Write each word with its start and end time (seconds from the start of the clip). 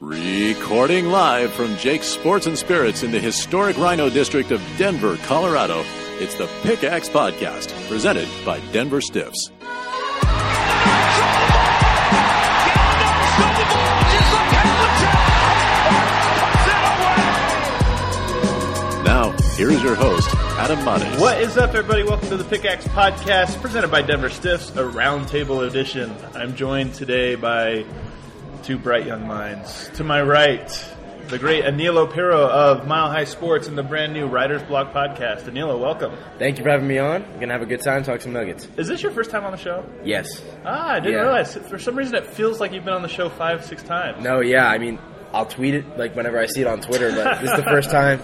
Recording 0.00 1.06
live 1.06 1.52
from 1.52 1.76
Jake's 1.76 2.08
Sports 2.08 2.46
and 2.46 2.58
Spirits 2.58 3.04
in 3.04 3.12
the 3.12 3.20
historic 3.20 3.76
RiNo 3.76 4.12
District 4.12 4.50
of 4.50 4.60
Denver, 4.76 5.16
Colorado, 5.26 5.84
it's 6.18 6.34
the 6.34 6.48
Pickaxe 6.62 7.08
Podcast, 7.08 7.70
presented 7.88 8.28
by 8.44 8.58
Denver 8.72 9.00
Stiffs. 9.00 9.51
Here's 19.62 19.80
your 19.80 19.94
host, 19.94 20.28
Adam 20.58 20.84
Mares. 20.84 21.20
What 21.20 21.40
is 21.40 21.56
up, 21.56 21.70
everybody? 21.74 22.02
Welcome 22.02 22.28
to 22.30 22.36
the 22.36 22.42
Pickaxe 22.42 22.84
Podcast, 22.88 23.60
presented 23.60 23.92
by 23.92 24.02
Denver 24.02 24.28
Stiffs, 24.28 24.70
a 24.70 24.82
roundtable 24.82 25.64
edition. 25.64 26.12
I'm 26.34 26.56
joined 26.56 26.94
today 26.94 27.36
by 27.36 27.84
two 28.64 28.76
bright 28.76 29.06
young 29.06 29.24
minds. 29.26 29.88
To 29.94 30.02
my 30.04 30.20
right, 30.20 30.66
the 31.28 31.38
great 31.38 31.62
Aniello 31.64 32.12
Piro 32.12 32.44
of 32.48 32.88
Mile 32.88 33.08
High 33.08 33.22
Sports 33.22 33.68
and 33.68 33.78
the 33.78 33.84
brand 33.84 34.12
new 34.12 34.26
Writers 34.26 34.62
Block 34.64 34.92
Podcast. 34.92 35.42
Aniello, 35.44 35.78
welcome. 35.78 36.12
Thank 36.40 36.58
you 36.58 36.64
for 36.64 36.70
having 36.70 36.88
me 36.88 36.98
on. 36.98 37.22
We're 37.34 37.40
gonna 37.40 37.52
have 37.52 37.62
a 37.62 37.66
good 37.66 37.82
time, 37.82 38.02
talk 38.02 38.20
some 38.20 38.32
nuggets. 38.32 38.66
Is 38.76 38.88
this 38.88 39.00
your 39.02 39.12
first 39.12 39.30
time 39.30 39.44
on 39.44 39.52
the 39.52 39.58
show? 39.58 39.84
Yes. 40.04 40.42
Ah, 40.64 40.94
I 40.94 40.98
didn't 41.00 41.12
Yeah. 41.14 41.20
realize. 41.22 41.54
For 41.54 41.78
some 41.78 41.94
reason, 41.94 42.16
it 42.16 42.26
feels 42.26 42.58
like 42.58 42.72
you've 42.72 42.84
been 42.84 42.94
on 42.94 43.02
the 43.02 43.08
show 43.08 43.28
five, 43.28 43.64
six 43.64 43.82
times. 43.84 44.24
No, 44.24 44.40
yeah. 44.40 44.66
I 44.66 44.78
mean, 44.78 44.98
I'll 45.32 45.46
tweet 45.46 45.74
it 45.74 45.96
like 45.96 46.16
whenever 46.16 46.38
I 46.40 46.46
see 46.46 46.60
it 46.62 46.66
on 46.66 46.80
Twitter, 46.80 47.10
but 47.12 47.40
this 47.40 47.50
is 47.50 47.56
the 47.56 47.62
first 47.62 47.90
time. 47.92 48.20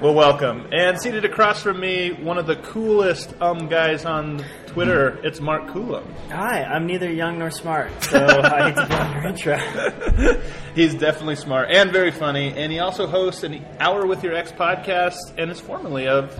Well, 0.00 0.12
welcome. 0.14 0.68
And 0.72 1.00
seated 1.00 1.24
across 1.24 1.62
from 1.62 1.80
me, 1.80 2.10
one 2.12 2.36
of 2.36 2.46
the 2.46 2.56
coolest 2.56 3.34
um 3.40 3.68
guys 3.68 4.04
on 4.04 4.44
Twitter, 4.66 5.18
it's 5.24 5.40
Mark 5.40 5.68
Coulomb. 5.72 6.06
Hi, 6.30 6.64
I'm 6.64 6.86
neither 6.86 7.10
young 7.10 7.38
nor 7.38 7.50
smart, 7.50 7.90
so 8.04 8.18
I 8.26 8.70
hate 8.70 8.76
to 8.76 8.86
be 8.86 8.94
on 8.94 9.12
your 9.14 9.26
intro. 9.26 10.40
He's 10.74 10.94
definitely 10.94 11.36
smart 11.36 11.70
and 11.70 11.90
very 11.92 12.10
funny, 12.10 12.52
and 12.52 12.70
he 12.70 12.78
also 12.78 13.06
hosts 13.06 13.42
an 13.42 13.64
Hour 13.80 14.06
with 14.06 14.22
Your 14.22 14.34
Ex 14.34 14.52
podcast, 14.52 15.16
and 15.38 15.50
is 15.50 15.60
formerly 15.60 16.06
of 16.08 16.38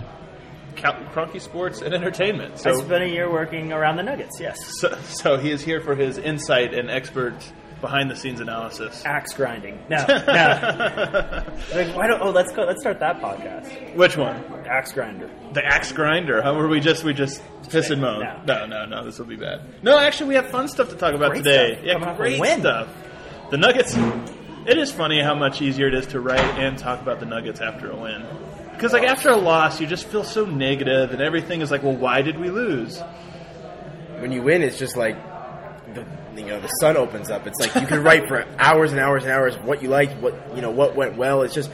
Kroenke 0.76 1.40
Sports 1.40 1.80
and 1.80 1.94
Entertainment. 1.94 2.54
I 2.54 2.56
So, 2.58 2.74
spent 2.74 3.04
a 3.04 3.08
year 3.08 3.30
working 3.32 3.72
around 3.72 3.96
the 3.96 4.02
Nuggets. 4.02 4.38
Yes, 4.38 4.58
so, 4.80 4.96
so 5.04 5.38
he 5.38 5.50
is 5.50 5.62
here 5.62 5.80
for 5.80 5.94
his 5.94 6.18
insight 6.18 6.74
and 6.74 6.90
expert 6.90 7.34
behind 7.80 8.10
the 8.10 8.16
scenes 8.16 8.40
analysis. 8.40 9.02
axe 9.04 9.34
grinding. 9.34 9.78
No, 9.88 9.96
no. 10.08 11.44
like, 11.74 11.94
why 11.96 12.06
don't? 12.06 12.20
Oh, 12.22 12.30
let's 12.30 12.52
go. 12.52 12.62
Let's 12.64 12.80
start 12.80 12.98
that 13.00 13.20
podcast. 13.20 13.94
Which 13.94 14.16
one? 14.16 14.36
Axe 14.66 14.92
grinder. 14.92 15.30
The 15.52 15.64
axe 15.64 15.92
grinder? 15.92 16.42
How 16.42 16.54
were 16.56 16.68
we 16.68 16.80
just 16.80 17.04
we 17.04 17.12
just 17.14 17.42
piss 17.70 17.90
and 17.90 18.00
moan? 18.00 18.20
No, 18.46 18.66
no, 18.66 18.86
no. 18.86 19.04
This 19.04 19.18
will 19.18 19.26
be 19.26 19.36
bad. 19.36 19.60
No, 19.82 19.98
actually, 19.98 20.28
we 20.28 20.34
have 20.36 20.48
fun 20.48 20.68
stuff 20.68 20.88
to 20.90 20.96
talk 20.96 21.14
about 21.14 21.32
Great 21.32 21.44
today. 21.44 21.72
stuff. 21.74 21.84
Yeah, 21.84 21.92
Coming 21.94 22.08
off 22.08 22.14
a 22.14 22.18
great 22.18 22.40
win. 22.40 22.60
stuff. 22.60 22.88
The 23.50 23.56
Nuggets. 23.58 23.94
It 24.66 24.78
is 24.78 24.90
funny 24.90 25.20
how 25.22 25.34
much 25.36 25.62
easier 25.62 25.86
it 25.86 25.94
is 25.94 26.06
to 26.08 26.20
write 26.20 26.40
and 26.58 26.76
talk 26.76 27.00
about 27.00 27.20
the 27.20 27.26
Nuggets 27.26 27.60
after 27.60 27.88
a 27.90 27.96
win. 27.96 28.26
Because 28.72 28.92
like 28.92 29.04
after 29.04 29.30
a 29.30 29.36
loss, 29.36 29.80
you 29.80 29.86
just 29.86 30.06
feel 30.08 30.24
so 30.24 30.44
negative, 30.44 31.12
and 31.12 31.22
everything 31.22 31.60
is 31.60 31.70
like, 31.70 31.82
well, 31.84 31.94
why 31.96 32.20
did 32.22 32.38
we 32.38 32.50
lose? 32.50 33.00
When 34.18 34.32
you 34.32 34.42
win, 34.42 34.62
it's 34.62 34.78
just 34.78 34.96
like 34.96 35.14
the 35.16 35.35
you 36.44 36.46
know 36.52 36.60
the 36.60 36.68
sun 36.68 36.96
opens 36.96 37.30
up. 37.30 37.46
It's 37.46 37.58
like 37.60 37.74
you 37.74 37.86
can 37.86 38.02
write 38.02 38.28
for 38.28 38.44
hours 38.58 38.92
and 38.92 39.00
hours 39.00 39.22
and 39.24 39.32
hours 39.32 39.54
what 39.56 39.82
you 39.82 39.88
liked, 39.88 40.16
what 40.20 40.34
you 40.54 40.62
know 40.62 40.70
what 40.70 40.94
went 40.96 41.16
well. 41.16 41.42
It's 41.42 41.54
just 41.54 41.70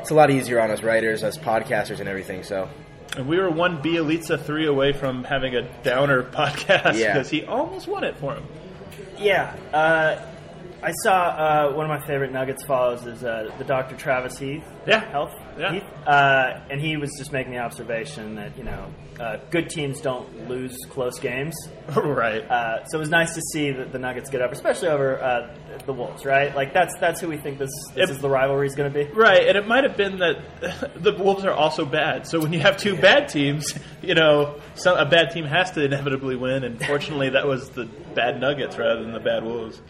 it's 0.00 0.10
a 0.10 0.14
lot 0.14 0.30
easier 0.30 0.60
on 0.60 0.70
us 0.70 0.82
writers, 0.82 1.22
us 1.22 1.38
podcasters, 1.38 2.00
and 2.00 2.08
everything. 2.08 2.42
So 2.42 2.68
And 3.16 3.28
we 3.28 3.38
were 3.38 3.50
one 3.50 3.80
B 3.82 3.94
Bjelica 3.96 4.40
three 4.40 4.66
away 4.66 4.92
from 4.92 5.24
having 5.24 5.54
a 5.54 5.62
downer 5.82 6.22
podcast 6.40 6.98
Yeah. 6.98 7.12
because 7.14 7.30
he 7.30 7.44
almost 7.44 7.86
won 7.86 8.04
it 8.04 8.16
for 8.16 8.34
him. 8.34 8.44
Yeah, 9.18 9.54
uh, 9.72 10.20
I 10.84 10.90
saw 11.04 11.12
uh, 11.12 11.72
one 11.74 11.88
of 11.88 12.00
my 12.00 12.04
favorite 12.06 12.32
Nuggets 12.32 12.64
follows 12.64 13.06
is 13.06 13.22
uh, 13.22 13.54
the 13.58 13.62
Dr. 13.64 13.96
Travis 13.96 14.36
Heath. 14.36 14.64
Yeah. 14.84 15.08
Health. 15.10 15.32
Yeah. 15.56 15.74
Heath. 15.74 15.84
Uh, 16.06 16.60
and 16.70 16.80
he 16.80 16.96
was 16.96 17.10
just 17.16 17.30
making 17.32 17.52
the 17.52 17.58
observation 17.58 18.34
that 18.34 18.58
you 18.58 18.64
know 18.64 18.92
uh, 19.20 19.36
good 19.50 19.70
teams 19.70 20.00
don't 20.00 20.48
lose 20.48 20.76
close 20.90 21.20
games. 21.20 21.54
right. 21.96 22.42
Uh, 22.50 22.84
so 22.86 22.98
it 22.98 23.00
was 23.00 23.10
nice 23.10 23.34
to 23.36 23.40
see 23.52 23.70
that 23.70 23.92
the 23.92 23.98
Nuggets 24.00 24.28
get 24.28 24.42
up, 24.42 24.50
especially 24.50 24.88
over 24.88 25.22
uh, 25.22 25.54
the 25.86 25.92
Wolves, 25.92 26.24
right? 26.24 26.52
Like 26.56 26.74
that's 26.74 26.96
that's 26.98 27.20
who 27.20 27.28
we 27.28 27.36
think 27.36 27.58
this 27.58 27.70
this 27.94 28.10
It- 28.10 28.14
is 28.16 28.18
the 28.20 28.28
rivalry 28.30 28.66
is 28.66 28.74
going 28.74 28.92
to 28.92 29.04
be. 29.04 29.08
Right, 29.12 29.46
and 29.46 29.56
it 29.56 29.68
might 29.68 29.84
have 29.84 29.96
been 29.96 30.18
that 30.18 30.92
the 31.00 31.12
Wolves 31.12 31.44
are 31.44 31.52
also 31.52 31.84
bad. 31.84 32.26
So 32.26 32.40
when 32.40 32.52
you 32.52 32.58
have 32.58 32.76
two 32.76 32.96
bad 32.96 33.28
teams, 33.28 33.72
you 34.02 34.14
know, 34.16 34.60
some, 34.74 34.98
a 34.98 35.06
bad 35.06 35.30
team 35.30 35.44
has 35.44 35.70
to 35.72 35.84
inevitably 35.84 36.34
win. 36.34 36.64
And 36.64 36.84
fortunately, 36.84 37.30
that 37.30 37.46
was 37.46 37.70
the 37.70 37.84
bad 38.16 38.40
Nuggets 38.40 38.76
rather 38.78 39.00
than 39.02 39.12
the 39.12 39.20
bad 39.20 39.44
Wolves. 39.44 39.80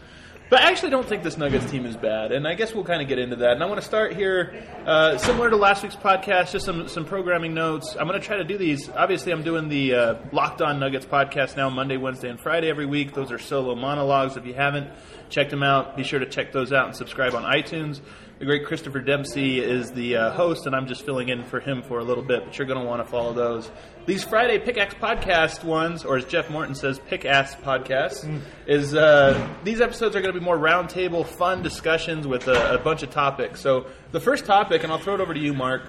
But 0.49 0.61
I 0.61 0.69
actually 0.69 0.91
don't 0.91 1.07
think 1.07 1.23
this 1.23 1.37
Nuggets 1.37 1.69
team 1.71 1.85
is 1.85 1.97
bad, 1.97 2.31
and 2.31 2.47
I 2.47 2.53
guess 2.53 2.75
we'll 2.75 2.83
kind 2.83 3.01
of 3.01 3.07
get 3.07 3.17
into 3.17 3.37
that. 3.37 3.53
And 3.53 3.63
I 3.63 3.65
want 3.65 3.79
to 3.81 3.85
start 3.85 4.13
here, 4.15 4.53
uh, 4.85 5.17
similar 5.17 5.49
to 5.49 5.55
last 5.55 5.81
week's 5.81 5.95
podcast, 5.95 6.51
just 6.51 6.65
some 6.65 6.87
some 6.87 7.05
programming 7.05 7.55
notes. 7.55 7.95
I'm 7.99 8.07
going 8.07 8.19
to 8.19 8.25
try 8.25 8.37
to 8.37 8.43
do 8.43 8.57
these. 8.57 8.87
Obviously, 8.89 9.31
I'm 9.31 9.41
doing 9.41 9.67
the 9.67 9.95
uh, 9.95 10.15
Locked 10.31 10.61
On 10.61 10.79
Nuggets 10.79 11.05
podcast 11.07 11.57
now, 11.57 11.71
Monday, 11.71 11.97
Wednesday, 11.97 12.29
and 12.29 12.39
Friday 12.39 12.69
every 12.69 12.85
week. 12.85 13.13
Those 13.13 13.31
are 13.31 13.39
solo 13.39 13.73
monologues. 13.73 14.37
If 14.37 14.45
you 14.45 14.53
haven't 14.53 14.91
checked 15.29 15.49
them 15.49 15.63
out, 15.63 15.97
be 15.97 16.03
sure 16.03 16.19
to 16.19 16.27
check 16.27 16.51
those 16.51 16.71
out 16.71 16.85
and 16.85 16.95
subscribe 16.95 17.33
on 17.33 17.43
iTunes. 17.43 18.01
The 18.37 18.45
great 18.45 18.65
Christopher 18.65 18.99
Dempsey 18.99 19.59
is 19.59 19.91
the 19.91 20.17
uh, 20.17 20.31
host, 20.33 20.67
and 20.67 20.75
I'm 20.75 20.85
just 20.85 21.05
filling 21.05 21.29
in 21.29 21.43
for 21.45 21.61
him 21.61 21.81
for 21.81 21.99
a 21.99 22.03
little 22.03 22.23
bit. 22.23 22.43
But 22.45 22.57
you're 22.57 22.67
going 22.67 22.79
to 22.79 22.85
want 22.85 23.03
to 23.03 23.09
follow 23.09 23.33
those. 23.33 23.71
These 24.05 24.25
Friday 24.25 24.59
Pickaxe 24.59 24.95
podcast 24.95 25.63
ones, 25.63 26.03
or 26.03 26.17
as 26.17 26.25
Jeff 26.25 26.49
Morton 26.49 26.75
says, 26.75 26.99
Pickaxe 26.99 27.55
podcasts, 27.55 28.41
is 28.67 28.93
uh, 28.93 29.47
these 29.63 29.79
episodes 29.79 30.13
are 30.17 30.21
going 30.21 30.33
to 30.33 30.37
be 30.37 30.43
more 30.43 30.57
roundtable, 30.57 31.25
fun 31.25 31.61
discussions 31.63 32.27
with 32.27 32.49
a, 32.49 32.73
a 32.73 32.77
bunch 32.79 33.03
of 33.03 33.11
topics. 33.11 33.61
So 33.61 33.85
the 34.11 34.19
first 34.19 34.43
topic, 34.43 34.83
and 34.83 34.91
I'll 34.91 34.99
throw 34.99 35.15
it 35.15 35.21
over 35.21 35.33
to 35.33 35.39
you, 35.39 35.53
Mark. 35.53 35.83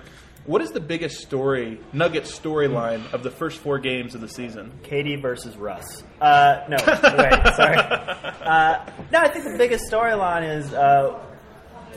What 0.46 0.62
is 0.62 0.70
the 0.70 0.78
biggest 0.80 1.22
story, 1.22 1.80
Nugget 1.92 2.24
storyline 2.24 3.12
of 3.12 3.24
the 3.24 3.30
first 3.30 3.58
four 3.58 3.80
games 3.80 4.14
of 4.14 4.20
the 4.20 4.28
season? 4.28 4.70
KD 4.84 5.20
versus 5.20 5.56
Russ. 5.56 6.04
Uh, 6.20 6.64
no, 6.68 6.76
wait, 6.86 7.54
sorry. 7.56 7.78
Uh, 8.44 8.84
no, 9.10 9.20
I 9.20 9.28
think 9.28 9.44
the 9.46 9.56
biggest 9.56 9.90
storyline 9.90 10.46
is, 10.58 10.70
uh, 10.74 11.18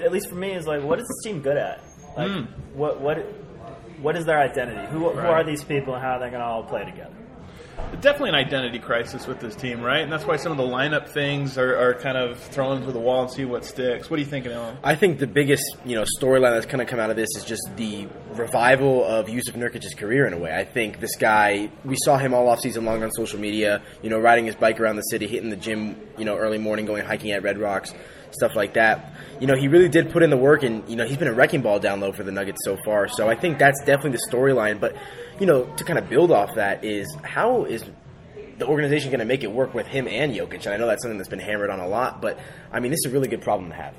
at 0.02 0.14
least 0.14 0.30
for 0.30 0.36
me, 0.36 0.54
is 0.54 0.66
like, 0.66 0.82
what 0.82 0.98
is 0.98 1.06
this 1.06 1.30
team 1.30 1.42
good 1.42 1.58
at? 1.58 1.84
Like, 2.16 2.48
what 2.74 3.02
what 3.02 3.18
what 4.02 4.16
is 4.16 4.26
their 4.26 4.40
identity? 4.40 4.86
Who, 4.92 5.10
who 5.10 5.20
Right. 5.20 5.28
are 5.30 5.44
these 5.44 5.64
people, 5.64 5.94
and 5.94 6.04
how 6.04 6.14
are 6.14 6.20
they 6.20 6.30
going 6.30 6.42
to 6.42 6.46
all 6.46 6.64
play 6.64 6.86
together? 6.86 7.12
Definitely 8.02 8.30
an 8.30 8.36
identity 8.36 8.80
crisis 8.80 9.28
with 9.28 9.40
this 9.40 9.56
team, 9.56 9.82
right? 9.82 10.02
And 10.02 10.12
that's 10.12 10.26
why 10.26 10.38
some 10.38 10.52
of 10.52 10.58
the 10.58 10.64
lineup 10.64 11.08
things 11.10 11.60
are, 11.60 11.78
are 11.78 11.94
kind 11.94 12.18
of 12.18 12.40
thrown 12.40 12.82
to 12.82 12.92
the 12.92 13.00
wall 13.00 13.22
and 13.22 13.32
see 13.32 13.46
what 13.46 13.64
sticks. 13.66 14.10
What 14.10 14.18
are 14.18 14.20
you 14.20 14.26
thinking, 14.28 14.52
Alan? 14.52 14.78
I 14.84 14.96
think 14.96 15.20
the 15.20 15.28
biggest 15.28 15.64
you 15.86 15.96
know 15.96 16.04
storyline 16.20 16.54
that's 16.56 16.66
kind 16.66 16.82
of 16.82 16.88
come 16.88 17.00
out 17.00 17.12
of 17.12 17.16
this 17.16 17.30
is 17.38 17.46
just 17.46 17.62
the 17.76 18.08
revival 18.34 19.06
of 19.06 19.30
Yusuf 19.30 19.56
Nurkic's 19.56 19.94
career 19.94 20.26
in 20.26 20.34
a 20.34 20.40
way. 20.40 20.54
I 20.56 20.66
think 20.66 21.00
this 21.00 21.16
guy, 21.18 21.70
we 21.86 21.96
saw 22.04 22.18
him 22.18 22.34
all 22.34 22.50
off 22.50 22.60
season 22.62 22.84
long 22.84 23.04
on 23.04 23.12
social 23.12 23.40
media, 23.40 23.82
you 24.02 24.10
know, 24.10 24.20
riding 24.20 24.46
his 24.48 24.56
bike 24.56 24.80
around 24.80 24.96
the 24.96 25.04
city, 25.04 25.28
hitting 25.28 25.52
the 25.52 25.56
gym, 25.56 25.96
you 26.18 26.26
know, 26.26 26.36
early 26.36 26.58
morning, 26.58 26.88
going 26.88 27.06
hiking 27.06 27.32
at 27.32 27.44
Red 27.44 27.60
Rocks. 27.60 27.94
Stuff 28.38 28.56
like 28.56 28.74
that. 28.74 29.14
You 29.40 29.48
know, 29.48 29.56
he 29.56 29.68
really 29.68 29.90
did 29.90 30.12
put 30.12 30.24
in 30.24 30.30
the 30.30 30.38
work, 30.38 30.64
and 30.64 30.88
you 30.90 30.96
know, 30.96 31.06
he's 31.06 31.18
been 31.18 31.28
a 31.28 31.34
wrecking 31.34 31.62
ball 31.62 31.80
down 31.80 32.00
low 32.00 32.12
for 32.12 32.24
the 32.24 32.32
Nuggets 32.32 32.60
so 32.64 32.78
far. 32.86 33.08
So 33.08 33.30
I 33.30 33.36
think 33.36 33.60
that's 33.60 33.80
definitely 33.84 34.12
the 34.12 34.24
storyline. 34.32 34.80
But 34.80 34.96
you 35.40 35.46
know, 35.46 35.66
to 35.76 35.84
kind 35.84 36.00
of 36.00 36.10
build 36.10 36.32
off 36.32 36.56
that 36.56 36.84
is 36.84 37.14
how 37.24 37.66
is 37.66 37.84
the 38.58 38.66
organization 38.66 39.12
going 39.12 39.20
to 39.20 39.26
make 39.26 39.44
it 39.44 39.52
work 39.52 39.74
with 39.74 39.88
him 39.88 40.08
and 40.08 40.34
Jokic? 40.34 40.66
And 40.66 40.74
I 40.74 40.78
know 40.78 40.88
that's 40.88 41.04
something 41.04 41.18
that's 41.18 41.30
been 41.30 41.40
hammered 41.40 41.70
on 41.70 41.80
a 41.80 41.88
lot, 41.88 42.22
but 42.22 42.40
I 42.72 42.80
mean, 42.80 42.92
this 42.92 43.00
is 43.06 43.12
a 43.12 43.14
really 43.14 43.28
good 43.28 43.42
problem 43.42 43.70
to 43.70 43.76
have. 43.76 43.96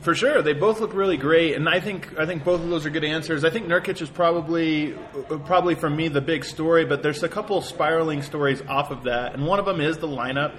For 0.00 0.14
sure, 0.14 0.40
they 0.40 0.52
both 0.52 0.78
look 0.78 0.94
really 0.94 1.16
great, 1.16 1.56
and 1.56 1.68
I 1.68 1.80
think 1.80 2.16
I 2.16 2.26
think 2.26 2.44
both 2.44 2.60
of 2.60 2.68
those 2.68 2.86
are 2.86 2.90
good 2.90 3.02
answers. 3.02 3.44
I 3.44 3.50
think 3.50 3.66
Nurkic 3.66 4.00
is 4.00 4.08
probably 4.08 4.96
probably 5.46 5.74
for 5.74 5.90
me 5.90 6.06
the 6.06 6.20
big 6.20 6.44
story, 6.44 6.84
but 6.84 7.02
there's 7.02 7.24
a 7.24 7.28
couple 7.28 7.60
spiraling 7.60 8.22
stories 8.22 8.62
off 8.68 8.92
of 8.92 9.02
that, 9.04 9.34
and 9.34 9.44
one 9.44 9.58
of 9.58 9.66
them 9.66 9.80
is 9.80 9.98
the 9.98 10.06
lineup. 10.06 10.54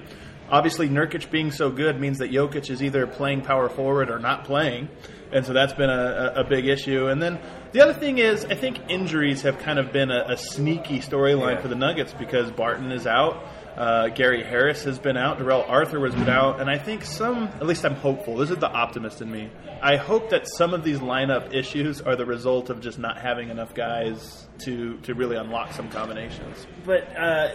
Obviously, 0.50 0.88
Nurkic 0.88 1.30
being 1.30 1.52
so 1.52 1.70
good 1.70 2.00
means 2.00 2.20
that 2.20 2.32
Jokic 2.32 2.70
is 2.70 2.82
either 2.82 3.06
playing 3.08 3.42
power 3.42 3.68
forward 3.70 4.10
or 4.10 4.18
not 4.20 4.46
playing, 4.46 4.88
and 5.32 5.46
so 5.46 5.52
that's 5.54 5.74
been 5.74 5.90
a, 5.90 6.34
a 6.38 6.44
big 6.46 6.68
issue. 6.68 7.08
And 7.08 7.22
then 7.22 7.40
the 7.74 7.82
other 7.82 7.94
thing 7.94 8.18
is, 8.18 8.46
I 8.46 8.56
think 8.56 8.80
injuries 8.90 9.42
have 9.42 9.60
kind 9.60 9.78
of 9.78 9.92
been 9.92 10.10
a, 10.10 10.26
a 10.30 10.38
sneaky 10.38 11.00
storyline 11.00 11.56
Yeah. 11.56 11.62
for 11.62 11.68
the 11.68 11.76
Nuggets 11.76 12.14
because 12.14 12.50
Barton 12.52 12.92
is 12.92 13.06
out. 13.06 13.44
Uh, 13.76 14.08
Gary 14.08 14.42
Harris 14.44 14.86
has 14.86 14.98
been 14.98 15.18
out. 15.18 15.38
Darrell 15.38 15.64
Arthur 15.68 16.00
been 16.00 16.30
out, 16.30 16.60
and 16.62 16.68
I 16.70 16.78
think 16.80 17.04
some. 17.04 17.44
At 17.44 17.68
least 17.68 17.86
I'm 17.86 17.94
hopeful. 17.96 18.38
This 18.38 18.50
is 18.50 18.58
the 18.58 18.70
optimist 18.72 19.22
in 19.22 19.30
me. 19.30 19.52
I 19.84 19.98
hope 19.98 20.32
that 20.32 20.48
some 20.48 20.74
of 20.74 20.84
these 20.84 20.98
lineup 21.00 21.54
issues 21.54 22.02
are 22.02 22.16
the 22.16 22.26
result 22.26 22.72
of 22.72 22.82
just 22.82 22.98
not 22.98 23.20
having 23.20 23.50
enough 23.50 23.76
guys 23.76 24.48
to 24.60 24.98
to 25.02 25.14
really 25.14 25.36
unlock 25.36 25.74
some 25.74 25.90
combinations. 25.90 26.66
But 26.86 27.04
uh, 27.16 27.50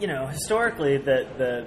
you 0.00 0.08
know, 0.08 0.26
historically, 0.26 0.96
the 0.96 1.28
the 1.38 1.66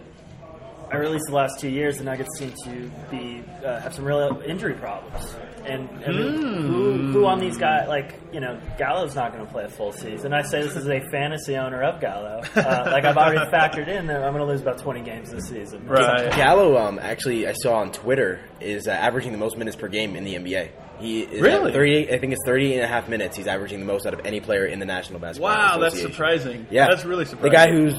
or 0.94 1.00
released 1.00 1.26
the 1.28 1.36
last 1.36 1.60
two 1.60 1.70
years, 1.70 1.98
the 1.98 2.04
Nuggets 2.04 2.30
seem 2.38 2.54
to 2.66 2.92
be 3.10 3.44
uh, 3.66 3.80
have 3.80 3.94
some 3.94 4.06
real 4.06 4.42
injury 4.46 4.74
problems. 4.74 5.36
And 5.66 5.88
I 6.06 6.10
mean, 6.12 6.34
who, 6.64 7.12
who 7.12 7.26
on 7.26 7.40
these 7.40 7.58
guys? 7.58 7.88
Like 7.88 8.20
you 8.34 8.40
know, 8.40 8.60
Gallo's 8.78 9.16
not 9.16 9.32
going 9.32 9.46
to 9.46 9.52
play 9.52 9.64
a 9.66 9.70
full 9.70 9.92
season. 9.92 10.34
I 10.34 10.42
say 10.42 10.64
this 10.64 10.76
as 10.76 10.88
a 10.88 11.00
fantasy 11.12 11.56
owner 11.56 11.84
of 11.84 12.02
Gallo. 12.02 12.42
Uh, 12.56 12.90
like 12.92 13.06
I've 13.06 13.18
already 13.18 13.46
factored 13.52 13.88
in 13.88 14.08
that 14.08 14.24
I'm 14.24 14.34
going 14.34 14.46
to 14.46 14.52
lose 14.52 14.62
about 14.62 14.80
20 14.80 15.02
games 15.02 15.30
this 15.32 15.48
season. 15.50 15.86
Right. 15.88 16.32
Gallo, 16.36 16.78
um, 16.78 16.98
actually, 17.00 17.48
I 17.48 17.54
saw 17.54 17.76
on 17.76 17.92
Twitter 17.92 18.40
is 18.60 18.88
uh, 18.88 18.92
averaging 18.92 19.32
the 19.34 19.38
most 19.38 19.56
minutes 19.58 19.76
per 19.76 19.88
game 19.88 20.16
in 20.16 20.24
the 20.24 20.36
NBA. 20.36 20.72
He 21.00 21.22
is 21.22 21.42
Really? 21.42 21.70
at 21.70 21.74
38. 21.74 22.12
I 22.12 22.20
think 22.20 22.34
it's 22.34 22.42
38 22.46 22.76
and 22.76 22.84
a 22.84 22.88
half 22.88 23.10
minutes. 23.10 23.36
He's 23.36 23.48
averaging 23.48 23.80
the 23.80 23.86
most 23.86 24.06
out 24.06 24.14
of 24.14 24.22
any 24.26 24.40
player 24.40 24.66
in 24.66 24.80
the 24.80 24.86
National 24.86 25.20
Basketball 25.20 25.50
Wow, 25.52 25.78
that's 25.80 26.00
surprising. 26.00 26.68
Yeah, 26.70 26.88
that's 26.90 27.06
really 27.06 27.26
surprising. 27.26 27.52
The 27.52 27.56
guy 27.56 27.72
who's 27.72 27.96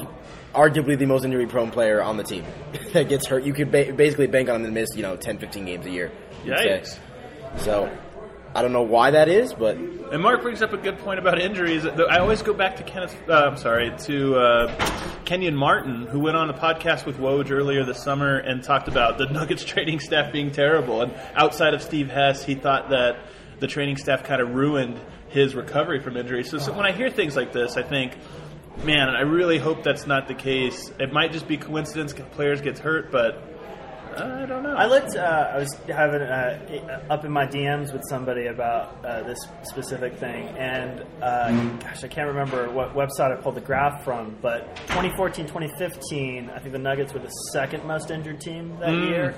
arguably 0.53 0.97
the 0.97 1.05
most 1.05 1.25
injury-prone 1.25 1.71
player 1.71 2.01
on 2.01 2.17
the 2.17 2.23
team 2.23 2.45
that 2.93 3.09
gets 3.09 3.25
hurt. 3.25 3.43
You 3.43 3.53
could 3.53 3.71
ba- 3.71 3.93
basically 3.93 4.27
bank 4.27 4.49
on 4.49 4.57
him 4.57 4.63
to 4.65 4.71
miss, 4.71 4.89
you 4.95 5.01
know, 5.01 5.15
10, 5.15 5.39
15 5.39 5.65
games 5.65 5.85
a 5.85 5.89
year. 5.89 6.11
Yikes. 6.45 6.97
So, 7.57 7.89
I 8.55 8.61
don't 8.61 8.71
know 8.71 8.83
why 8.83 9.11
that 9.11 9.29
is, 9.29 9.51
but 9.53 9.77
And 9.77 10.21
Mark 10.21 10.43
brings 10.43 10.61
up 10.61 10.73
a 10.73 10.77
good 10.77 10.99
point 10.99 11.17
about 11.17 11.39
injuries. 11.39 11.85
I 11.87 12.19
always 12.19 12.43
go 12.43 12.53
back 12.53 12.75
to 12.75 12.83
Kenneth. 12.83 13.15
Uh, 13.27 13.33
I'm 13.33 13.57
sorry 13.57 13.91
to 14.05 14.35
uh, 14.35 14.89
Kenyon 15.25 15.55
Martin, 15.55 16.05
who 16.05 16.19
went 16.19 16.37
on 16.37 16.51
a 16.51 16.53
podcast 16.53 17.05
with 17.07 17.17
Woj 17.17 17.49
earlier 17.49 17.83
this 17.83 18.03
summer 18.03 18.37
and 18.37 18.63
talked 18.63 18.87
about 18.87 19.17
the 19.17 19.25
Nuggets 19.31 19.63
training 19.63 19.99
staff 19.99 20.31
being 20.31 20.51
terrible. 20.51 21.01
And 21.01 21.13
outside 21.33 21.73
of 21.73 21.81
Steve 21.81 22.09
Hess, 22.09 22.43
he 22.43 22.53
thought 22.53 22.89
that 22.89 23.25
the 23.59 23.65
training 23.65 23.97
staff 23.97 24.23
kind 24.23 24.39
of 24.41 24.53
ruined 24.53 25.01
his 25.29 25.55
recovery 25.55 25.99
from 25.99 26.15
injury. 26.15 26.43
So, 26.43 26.59
so 26.59 26.73
when 26.73 26.85
I 26.85 26.91
hear 26.91 27.09
things 27.09 27.35
like 27.35 27.53
this, 27.53 27.75
I 27.75 27.81
think. 27.83 28.15
Man, 28.83 29.09
I 29.09 29.21
really 29.21 29.59
hope 29.59 29.83
that's 29.83 30.07
not 30.07 30.27
the 30.27 30.33
case. 30.33 30.91
It 30.99 31.13
might 31.13 31.31
just 31.31 31.47
be 31.47 31.57
coincidence. 31.57 32.13
Players 32.31 32.59
get 32.59 32.79
hurt, 32.79 33.11
but 33.11 33.41
I 34.17 34.45
don't 34.45 34.63
know. 34.63 34.75
I 34.75 34.85
looked. 34.85 35.15
Uh, 35.15 35.51
I 35.53 35.57
was 35.57 35.73
having 35.87 36.21
uh, 36.21 37.05
up 37.09 37.25
in 37.25 37.31
my 37.31 37.45
DMs 37.45 37.93
with 37.93 38.03
somebody 38.09 38.47
about 38.47 39.03
uh, 39.03 39.23
this 39.23 39.37
specific 39.63 40.15
thing, 40.17 40.47
and 40.57 41.03
uh, 41.21 41.51
gosh, 41.79 42.03
I 42.03 42.07
can't 42.07 42.27
remember 42.27 42.69
what 42.69 42.93
website 42.93 43.31
I 43.31 43.41
pulled 43.41 43.55
the 43.55 43.61
graph 43.61 44.03
from, 44.03 44.35
but 44.41 44.75
2014, 44.87 45.47
2015, 45.47 46.49
I 46.49 46.59
think 46.59 46.73
the 46.73 46.79
Nuggets 46.79 47.13
were 47.13 47.19
the 47.19 47.31
second 47.51 47.85
most 47.85 48.11
injured 48.11 48.41
team 48.41 48.77
that 48.79 48.93
year, 48.93 49.35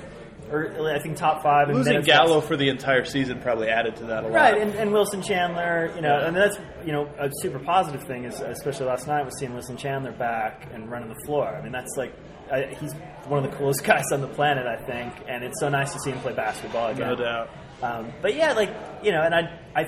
or 0.52 0.92
I 0.94 1.00
think 1.00 1.18
top 1.18 1.42
five. 1.42 1.70
in 1.70 1.76
Losing 1.76 2.02
Gallo 2.02 2.42
for 2.42 2.56
the 2.56 2.70
entire 2.70 3.04
season 3.04 3.42
probably 3.42 3.70
added 3.70 3.96
to 3.98 4.06
that 4.06 4.24
a 4.24 4.28
lot. 4.28 4.34
Right, 4.34 4.58
and, 4.62 4.74
and 4.76 4.92
Wilson 4.92 5.22
Chandler, 5.22 5.92
you 5.96 6.02
know, 6.02 6.20
and 6.20 6.36
that's 6.36 6.58
you 6.86 6.92
know 6.92 7.10
a 7.18 7.30
super 7.42 7.60
positive 7.60 8.04
thing 8.04 8.26
is 8.26 8.40
especially 8.42 8.86
last 8.86 9.08
night 9.08 9.26
was 9.26 9.38
seeing 9.40 9.54
Wilson 9.54 9.78
Chandler 9.78 10.12
back 10.12 10.70
and 10.74 10.90
running 10.90 11.10
the 11.10 11.20
floor. 11.26 11.48
I 11.48 11.62
mean, 11.62 11.72
that's 11.72 11.96
like 11.98 12.14
I, 12.52 12.76
he's 12.80 12.94
one 13.28 13.44
of 13.44 13.50
the 13.50 13.58
coolest 13.58 13.84
guys 13.86 14.06
on 14.12 14.22
the 14.22 14.28
planet, 14.28 14.66
I 14.68 14.78
think, 14.86 15.14
and 15.28 15.44
it's 15.44 15.60
so 15.60 15.70
nice 15.70 15.94
to 15.94 16.00
see 16.00 16.12
him 16.12 16.20
play 16.20 16.34
basketball 16.34 16.90
again. 16.90 17.10
no 17.10 17.16
doubt. 17.16 17.50
Um, 17.82 18.14
but 18.22 18.36
yeah, 18.36 18.54
like 18.54 18.74
you 19.04 19.12
know, 19.12 19.22
and 19.22 19.34
I, 19.34 19.60
I, 19.76 19.84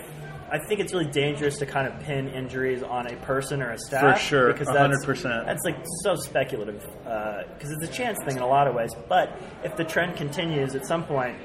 I 0.49 0.59
think 0.59 0.79
it's 0.79 0.93
really 0.93 1.11
dangerous 1.11 1.57
to 1.57 1.65
kind 1.65 1.87
of 1.87 1.99
pin 2.01 2.29
injuries 2.29 2.81
on 2.83 3.07
a 3.07 3.15
person 3.17 3.61
or 3.61 3.71
a 3.71 3.77
staff 3.77 4.17
For 4.17 4.23
sure, 4.23 4.53
because 4.53 4.67
that's 4.67 5.05
100%. 5.05 5.45
that's 5.45 5.63
like 5.65 5.77
so 6.03 6.15
speculative 6.15 6.85
uh, 7.05 7.43
because 7.53 7.71
it's 7.71 7.83
a 7.83 7.93
chance 7.93 8.17
thing 8.25 8.37
in 8.37 8.41
a 8.41 8.47
lot 8.47 8.67
of 8.67 8.75
ways. 8.75 8.91
But 9.09 9.37
if 9.63 9.75
the 9.75 9.83
trend 9.83 10.15
continues, 10.15 10.73
at 10.75 10.85
some 10.85 11.03
point, 11.03 11.37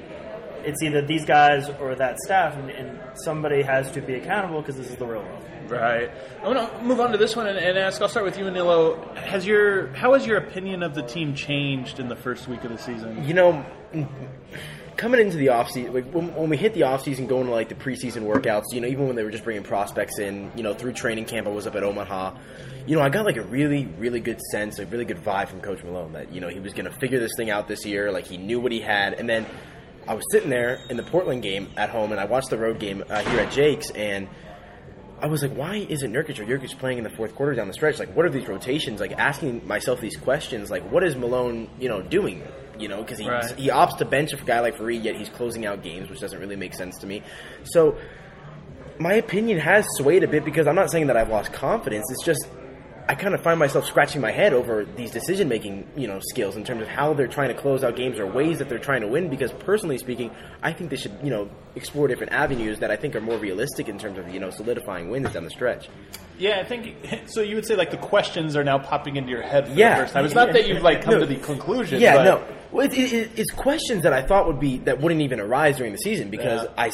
it's 0.65 0.81
either 0.81 1.01
these 1.01 1.25
guys 1.25 1.69
or 1.81 1.95
that 1.95 2.17
staff, 2.19 2.55
and, 2.55 2.69
and 2.69 2.99
somebody 3.15 3.61
has 3.61 3.91
to 3.91 4.01
be 4.01 4.15
accountable 4.15 4.61
because 4.61 4.77
this 4.77 4.89
is 4.89 4.95
the 4.95 5.05
real 5.05 5.21
world. 5.21 5.43
Right. 5.67 6.11
I 6.41 6.47
want 6.47 6.71
to 6.71 6.83
move 6.83 6.99
on 6.99 7.11
to 7.11 7.17
this 7.17 7.35
one 7.35 7.47
and, 7.47 7.57
and 7.57 7.77
ask. 7.77 8.01
I'll 8.01 8.09
start 8.09 8.25
with 8.25 8.37
you, 8.37 8.45
Aniello. 8.45 9.15
Has 9.17 9.45
your 9.45 9.87
how 9.93 10.13
has 10.13 10.25
your 10.25 10.37
opinion 10.37 10.83
of 10.83 10.93
the 10.93 11.03
team 11.03 11.35
changed 11.35 11.99
in 11.99 12.09
the 12.09 12.15
first 12.15 12.47
week 12.47 12.63
of 12.63 12.71
the 12.71 12.77
season? 12.77 13.25
you 13.25 13.33
know, 13.33 13.65
coming 14.97 15.19
into 15.19 15.37
the 15.37 15.47
offseason, 15.47 15.93
like 15.93 16.11
when, 16.11 16.33
when 16.35 16.49
we 16.49 16.57
hit 16.57 16.73
the 16.73 16.81
offseason, 16.81 17.27
going 17.27 17.45
to 17.45 17.51
like 17.51 17.69
the 17.69 17.75
preseason 17.75 18.23
workouts, 18.23 18.65
you 18.71 18.81
know, 18.81 18.87
even 18.87 19.07
when 19.07 19.15
they 19.15 19.23
were 19.23 19.31
just 19.31 19.43
bringing 19.43 19.63
prospects 19.63 20.19
in, 20.19 20.51
you 20.55 20.63
know, 20.63 20.73
through 20.73 20.93
training 20.93 21.25
camp, 21.25 21.47
I 21.47 21.51
was 21.51 21.67
up 21.67 21.75
at 21.75 21.83
Omaha. 21.83 22.35
You 22.85 22.95
know, 22.95 23.01
I 23.01 23.09
got 23.09 23.25
like 23.25 23.37
a 23.37 23.43
really, 23.43 23.85
really 23.85 24.19
good 24.19 24.41
sense, 24.51 24.79
a 24.79 24.85
really 24.85 25.05
good 25.05 25.23
vibe 25.23 25.47
from 25.47 25.61
Coach 25.61 25.83
Malone 25.83 26.13
that 26.13 26.33
you 26.33 26.41
know 26.41 26.49
he 26.49 26.59
was 26.59 26.73
going 26.73 26.85
to 26.85 26.91
figure 26.91 27.19
this 27.19 27.31
thing 27.37 27.49
out 27.49 27.67
this 27.67 27.85
year. 27.85 28.11
Like 28.11 28.25
he 28.25 28.37
knew 28.37 28.59
what 28.59 28.71
he 28.71 28.81
had, 28.81 29.13
and 29.13 29.29
then 29.29 29.45
I 30.07 30.15
was 30.15 30.25
sitting 30.31 30.49
there 30.49 30.79
in 30.89 30.97
the 30.97 31.03
Portland 31.03 31.43
game 31.43 31.69
at 31.77 31.89
home, 31.89 32.11
and 32.11 32.19
I 32.19 32.25
watched 32.25 32.49
the 32.49 32.57
road 32.57 32.79
game 32.79 33.03
uh, 33.09 33.21
here 33.21 33.39
at 33.39 33.51
Jake's, 33.51 33.89
and. 33.91 34.27
I 35.21 35.27
was 35.27 35.41
like, 35.41 35.53
why 35.53 35.75
isn't 35.77 36.11
Nurkic 36.11 36.37
or 36.39 36.43
Nurkic 36.43 36.77
playing 36.77 36.97
in 36.97 37.05
the 37.05 37.09
fourth 37.09 37.33
quarter 37.33 37.55
down 37.55 37.69
the 37.69 37.73
stretch? 37.73 37.97
Like, 37.97 38.13
what 38.13 38.25
are 38.25 38.29
these 38.29 38.45
rotations? 38.45 38.99
Like, 38.99 39.13
asking 39.13 39.65
myself 39.65 40.01
these 40.01 40.17
questions, 40.17 40.69
like, 40.69 40.83
what 40.91 41.01
is 41.01 41.15
Malone, 41.15 41.69
you 41.79 41.87
know, 41.87 42.01
doing? 42.01 42.43
You 42.79 42.87
know, 42.87 42.97
because 43.03 43.19
he 43.19 43.29
Right. 43.29 43.45
he 43.57 43.69
opts 43.69 43.97
to 43.99 44.05
bench 44.05 44.33
a 44.33 44.37
guy 44.37 44.59
like 44.59 44.75
Faried, 44.77 45.03
yet 45.03 45.15
he's 45.15 45.29
closing 45.29 45.65
out 45.65 45.83
games, 45.83 46.09
which 46.09 46.19
doesn't 46.19 46.39
really 46.39 46.55
make 46.55 46.73
sense 46.73 46.97
to 46.99 47.07
me. 47.07 47.21
So, 47.63 47.95
my 48.99 49.13
opinion 49.13 49.59
has 49.59 49.85
swayed 49.97 50.23
a 50.23 50.27
bit 50.27 50.45
because 50.45 50.67
I'm 50.67 50.75
not 50.75 50.91
saying 50.91 51.07
that 51.07 51.17
I've 51.17 51.29
lost 51.29 51.51
confidence. 51.53 52.05
It's 52.11 52.23
just 52.25 52.47
I 53.07 53.15
kind 53.15 53.33
of 53.35 53.41
find 53.43 53.59
myself 53.59 53.85
scratching 53.85 54.21
my 54.21 54.31
head 54.31 54.53
over 54.53 54.85
these 54.95 55.11
decision 55.11 55.49
making, 55.49 55.85
you 55.97 56.07
know, 56.07 56.19
skills 56.29 56.55
in 56.55 56.63
terms 56.63 56.81
of 56.81 56.87
how 56.87 57.13
they're 57.13 57.27
trying 57.27 57.49
to 57.49 57.53
close 57.53 57.83
out 57.83 57.97
games 57.97 58.17
or 58.17 58.25
ways 58.25 58.59
that 58.59 58.69
they're 58.69 58.79
trying 58.79 59.01
to 59.01 59.07
win. 59.07 59.29
Because 59.29 59.51
personally 59.51 59.97
speaking, 59.97 60.31
I 60.61 60.71
think 60.71 60.89
they 60.89 60.95
should, 60.95 61.11
you 61.21 61.29
know, 61.29 61.49
explore 61.75 62.07
different 62.07 62.31
avenues 62.31 62.79
that 62.79 62.91
I 62.91 62.95
think 62.95 63.13
are 63.17 63.19
more 63.21 63.37
realistic 63.37 63.89
in 63.89 63.99
terms 63.99 64.17
of 64.17 64.33
you 64.33 64.39
know 64.39 64.51
solidifying 64.51 65.09
wins 65.09 65.31
down 65.33 65.43
the 65.43 65.49
stretch. 65.49 65.89
Yeah, 66.39 66.59
I 66.61 66.63
think 66.63 66.95
so. 67.27 67.41
You 67.41 67.55
would 67.55 67.67
say 67.67 67.75
like 67.75 67.91
the 67.91 67.97
questions 67.97 68.55
are 68.55 68.63
now 68.63 68.77
popping 68.79 69.17
into 69.17 69.31
your 69.31 69.41
head 69.41 69.67
for 69.67 69.73
Yeah. 69.73 69.95
the 69.97 70.01
first 70.03 70.13
time. 70.13 70.23
It's 70.25 70.33
not 70.33 70.53
that 70.53 70.67
you've 70.67 70.81
like 70.81 71.01
come 71.03 71.15
No. 71.15 71.19
to 71.19 71.25
the 71.25 71.35
conclusion. 71.35 71.99
Yeah, 71.99 72.15
but 72.15 72.23
no. 72.23 72.43
Well, 72.73 72.85
it, 72.85 72.97
it, 72.97 73.31
it's 73.37 73.51
questions 73.51 74.03
that 74.03 74.13
I 74.13 74.21
thought 74.23 74.47
would 74.47 74.59
be 74.59 74.79
that 74.79 74.99
wouldn't 74.99 75.21
even 75.21 75.39
arise 75.39 75.77
during 75.77 75.91
the 75.91 75.99
season 75.99 76.29
because 76.29 76.63
Yeah. 76.63 76.69
I 76.77 76.87
s- 76.87 76.93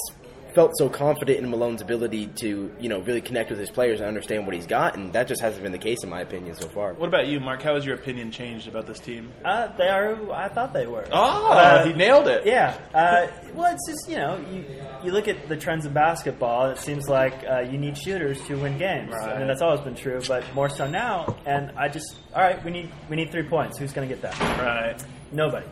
felt 0.55 0.71
so 0.79 0.89
confident 0.89 1.37
in 1.39 1.47
Malone's 1.49 1.79
ability 1.79 2.25
to 2.25 2.73
you 2.79 2.89
know 2.89 2.99
really 3.01 3.21
connect 3.21 3.51
with 3.51 3.59
his 3.59 3.69
players 3.69 3.99
and 3.99 4.07
understand 4.07 4.45
what 4.47 4.55
he's 4.55 4.65
got, 4.65 4.95
and 4.97 5.13
that 5.13 5.27
just 5.27 5.39
hasn't 5.41 5.61
been 5.61 5.71
the 5.71 5.77
case 5.77 6.03
in 6.03 6.09
my 6.09 6.21
opinion 6.21 6.55
so 6.55 6.67
far. 6.67 6.93
What 6.95 7.07
about 7.07 7.27
you, 7.27 7.39
Mark? 7.39 7.61
How 7.61 7.75
has 7.75 7.85
your 7.85 7.93
opinion 7.95 8.31
changed 8.31 8.67
about 8.67 8.87
this 8.87 8.99
team? 8.99 9.31
Uh, 9.45 9.67
they 9.77 9.87
are 9.87 10.15
who 10.15 10.31
I 10.31 10.49
thought 10.49 10.73
they 10.73 10.87
were. 10.87 11.05
Oh, 11.11 11.51
Uh, 11.51 11.85
he 11.85 11.93
nailed 11.93 12.27
it. 12.27 12.47
Yeah. 12.47 12.75
Uh, 12.93 13.27
well, 13.53 13.71
it's 13.71 13.87
just 13.87 14.09
you 14.09 14.17
know 14.17 14.43
you 14.51 14.65
you 15.03 15.11
look 15.11 15.27
at 15.27 15.47
the 15.47 15.55
trends 15.55 15.85
in 15.85 15.93
basketball. 15.93 16.71
It 16.71 16.79
seems 16.79 17.07
like 17.07 17.35
uh, 17.47 17.59
you 17.59 17.77
need 17.77 17.95
shooters 17.95 18.41
to 18.47 18.55
win 18.55 18.77
games. 18.79 19.13
I 19.13 19.37
mean 19.37 19.47
that's 19.47 19.61
always 19.61 19.81
been 19.81 19.95
true, 19.95 20.19
but 20.27 20.43
more 20.55 20.67
so 20.67 20.87
now. 20.89 21.37
And 21.45 21.71
I 21.77 21.89
just 21.89 22.17
all 22.35 22.41
right, 22.41 22.61
we 22.65 22.71
need 22.71 22.91
we 23.07 23.15
need 23.15 23.31
three 23.31 23.47
points. 23.47 23.77
Who's 23.77 23.93
going 23.93 24.09
to 24.09 24.13
get 24.13 24.23
that? 24.23 24.37
Right. 24.59 24.99
Nobody. 25.31 25.65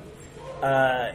Uh, 0.61 1.11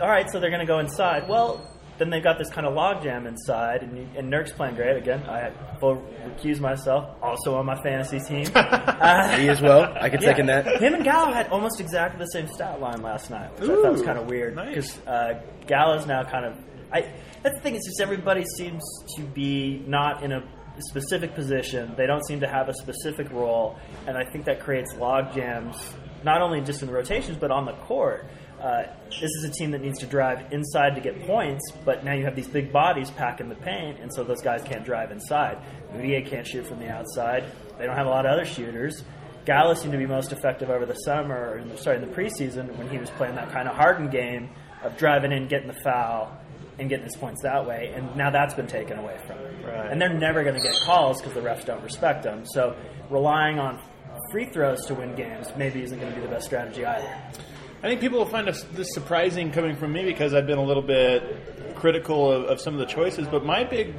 all 0.00 0.08
right, 0.08 0.28
so 0.30 0.40
they're 0.40 0.50
going 0.50 0.60
to 0.60 0.66
go 0.66 0.78
inside. 0.78 1.28
Well, 1.28 1.76
then 1.98 2.10
they've 2.10 2.22
got 2.22 2.38
this 2.38 2.50
kind 2.50 2.66
of 2.66 2.74
logjam 2.74 3.26
inside, 3.26 3.82
and, 3.82 3.96
you, 3.96 4.08
and 4.16 4.30
Nurk's 4.30 4.52
playing 4.52 4.74
great 4.74 4.96
again. 4.96 5.22
I 5.28 5.52
will 5.80 6.02
recuse 6.24 6.60
myself. 6.60 7.16
Also 7.22 7.54
on 7.54 7.66
my 7.66 7.80
fantasy 7.82 8.20
team. 8.20 8.46
Uh, 8.96 9.36
Me 9.36 9.48
as 9.48 9.60
well. 9.60 9.94
I 10.00 10.08
can 10.08 10.20
yeah. 10.20 10.28
second 10.28 10.46
that. 10.46 10.80
Him 10.80 10.94
and 10.94 11.04
Gallo 11.04 11.32
had 11.32 11.48
almost 11.48 11.80
exactly 11.80 12.18
the 12.18 12.30
same 12.30 12.48
stat 12.48 12.80
line 12.80 13.02
last 13.02 13.30
night, 13.30 13.52
which 13.60 13.68
I 13.68 13.74
thought 13.74 13.92
was 13.92 14.02
kind 14.02 14.18
of 14.18 14.26
weird 14.26 14.56
nice. 14.56 14.68
because 14.68 15.06
uh, 15.06 15.42
Gallo's 15.66 16.06
now 16.06 16.24
kind 16.24 16.46
of. 16.46 16.54
I 16.92 17.02
that's 17.42 17.54
the 17.56 17.60
thing. 17.60 17.74
It's 17.76 17.86
just 17.86 18.00
everybody 18.00 18.42
seems 18.56 18.82
to 19.16 19.22
be 19.22 19.84
not 19.86 20.22
in 20.24 20.32
a 20.32 20.42
specific 20.78 21.34
position. 21.34 21.94
They 21.96 22.06
don't 22.06 22.26
seem 22.26 22.40
to 22.40 22.48
have 22.48 22.68
a 22.68 22.74
specific 22.74 23.30
role, 23.30 23.76
and 24.06 24.16
I 24.16 24.24
think 24.24 24.46
that 24.46 24.60
creates 24.60 24.94
log 24.96 25.34
jams 25.34 25.76
not 26.26 26.42
only 26.42 26.60
just 26.60 26.82
in 26.82 26.88
the 26.88 26.94
rotations 26.94 27.38
but 27.38 27.50
on 27.50 27.64
the 27.64 27.72
court. 27.88 28.26
uh, 28.60 28.84
this 29.08 29.30
is 29.30 29.44
a 29.44 29.50
team 29.50 29.70
that 29.70 29.82
needs 29.82 29.98
to 29.98 30.06
drive 30.06 30.52
inside 30.52 30.94
to 30.94 31.00
get 31.00 31.20
points, 31.26 31.62
but 31.84 32.04
now 32.04 32.12
you 32.14 32.24
have 32.24 32.34
these 32.34 32.48
big 32.48 32.72
bodies 32.72 33.10
packing 33.10 33.48
the 33.48 33.54
paint, 33.54 34.00
and 34.00 34.12
so 34.12 34.24
those 34.24 34.40
guys 34.40 34.62
can't 34.64 34.84
drive 34.84 35.10
inside. 35.10 35.58
Mudiay 35.94 36.26
can't 36.26 36.46
shoot 36.46 36.66
from 36.66 36.78
the 36.78 36.88
outside. 36.88 37.44
They 37.78 37.86
don't 37.86 37.96
have 37.96 38.06
a 38.06 38.10
lot 38.10 38.24
of 38.24 38.32
other 38.32 38.44
shooters. 38.46 39.04
Gallus 39.44 39.80
seemed 39.80 39.92
to 39.92 39.98
be 39.98 40.06
most 40.06 40.32
effective 40.32 40.70
over 40.70 40.86
the 40.86 40.94
summer, 40.94 41.50
or 41.50 41.58
in 41.58 41.68
the, 41.68 41.76
sorry, 41.76 42.02
in 42.02 42.08
the 42.08 42.14
preseason 42.14 42.76
when 42.76 42.88
he 42.88 42.98
was 42.98 43.10
playing 43.10 43.36
that 43.36 43.52
kind 43.52 43.68
of 43.68 43.76
hardened 43.76 44.10
game 44.10 44.50
of 44.82 44.96
driving 44.96 45.32
in, 45.32 45.48
getting 45.48 45.68
the 45.68 45.80
foul, 45.84 46.36
and 46.78 46.88
getting 46.88 47.04
his 47.04 47.16
points 47.16 47.42
that 47.42 47.66
way. 47.66 47.92
And 47.94 48.16
now 48.16 48.30
that's 48.30 48.54
been 48.54 48.66
taken 48.66 48.98
away 48.98 49.18
from 49.26 49.38
him. 49.38 49.64
Right. 49.64 49.90
And 49.90 50.00
they're 50.00 50.12
never 50.12 50.42
going 50.42 50.56
to 50.56 50.60
get 50.60 50.74
calls 50.84 51.20
because 51.20 51.34
the 51.34 51.40
refs 51.40 51.64
don't 51.64 51.82
respect 51.82 52.24
them. 52.24 52.44
So 52.46 52.76
relying 53.08 53.58
on 53.58 53.80
free 54.30 54.46
throws 54.46 54.84
to 54.86 54.94
win 54.94 55.14
games 55.14 55.48
maybe 55.56 55.82
isn't 55.82 55.98
going 55.98 56.12
to 56.12 56.16
be 56.16 56.24
the 56.24 56.32
best 56.32 56.46
strategy 56.46 56.84
either. 56.84 57.08
I 57.82 57.88
think 57.88 58.00
people 58.00 58.18
will 58.18 58.26
find 58.26 58.48
this, 58.48 58.64
surprising 58.94 59.52
coming 59.52 59.76
from 59.76 59.92
me 59.92 60.04
because 60.04 60.34
I've 60.34 60.46
been 60.46 60.58
a 60.58 60.64
little 60.64 60.82
bit 60.82 61.74
critical 61.76 62.32
of, 62.32 62.44
of 62.44 62.60
some 62.60 62.74
of 62.74 62.80
the 62.80 62.86
choices. 62.86 63.28
But 63.28 63.44
my 63.44 63.64
big 63.64 63.94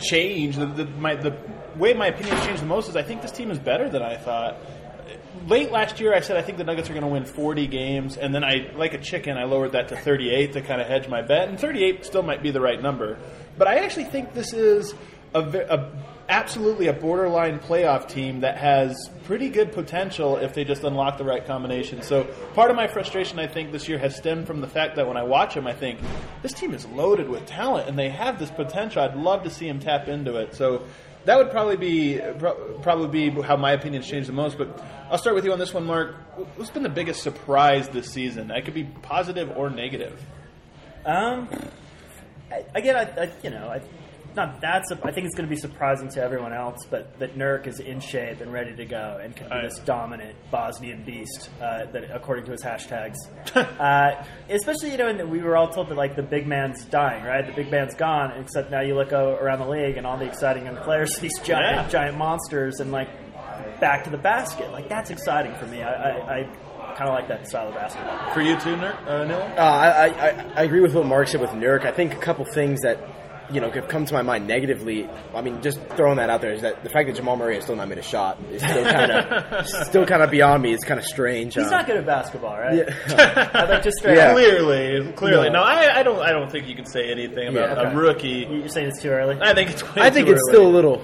change, 0.00 0.56
the, 0.56 0.66
the, 0.66 0.84
my, 0.84 1.14
the 1.14 1.36
way 1.76 1.94
my 1.94 2.08
opinion 2.08 2.36
has 2.36 2.46
changed 2.46 2.62
the 2.62 2.66
most 2.66 2.88
is 2.88 2.96
I 2.96 3.02
think 3.02 3.22
this 3.22 3.32
team 3.32 3.50
is 3.50 3.58
better 3.58 3.88
than 3.88 4.02
I 4.02 4.16
thought. 4.16 4.58
Late 5.46 5.72
last 5.72 5.98
year, 5.98 6.14
I 6.14 6.20
said 6.20 6.36
I 6.36 6.42
think 6.42 6.58
the 6.58 6.64
Nuggets 6.64 6.88
are 6.88 6.92
going 6.92 7.02
to 7.02 7.08
win 7.08 7.24
40 7.24 7.66
games, 7.66 8.16
and 8.16 8.34
then 8.34 8.44
I, 8.44 8.70
like 8.76 8.94
a 8.94 8.98
chicken, 8.98 9.36
I 9.36 9.44
lowered 9.44 9.72
that 9.72 9.88
to 9.88 9.96
38 9.96 10.52
to 10.52 10.60
kind 10.60 10.80
of 10.80 10.86
hedge 10.86 11.08
my 11.08 11.22
bet. 11.22 11.48
And 11.48 11.58
38 11.58 12.04
still 12.04 12.22
might 12.22 12.42
be 12.42 12.50
the 12.50 12.60
right 12.60 12.80
number, 12.80 13.18
but 13.58 13.66
I 13.66 13.76
actually 13.78 14.04
think 14.04 14.34
this 14.34 14.52
is 14.52 14.94
a, 15.34 15.40
a 15.40 15.92
absolutely 16.32 16.86
a 16.86 16.94
borderline 16.94 17.58
playoff 17.58 18.08
team 18.08 18.40
that 18.40 18.56
has 18.56 19.10
pretty 19.24 19.50
good 19.50 19.70
potential 19.70 20.38
if 20.38 20.54
they 20.54 20.64
just 20.64 20.82
unlock 20.82 21.18
the 21.18 21.24
right 21.24 21.46
combination. 21.46 22.00
So 22.00 22.24
part 22.54 22.70
of 22.70 22.76
my 22.76 22.88
frustration, 22.88 23.38
I 23.38 23.46
think, 23.46 23.70
this 23.70 23.86
year 23.86 23.98
has 23.98 24.16
stemmed 24.16 24.46
from 24.46 24.62
the 24.62 24.66
fact 24.66 24.96
that 24.96 25.06
when 25.06 25.18
I 25.18 25.24
watch 25.24 25.54
them, 25.54 25.66
I 25.66 25.74
think 25.74 26.00
this 26.40 26.54
team 26.54 26.72
is 26.72 26.86
loaded 26.86 27.28
with 27.28 27.44
talent 27.44 27.86
and 27.86 27.98
they 27.98 28.08
have 28.08 28.38
this 28.38 28.50
potential. 28.50 29.02
I'd 29.02 29.14
love 29.14 29.42
to 29.42 29.50
see 29.50 29.68
them 29.68 29.78
tap 29.78 30.08
into 30.08 30.36
it. 30.36 30.54
So 30.54 30.86
that 31.26 31.36
would 31.36 31.50
probably 31.50 31.76
be 31.76 32.18
probably 32.80 33.30
be 33.30 33.42
how 33.42 33.56
my 33.56 33.72
opinions 33.72 34.08
changed 34.08 34.26
the 34.26 34.32
most. 34.32 34.56
But 34.56 34.82
I'll 35.10 35.18
start 35.18 35.36
with 35.36 35.44
you 35.44 35.52
on 35.52 35.58
this 35.58 35.74
one, 35.74 35.84
Mark. 35.84 36.16
What's 36.56 36.70
been 36.70 36.82
the 36.82 36.88
biggest 36.88 37.22
surprise 37.22 37.90
this 37.90 38.10
season? 38.10 38.50
It 38.50 38.64
could 38.64 38.74
be 38.74 38.84
positive 38.84 39.54
or 39.54 39.68
negative. 39.68 40.18
Um, 41.04 41.46
again, 42.74 42.96
I, 42.96 43.22
I 43.24 43.30
you 43.42 43.50
know, 43.50 43.68
I, 43.68 43.82
not 44.36 44.60
that. 44.62 44.86
sup- 44.88 45.04
I 45.04 45.10
think 45.12 45.26
it's 45.26 45.34
going 45.34 45.48
to 45.48 45.54
be 45.54 45.60
surprising 45.60 46.08
to 46.10 46.22
everyone 46.22 46.52
else, 46.52 46.78
but 46.90 47.18
that 47.18 47.36
Nurk 47.36 47.66
is 47.66 47.80
in 47.80 48.00
shape 48.00 48.40
and 48.40 48.52
ready 48.52 48.74
to 48.76 48.84
go 48.84 49.18
and 49.22 49.34
can 49.36 49.48
be 49.48 49.54
Right. 49.54 49.64
this 49.70 49.78
dominant 49.80 50.34
Bosnian 50.50 51.04
beast, 51.04 51.50
uh, 51.60 51.84
that 51.92 52.10
according 52.14 52.44
to 52.46 52.52
his 52.52 52.62
hashtags. 52.62 53.16
uh, 53.56 54.24
especially, 54.48 54.90
you 54.92 54.96
know, 54.96 55.08
and 55.08 55.30
we 55.30 55.40
were 55.42 55.56
all 55.56 55.68
told 55.68 55.88
that 55.88 55.96
like 55.96 56.16
the 56.16 56.22
big 56.22 56.46
man's 56.46 56.84
dying, 56.86 57.24
right? 57.24 57.46
The 57.46 57.52
big 57.52 57.70
man's 57.70 57.94
gone. 57.94 58.32
Except 58.40 58.70
now 58.70 58.80
you 58.80 58.94
look 58.94 59.12
o- 59.12 59.36
around 59.36 59.60
the 59.60 59.68
league 59.68 59.96
and 59.96 60.06
all 60.06 60.16
the 60.18 60.26
exciting 60.26 60.64
young 60.66 60.76
players, 60.78 61.14
these 61.20 61.38
giant, 61.40 61.76
Yeah. 61.76 61.88
giant 61.88 62.16
monsters, 62.16 62.80
and 62.80 62.92
like 62.92 63.08
back 63.80 64.04
to 64.04 64.10
the 64.10 64.18
basket. 64.18 64.70
Like 64.72 64.88
that's 64.88 65.10
exciting 65.10 65.54
for 65.56 65.66
me. 65.66 65.82
I, 65.82 65.92
I, 65.92 66.40
I 66.40 66.44
kind 66.96 67.08
of 67.08 67.14
like 67.14 67.28
that 67.28 67.48
style 67.48 67.68
of 67.68 67.74
basketball. 67.74 68.32
For 68.34 68.42
you 68.42 68.58
too, 68.60 68.76
Ner- 68.76 68.98
uh, 69.06 69.24
Neil? 69.24 69.38
Uh, 69.56 69.60
I, 69.60 70.06
I, 70.08 70.28
I 70.56 70.62
agree 70.64 70.80
with 70.80 70.94
what 70.94 71.06
Mark 71.06 71.28
said 71.28 71.40
with 71.40 71.50
Nurk. 71.50 71.84
I 71.86 71.90
think 71.92 72.12
a 72.12 72.18
couple 72.18 72.44
things 72.44 72.80
that 72.82 72.98
you 73.50 73.60
know 73.60 73.70
have 73.70 73.88
come 73.88 74.04
to 74.06 74.14
my 74.14 74.22
mind 74.22 74.46
negatively. 74.46 75.08
I 75.34 75.40
mean, 75.42 75.60
just 75.62 75.80
throwing 75.96 76.16
that 76.16 76.30
out 76.30 76.40
there 76.40 76.52
is 76.52 76.62
that 76.62 76.82
the 76.84 76.90
fact 76.90 77.08
that 77.08 77.16
Jamal 77.16 77.36
Murray 77.36 77.54
has 77.56 77.64
still 77.64 77.76
not 77.76 77.88
made 77.88 77.98
a 77.98 78.02
shot 78.02 78.38
is 78.50 78.62
still 78.62 78.84
kind 78.84 79.10
of 79.12 79.66
still 79.88 80.06
kind 80.06 80.22
of 80.22 80.30
beyond 80.30 80.62
me. 80.62 80.72
It's 80.72 80.84
kind 80.84 80.98
of 81.00 81.04
strange. 81.06 81.54
He's 81.54 81.64
Um, 81.64 81.70
not 81.70 81.86
good 81.86 81.96
at 81.96 82.06
basketball, 82.06 82.58
right? 82.58 82.76
Yeah. 83.08 83.50
I 83.54 83.64
like 83.64 83.82
just 83.82 83.98
straight 83.98 84.16
Yeah. 84.16 84.32
Clearly, 84.32 85.12
clearly. 85.12 85.48
No. 85.48 85.54
No, 85.60 85.62
I, 85.62 86.00
I 86.00 86.02
don't. 86.02 86.18
I 86.20 86.30
don't 86.30 86.50
think 86.50 86.68
you 86.68 86.74
can 86.76 86.86
say 86.86 87.10
anything 87.10 87.48
about 87.48 87.76
Yeah. 87.76 87.90
a 87.92 87.94
rookie. 87.96 88.46
You're 88.50 88.68
saying 88.68 88.88
it's 88.88 89.02
too 89.02 89.10
early? 89.10 89.38
I 89.40 89.54
think 89.54 89.70
it's. 89.70 89.82
Way 89.82 90.02
I 90.02 90.10
think 90.10 90.26
too 90.26 90.32
it's 90.34 90.42
early. 90.48 90.52
still 90.54 90.66
a 90.66 90.72
little 90.74 91.02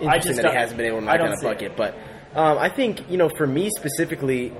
interesting 0.00 0.22
just 0.22 0.36
that 0.36 0.42
don't- 0.42 0.52
he 0.52 0.58
hasn't 0.58 0.76
been 0.78 0.86
able 0.86 1.00
to 1.00 1.06
I 1.06 1.16
knock 1.16 1.18
don't 1.18 1.26
down 1.26 1.34
a 1.34 1.58
see 1.58 1.64
it. 1.64 1.76
bucket. 1.76 1.76
But 1.76 2.38
um, 2.38 2.58
I 2.58 2.68
think 2.68 3.10
you 3.10 3.16
know, 3.18 3.28
for 3.28 3.46
me 3.46 3.70
specifically, 3.76 4.52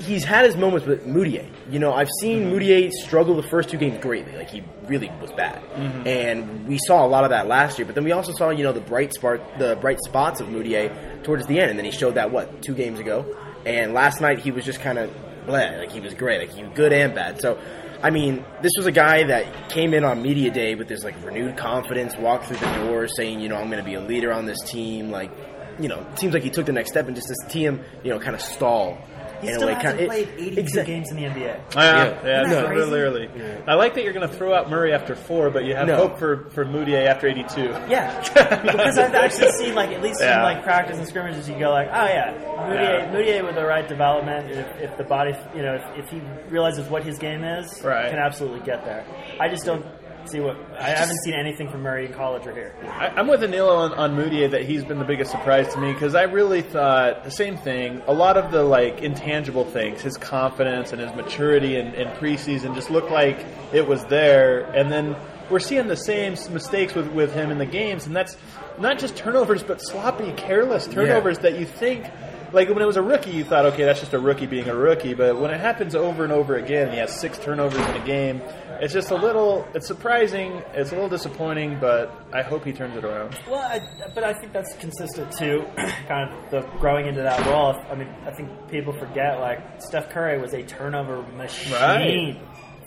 he's 0.00 0.24
had 0.24 0.44
his 0.44 0.56
moments 0.56 0.86
with 0.86 1.06
Mudiay. 1.06 1.48
You 1.70 1.78
know, 1.78 1.92
I've 1.92 2.08
seen 2.20 2.44
Mm-hmm. 2.44 2.54
Mudiay 2.56 2.90
struggle 2.90 3.36
the 3.36 3.46
first 3.48 3.68
two 3.68 3.76
games 3.78 3.98
greatly. 3.98 4.34
Like 4.36 4.50
he 4.50 4.62
really 4.86 5.10
was 5.20 5.30
bad, 5.32 5.62
Mm-hmm. 5.74 6.06
and 6.08 6.66
we 6.66 6.78
saw 6.86 7.04
a 7.06 7.08
lot 7.08 7.24
of 7.24 7.30
that 7.30 7.46
last 7.46 7.78
year. 7.78 7.86
But 7.86 7.94
then 7.94 8.04
we 8.04 8.12
also 8.12 8.32
saw 8.32 8.50
you 8.50 8.64
know 8.64 8.72
the 8.72 8.80
bright 8.80 9.12
spark, 9.14 9.40
the 9.58 9.76
bright 9.80 9.98
spots 10.04 10.40
of 10.40 10.48
Mudiay 10.48 11.22
towards 11.22 11.46
the 11.46 11.60
end, 11.60 11.70
and 11.70 11.78
then 11.78 11.84
he 11.84 11.92
showed 11.92 12.14
that 12.14 12.30
what 12.30 12.62
two 12.62 12.74
games 12.74 12.98
ago. 12.98 13.24
And 13.66 13.92
last 13.94 14.20
night 14.20 14.38
he 14.38 14.50
was 14.50 14.64
just 14.64 14.80
kind 14.80 14.98
of 14.98 15.10
bleh, 15.46 15.78
like 15.78 15.92
he 15.92 16.00
was 16.00 16.14
great, 16.14 16.40
like 16.40 16.56
he 16.56 16.62
was 16.64 16.72
good 16.74 16.92
and 16.92 17.14
bad. 17.14 17.40
So. 17.40 17.58
I 18.02 18.08
mean, 18.08 18.46
this 18.62 18.72
was 18.78 18.86
a 18.86 18.92
guy 18.92 19.24
that 19.24 19.68
came 19.68 19.92
in 19.92 20.04
on 20.04 20.22
media 20.22 20.50
day 20.50 20.74
with 20.74 20.88
this 20.88 21.04
like 21.04 21.22
renewed 21.22 21.58
confidence, 21.58 22.16
walked 22.16 22.46
through 22.46 22.56
the 22.56 22.72
door 22.86 23.06
saying, 23.08 23.40
you 23.40 23.50
know, 23.50 23.56
I'm 23.56 23.66
going 23.68 23.76
to 23.78 23.84
be 23.84 23.92
a 23.92 24.00
leader 24.00 24.32
on 24.32 24.46
this 24.46 24.58
team. 24.62 25.10
Like, 25.10 25.30
you 25.78 25.86
know, 25.86 26.00
it 26.10 26.18
seems 26.18 26.32
like 26.32 26.42
he 26.42 26.48
took 26.48 26.64
the 26.64 26.72
next 26.72 26.92
step 26.92 27.08
and 27.08 27.14
just 27.14 27.28
to 27.28 27.34
see 27.50 27.62
him, 27.62 27.84
you 28.02 28.08
know, 28.08 28.18
kind 28.18 28.34
of 28.34 28.40
stall. 28.40 28.96
He 29.40 29.52
still 29.54 29.68
hasn't 29.68 29.82
Kinda- 29.98 30.06
played 30.06 30.28
82 30.38 30.62
Exa- 30.80 30.84
games 30.86 31.10
in 31.10 31.16
the 31.16 31.24
NBA. 31.24 31.56
Oh, 31.76 31.80
yeah, 31.80 32.04
Yeah. 32.04 32.04
yeah, 32.24 32.40
Isn't 32.42 32.50
that 32.50 32.62
no, 32.62 32.66
crazy? 32.66 32.90
really. 32.92 33.30
I 33.66 33.74
like 33.74 33.94
that 33.94 34.04
you're 34.04 34.12
going 34.12 34.28
to 34.28 34.34
throw 34.34 34.54
out 34.54 34.68
Murray 34.70 34.92
after 34.92 35.14
four, 35.14 35.50
but 35.50 35.64
you 35.64 35.74
have 35.74 35.86
No. 35.86 35.96
hope 35.96 36.18
for 36.18 36.48
for 36.50 36.64
Mudiay 36.64 37.06
after 37.06 37.26
82. 37.28 37.74
Yeah, 37.88 38.20
because 38.62 38.98
I've 38.98 39.14
actually 39.14 39.52
seen 39.52 39.74
like 39.74 39.90
at 39.90 40.02
least 40.02 40.20
Yeah. 40.20 40.36
in 40.38 40.42
like 40.42 40.62
practice 40.62 40.98
and 40.98 41.06
scrimmages, 41.08 41.48
you 41.48 41.58
go 41.58 41.70
like, 41.70 41.88
oh 41.88 42.04
yeah, 42.06 42.32
Mudiay, 42.32 42.98
Yeah. 42.98 43.14
Mudiay 43.14 43.44
with 43.46 43.54
the 43.54 43.64
right 43.64 43.86
development, 43.88 44.50
if, 44.50 44.66
if 44.80 44.96
the 44.96 45.04
body, 45.04 45.34
you 45.54 45.62
know, 45.62 45.74
if, 45.74 46.04
if 46.04 46.10
he 46.10 46.20
realizes 46.48 46.88
what 46.88 47.02
his 47.02 47.18
game 47.18 47.44
is, 47.44 47.80
Right. 47.84 48.10
can 48.10 48.18
absolutely 48.18 48.60
get 48.60 48.84
there. 48.84 49.04
I 49.38 49.48
just 49.48 49.64
don't 49.64 49.84
see 50.28 50.40
what 50.40 50.56
I 50.78 50.90
haven't 50.90 51.18
seen 51.24 51.34
anything 51.34 51.70
from 51.70 51.82
Murray 51.82 52.06
in 52.06 52.12
college 52.12 52.46
or 52.46 52.52
here. 52.52 52.74
I, 52.84 53.08
I'm 53.08 53.28
with 53.28 53.40
Aniello 53.40 53.76
on, 53.76 53.94
on 53.94 54.16
Mudiay 54.16 54.50
that 54.50 54.64
he's 54.64 54.84
been 54.84 54.98
the 54.98 55.04
biggest 55.04 55.30
surprise 55.30 55.72
to 55.74 55.80
me 55.80 55.92
because 55.92 56.14
I 56.14 56.22
really 56.22 56.62
thought 56.62 57.24
the 57.24 57.30
same 57.30 57.56
thing. 57.56 58.02
A 58.06 58.12
lot 58.12 58.36
of 58.36 58.50
the 58.50 58.62
like 58.62 59.02
intangible 59.02 59.64
things, 59.64 60.00
his 60.00 60.16
confidence 60.16 60.92
and 60.92 61.00
his 61.00 61.14
maturity 61.14 61.76
in, 61.76 61.94
in 61.94 62.08
preseason, 62.16 62.74
just 62.74 62.90
looked 62.90 63.10
like 63.10 63.44
it 63.72 63.86
was 63.86 64.04
there, 64.06 64.62
and 64.72 64.90
then 64.90 65.16
we're 65.50 65.58
seeing 65.60 65.88
the 65.88 65.96
same 65.96 66.32
mistakes 66.52 66.94
with 66.94 67.08
with 67.08 67.32
him 67.32 67.50
in 67.50 67.58
the 67.58 67.66
games, 67.66 68.06
and 68.06 68.14
that's 68.14 68.36
not 68.78 68.98
just 68.98 69.16
turnovers, 69.16 69.62
but 69.62 69.80
sloppy, 69.80 70.32
careless 70.32 70.86
turnovers 70.86 71.38
that 71.40 71.58
you 71.58 71.66
think. 71.66 72.06
Like 72.52 72.68
when 72.68 72.80
it 72.82 72.86
was 72.86 72.96
a 72.96 73.02
rookie, 73.02 73.30
you 73.30 73.44
thought, 73.44 73.66
okay, 73.66 73.84
that's 73.84 74.00
just 74.00 74.12
a 74.14 74.18
rookie 74.18 74.46
being 74.46 74.68
a 74.68 74.74
rookie. 74.74 75.14
But 75.14 75.38
when 75.38 75.50
it 75.50 75.60
happens 75.60 75.94
over 75.94 76.24
and 76.24 76.32
over 76.32 76.56
again, 76.56 76.84
and 76.86 76.92
he 76.94 76.98
has 76.98 77.12
six 77.20 77.38
turnovers 77.38 77.80
in 77.88 77.96
a 77.96 78.04
game. 78.06 78.42
It's 78.82 78.94
just 78.94 79.10
a 79.10 79.14
little. 79.14 79.68
It's 79.74 79.86
surprising. 79.86 80.62
It's 80.72 80.90
a 80.90 80.94
little 80.94 81.10
disappointing, 81.10 81.78
but 81.80 82.10
I 82.32 82.40
hope 82.42 82.64
he 82.64 82.72
turns 82.72 82.96
it 82.96 83.04
around. 83.04 83.38
Well, 83.48 83.60
I, 83.60 83.80
but 84.14 84.24
I 84.24 84.32
think 84.32 84.54
that's 84.54 84.74
consistent 84.76 85.30
too, 85.36 85.66
kind 86.08 86.32
of 86.32 86.50
the 86.50 86.60
growing 86.78 87.06
into 87.06 87.20
that 87.22 87.44
role. 87.46 87.74
I 87.90 87.94
mean, 87.94 88.08
I 88.26 88.30
think 88.30 88.48
people 88.70 88.94
forget 88.94 89.38
like 89.38 89.82
Steph 89.82 90.08
Curry 90.08 90.40
was 90.40 90.54
a 90.54 90.62
turnover 90.62 91.20
machine 91.36 91.72
Right. 91.74 92.38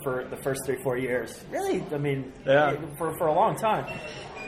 for 0.02 0.24
the 0.28 0.36
first 0.38 0.62
three, 0.66 0.82
four 0.82 0.96
years. 0.98 1.44
Really, 1.52 1.84
I 1.92 1.98
mean, 1.98 2.32
Yeah. 2.44 2.74
for 2.98 3.16
for 3.16 3.28
a 3.28 3.32
long 3.32 3.54
time. 3.56 3.86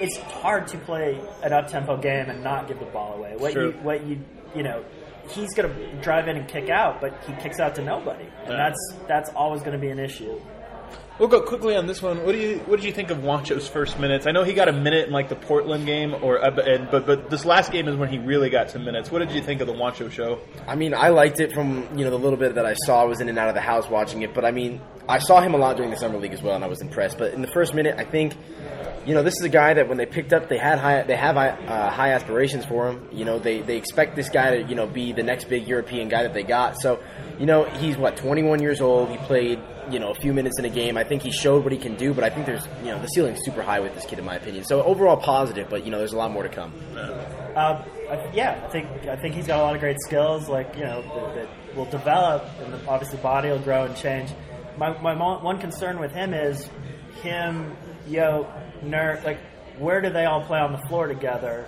It's 0.00 0.16
hard 0.18 0.66
to 0.68 0.78
play 0.78 1.18
an 1.44 1.52
up 1.52 1.68
tempo 1.68 1.96
game 1.96 2.28
and 2.28 2.42
not 2.42 2.66
give 2.68 2.80
the 2.80 2.86
ball 2.86 3.14
away. 3.14 3.34
What 3.38 3.54
you 3.54 3.70
what 3.82 4.04
you 4.04 4.18
you 4.54 4.64
know. 4.64 4.84
He's 5.30 5.52
going 5.54 5.68
to 5.74 5.96
drive 6.02 6.28
in 6.28 6.36
and 6.36 6.48
kick 6.48 6.68
out, 6.70 7.00
but 7.00 7.12
he 7.26 7.32
kicks 7.42 7.58
out 7.60 7.74
to 7.76 7.82
nobody, 7.82 8.24
and 8.44 8.52
Yeah. 8.52 8.56
that's 8.56 8.94
that's 9.08 9.30
always 9.30 9.60
going 9.62 9.72
to 9.72 9.78
be 9.78 9.88
an 9.88 9.98
issue. 9.98 10.40
We'll 11.18 11.28
go 11.30 11.40
quickly 11.40 11.74
on 11.74 11.86
this 11.86 12.02
one. 12.02 12.24
What 12.26 12.32
do 12.32 12.38
you 12.38 12.58
What 12.66 12.76
did 12.76 12.84
you 12.84 12.92
think 12.92 13.08
of 13.10 13.18
Juancho's 13.18 13.66
first 13.66 13.98
minutes? 13.98 14.26
I 14.26 14.32
know 14.32 14.44
he 14.44 14.52
got 14.52 14.68
a 14.68 14.72
minute 14.72 15.06
in 15.06 15.12
like 15.14 15.30
the 15.30 15.34
Portland 15.36 15.86
game, 15.86 16.14
or 16.22 16.44
uh, 16.44 16.50
but- 16.50 16.68
and, 16.68 16.90
but 16.90 17.06
but 17.06 17.30
this 17.30 17.46
last 17.46 17.72
game 17.72 17.88
is 17.88 17.96
when 17.96 18.10
he 18.10 18.18
really 18.18 18.50
got 18.50 18.70
some 18.70 18.84
minutes. 18.84 19.10
What 19.10 19.20
did 19.20 19.30
you 19.32 19.40
think 19.40 19.62
of 19.62 19.66
the 19.66 19.72
Juancho 19.72 20.10
show? 20.12 20.40
I 20.68 20.76
mean, 20.76 20.92
I 20.92 21.08
liked 21.08 21.40
it 21.40 21.52
from 21.52 21.88
you 21.98 22.04
know 22.04 22.10
the 22.10 22.18
little 22.18 22.38
bit 22.38 22.54
that 22.56 22.66
I 22.66 22.74
saw. 22.84 23.00
I 23.00 23.04
was 23.04 23.20
in 23.22 23.30
and 23.30 23.38
out 23.38 23.48
of 23.48 23.54
the 23.54 23.62
house 23.62 23.88
watching 23.88 24.22
it, 24.22 24.34
but 24.34 24.44
I 24.44 24.50
mean, 24.50 24.80
I 25.08 25.18
saw 25.18 25.40
him 25.40 25.54
a 25.54 25.56
lot 25.56 25.76
during 25.76 25.90
the 25.90 25.96
summer 25.96 26.18
league 26.18 26.34
as 26.34 26.42
well, 26.42 26.54
and 26.54 26.62
I 26.62 26.68
was 26.68 26.82
impressed. 26.82 27.16
But 27.16 27.32
in 27.32 27.40
the 27.40 27.48
first 27.48 27.72
minute, 27.72 27.94
I 27.98 28.04
think 28.04 28.34
you 29.06 29.14
know 29.14 29.22
this 29.22 29.34
is 29.34 29.42
a 29.42 29.48
guy 29.48 29.74
that 29.74 29.88
when 29.88 29.98
they 29.98 30.06
picked 30.06 30.32
up, 30.32 30.48
they 30.48 30.58
had 30.58 30.78
high 30.78 31.02
they 31.02 31.16
have 31.16 31.36
high, 31.36 31.50
uh, 31.50 31.90
high 31.90 32.12
aspirations 32.12 32.64
for 32.64 32.88
him. 32.88 33.08
You 33.12 33.24
know, 33.24 33.38
they 33.38 33.60
they 33.60 33.76
expect 33.76 34.16
this 34.16 34.28
guy 34.28 34.56
to 34.56 34.68
you 34.68 34.74
know 34.74 34.86
be 34.86 35.12
the 35.12 35.22
next 35.22 35.44
big 35.44 35.66
European 35.66 36.08
guy 36.08 36.24
that 36.24 36.34
they 36.34 36.42
got. 36.42 36.80
So 36.80 37.00
you 37.38 37.46
know, 37.46 37.64
he's 37.64 37.96
what 37.96 38.16
21 38.16 38.60
years 38.60 38.80
old. 38.80 39.08
He 39.10 39.16
played 39.18 39.60
you 39.90 40.00
know 40.00 40.10
a 40.10 40.14
few 40.14 40.32
minutes 40.32 40.58
in 40.58 40.64
a 40.64 40.70
game. 40.70 40.96
I 40.96 41.04
think 41.04 41.22
he 41.22 41.30
showed 41.30 41.62
what 41.62 41.72
he 41.72 41.78
can 41.78 41.94
do, 41.94 42.12
but 42.12 42.24
I 42.24 42.30
think 42.30 42.46
there's 42.46 42.66
you 42.80 42.86
know 42.86 43.00
the 43.00 43.06
ceiling's 43.08 43.38
super 43.44 43.62
high 43.62 43.78
with 43.78 43.94
this 43.94 44.04
kid 44.04 44.18
in 44.18 44.24
my 44.24 44.34
opinion. 44.34 44.64
So 44.64 44.82
overall 44.82 45.16
positive, 45.16 45.68
but 45.70 45.84
you 45.84 45.92
know 45.92 45.98
there's 45.98 46.12
a 46.12 46.18
lot 46.18 46.32
more 46.32 46.42
to 46.42 46.48
come. 46.48 46.72
Yeah, 48.34 48.60
I 48.64 48.68
think 48.70 48.88
I 49.06 49.16
think 49.16 49.36
he's 49.36 49.46
got 49.46 49.60
a 49.60 49.62
lot 49.62 49.74
of 49.74 49.80
great 49.80 50.00
skills, 50.00 50.48
like 50.48 50.74
you 50.76 50.84
know, 50.84 51.02
that, 51.02 51.34
that 51.34 51.76
will 51.76 51.86
develop, 51.86 52.44
and 52.60 52.72
the, 52.72 52.86
obviously 52.88 53.18
body 53.18 53.50
will 53.50 53.60
grow 53.60 53.84
and 53.84 53.96
change. 53.96 54.30
My 54.76 55.00
my 55.00 55.14
one 55.14 55.60
concern 55.60 56.00
with 56.00 56.12
him 56.12 56.34
is 56.34 56.68
him, 57.22 57.76
Yo, 58.08 58.46
Nurk, 58.82 59.24
like 59.24 59.38
where 59.78 60.00
do 60.00 60.10
they 60.10 60.24
all 60.24 60.42
play 60.42 60.58
on 60.58 60.72
the 60.72 60.78
floor 60.88 61.06
together? 61.06 61.66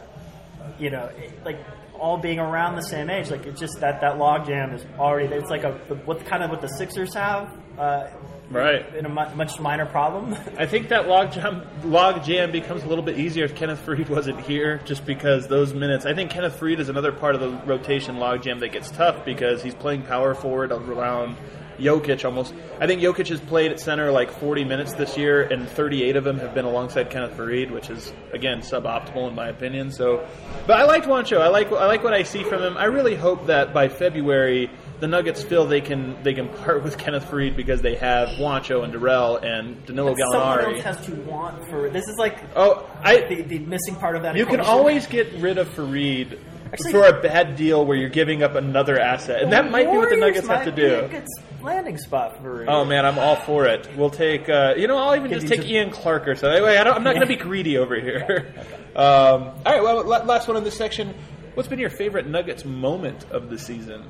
you 0.79 0.91
know, 0.91 1.09
like 1.45 1.59
all 1.99 2.19
being 2.19 2.39
around 2.39 2.77
the 2.77 2.83
same 2.83 3.09
age. 3.09 3.31
Like 3.31 3.47
it's 3.47 3.59
just 3.59 3.81
that 3.81 4.01
that 4.03 4.19
log 4.19 4.47
jam 4.47 4.73
is 4.75 4.85
already. 4.99 5.35
It's 5.35 5.49
like 5.51 5.65
a 5.65 5.73
what 6.05 6.25
kind 6.27 6.43
of 6.43 6.51
what 6.51 6.61
the 6.61 6.69
Sixers 6.69 7.15
have. 7.15 7.57
Uh, 7.79 8.09
Right. 8.51 8.95
in 8.97 9.05
a 9.05 9.11
mu- 9.11 9.35
much 9.35 9.61
minor 9.61 9.85
problem. 9.85 10.35
I 10.57 10.65
think 10.65 10.89
that 10.89 11.07
log 11.07 11.33
jam, 11.33 11.67
log 11.85 12.25
jam 12.25 12.51
becomes 12.51 12.83
a 12.83 12.89
little 12.89 13.05
bit 13.05 13.19
easier 13.19 13.45
if 13.45 13.55
Kenneth 13.55 13.85
Faried 13.85 14.09
wasn't 14.09 14.41
here, 14.41 14.81
just 14.87 15.05
because 15.05 15.47
those 15.49 15.75
minutes. 15.75 16.07
I 16.07 16.15
think 16.15 16.31
Kenneth 16.31 16.59
Faried 16.59 16.79
is 16.79 16.89
another 16.89 17.13
part 17.13 17.35
of 17.35 17.43
the 17.43 17.51
rotation 17.67 18.17
log 18.19 18.43
jam 18.43 18.59
that 18.61 18.69
gets 18.73 18.91
tough 18.91 19.23
because 19.27 19.63
he's 19.63 19.75
playing 19.75 20.03
power 20.05 20.35
forward 20.35 20.73
around 20.73 21.37
Jokic 21.79 22.25
almost. 22.25 22.55
I 22.81 22.87
think 22.87 23.01
Jokic 23.01 23.29
has 23.29 23.41
played 23.41 23.71
at 23.73 23.81
center 23.81 24.11
like 24.11 24.31
40 24.31 24.65
minutes 24.65 24.95
this 24.95 25.17
year, 25.17 25.43
and 25.43 25.69
38 25.69 26.17
of 26.17 26.25
them 26.25 26.39
have 26.39 26.55
been 26.55 26.65
alongside 26.65 27.11
Kenneth 27.11 27.37
Faried, 27.37 27.71
which 27.71 27.91
is 27.91 28.13
again 28.33 28.61
suboptimal 28.61 29.29
in 29.29 29.35
my 29.35 29.49
opinion. 29.49 29.91
So, 29.93 30.27
but 30.67 30.79
I 30.79 30.85
liked 30.85 31.07
Juancho. 31.07 31.41
I 31.41 31.49
like 31.49 31.71
I 31.73 31.87
like 31.87 32.03
what 32.05 32.15
I 32.15 32.23
see 32.25 32.43
from 32.43 32.63
him. 32.63 32.77
I 32.77 32.85
really 32.87 33.15
hope 33.15 33.47
that 33.47 33.73
by 33.73 33.89
February 33.89 34.71
the 35.01 35.07
Nuggets 35.07 35.43
feel 35.45 35.65
they 35.67 35.81
can 35.81 36.21
they 36.25 36.35
can 36.35 36.49
part 36.49 36.83
with 36.83 36.99
Kenneth 36.99 37.25
Faried 37.31 37.55
because 37.57 37.81
they 37.83 37.95
have 37.95 38.31
Juancho 38.31 38.83
and 38.83 38.93
Darrell 38.93 39.37
and 39.37 39.85
Danilo 39.87 40.15
Someone 40.17 40.59
Gallinari. 40.59 40.75
else 40.75 40.83
has 40.83 41.07
to 41.07 41.15
want 41.23 41.69
for 41.69 41.89
this 41.89 42.09
is 42.09 42.17
like 42.19 42.37
Oh, 42.57 42.85
I 43.03 43.21
the, 43.29 43.43
the 43.43 43.59
missing 43.61 43.95
part 43.95 44.17
of 44.17 44.23
that. 44.23 44.37
you 44.37 44.45
can 44.47 44.59
always 44.61 45.07
get 45.07 45.33
rid 45.35 45.57
of 45.59 45.69
Faried 45.69 46.39
Actually- 46.73 46.93
for 46.93 47.05
a 47.07 47.21
bad 47.23 47.57
deal 47.57 47.85
where 47.85 47.97
you're 47.97 48.09
giving 48.11 48.43
up 48.43 48.55
another 48.55 48.99
asset, 48.99 49.43
and 49.43 49.53
that 49.53 49.71
might 49.71 49.91
be 49.91 49.97
what 49.97 50.11
the 50.11 50.17
Warriors 50.17 50.21
Nuggets 50.45 50.49
have 50.49 50.65
to 50.65 50.71
might 50.71 50.77
be 50.77 50.83
do. 50.83 50.95
a 51.01 51.09
good 51.09 51.27
landing 51.63 51.97
spot 51.99 52.41
for. 52.43 52.65
Oh 52.69 52.85
man, 52.85 53.05
I'm 53.07 53.19
all 53.19 53.37
for 53.37 53.67
it. 53.67 53.89
We'll 53.97 54.11
take, 54.11 54.49
uh, 54.49 54.75
you 54.77 54.87
know, 54.87 54.97
I'll 54.99 55.17
even 55.17 55.31
Give 55.31 55.41
just 55.41 55.53
take 55.53 55.63
some- 55.63 55.71
Ian 55.71 55.91
Clark 55.91 56.29
or 56.29 56.35
so. 56.37 56.49
Anyway, 56.51 56.77
I 56.77 56.85
don't, 56.85 56.95
I'm 56.95 57.03
not 57.05 57.15
going 57.15 57.27
to 57.27 57.35
be 57.35 57.37
greedy 57.37 57.79
over 57.79 57.99
here. 57.99 58.53
Um, 58.97 59.05
all 59.05 59.63
right, 59.65 59.81
well, 59.83 60.03
last 60.05 60.49
one 60.49 60.57
in 60.57 60.65
this 60.65 60.77
section. 60.77 61.15
What's 61.55 61.69
been 61.69 61.79
your 61.79 61.91
favorite 61.91 62.27
Nuggets 62.27 62.65
moment 62.65 63.27
of 63.31 63.49
the 63.49 63.57
season? 63.57 64.03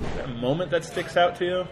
Is 0.00 0.14
there 0.16 0.24
a 0.24 0.28
moment 0.28 0.72
that 0.72 0.84
sticks 0.84 1.16
out 1.16 1.36
to 1.36 1.44
you? 1.44 1.68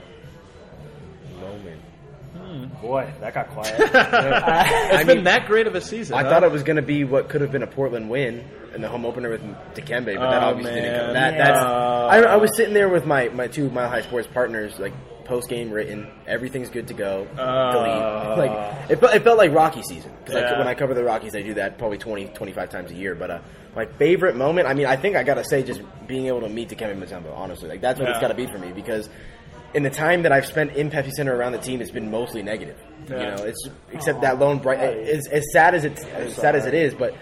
Moment. 1.41 2.81
boy, 2.81 3.13
that 3.21 3.35
got 3.35 3.49
quiet. 3.55 3.75
It's 3.81 3.95
I 3.95 5.03
been 5.05 5.17
mean, 5.19 5.25
that 5.25 5.47
great 5.47 5.67
of 5.67 5.75
a 5.75 5.81
season. 5.81 6.15
I 6.17 6.23
huh? 6.23 6.31
thought 6.31 6.45
it 6.45 6.53
was 6.53 6.63
going 6.63 6.77
to 6.77 6.83
be 6.83 7.03
what 7.03 7.29
could 7.29 7.41
have 7.41 7.51
been 7.51 7.65
a 7.65 7.67
Portland 7.67 8.09
win 8.11 8.45
in 8.75 8.81
the 8.81 8.89
home 8.89 9.05
opener 9.05 9.29
with 9.31 9.43
Dikembe, 9.75 10.17
but 10.17 10.31
that 10.31 10.43
Oh, 10.43 10.49
obviously 10.49 10.75
didn't 10.81 11.05
come. 11.07 11.15
That, 11.15 11.35
Yeah. 11.35 11.45
that's, 11.45 11.59
I, 11.59 12.19
I 12.23 12.37
was 12.37 12.57
sitting 12.57 12.75
there 12.75 12.89
with 12.89 13.07
my, 13.07 13.29
my 13.29 13.47
two 13.49 13.71
Mile 13.71 13.89
High 13.89 14.03
Sports 14.03 14.29
partners, 14.33 14.79
like 14.79 14.93
post 15.25 15.49
game 15.49 15.71
written, 15.71 16.09
everything's 16.27 16.69
good 16.69 16.89
to 16.89 16.95
go. 16.95 17.27
Uh. 17.39 17.73
delete. 17.73 18.39
Like 18.51 18.91
it, 18.91 19.01
felt- 19.01 19.15
it 19.15 19.23
felt 19.23 19.39
like 19.39 19.53
Rocky 19.53 19.83
season 19.83 20.13
because 20.25 20.41
Yeah. 20.43 20.59
when 20.59 20.67
I 20.69 20.75
cover 20.75 20.95
the 20.95 21.05
Rockies, 21.05 21.35
I 21.37 21.43
do 21.43 21.55
that 21.55 21.79
probably 21.79 21.99
20, 21.99 22.27
25 22.29 22.69
times 22.71 22.91
a 22.91 22.95
year. 22.95 23.15
But 23.15 23.31
uh, 23.31 23.39
my 23.77 23.87
favorite 23.87 24.37
moment, 24.37 24.67
I 24.69 24.75
mean, 24.75 24.87
I 24.87 24.97
think 24.97 25.17
I 25.17 25.23
got 25.23 25.35
to 25.35 25.45
say 25.45 25.63
just 25.63 25.81
being 26.07 26.27
able 26.27 26.41
to 26.41 26.49
meet 26.49 26.69
Dikembe 26.71 26.99
Mutombo. 26.99 27.37
Honestly, 27.37 27.69
like 27.69 27.81
that's 27.81 27.99
what 28.01 28.09
Yeah. 28.09 28.15
it's 28.17 28.21
got 28.21 28.29
to 28.29 28.35
be 28.35 28.47
for 28.47 28.59
me 28.59 28.73
because. 28.73 29.09
In 29.75 29.83
the 29.83 29.89
time 29.89 30.25
that 30.25 30.33
I've 30.33 30.45
spent 30.45 30.73
in 30.77 30.91
Pepsi 30.91 31.13
Center 31.13 31.35
around 31.35 31.53
the 31.53 31.59
team, 31.59 31.81
it's 31.81 31.91
been 31.91 32.11
mostly 32.11 32.43
negative. 32.43 32.77
You 33.09 33.17
know, 33.17 33.37
it's 33.39 33.71
except 33.91 34.21
that 34.21 34.39
lone 34.39 34.59
bright. 34.59 34.79
As, 34.81 35.27
as 35.29 35.51
sad 35.51 35.75
as 35.75 35.87
it 35.87 35.99
as 36.13 36.35
sad 36.37 36.55
as 36.57 36.67
it 36.67 36.75
is, 36.75 36.93
but 36.93 37.15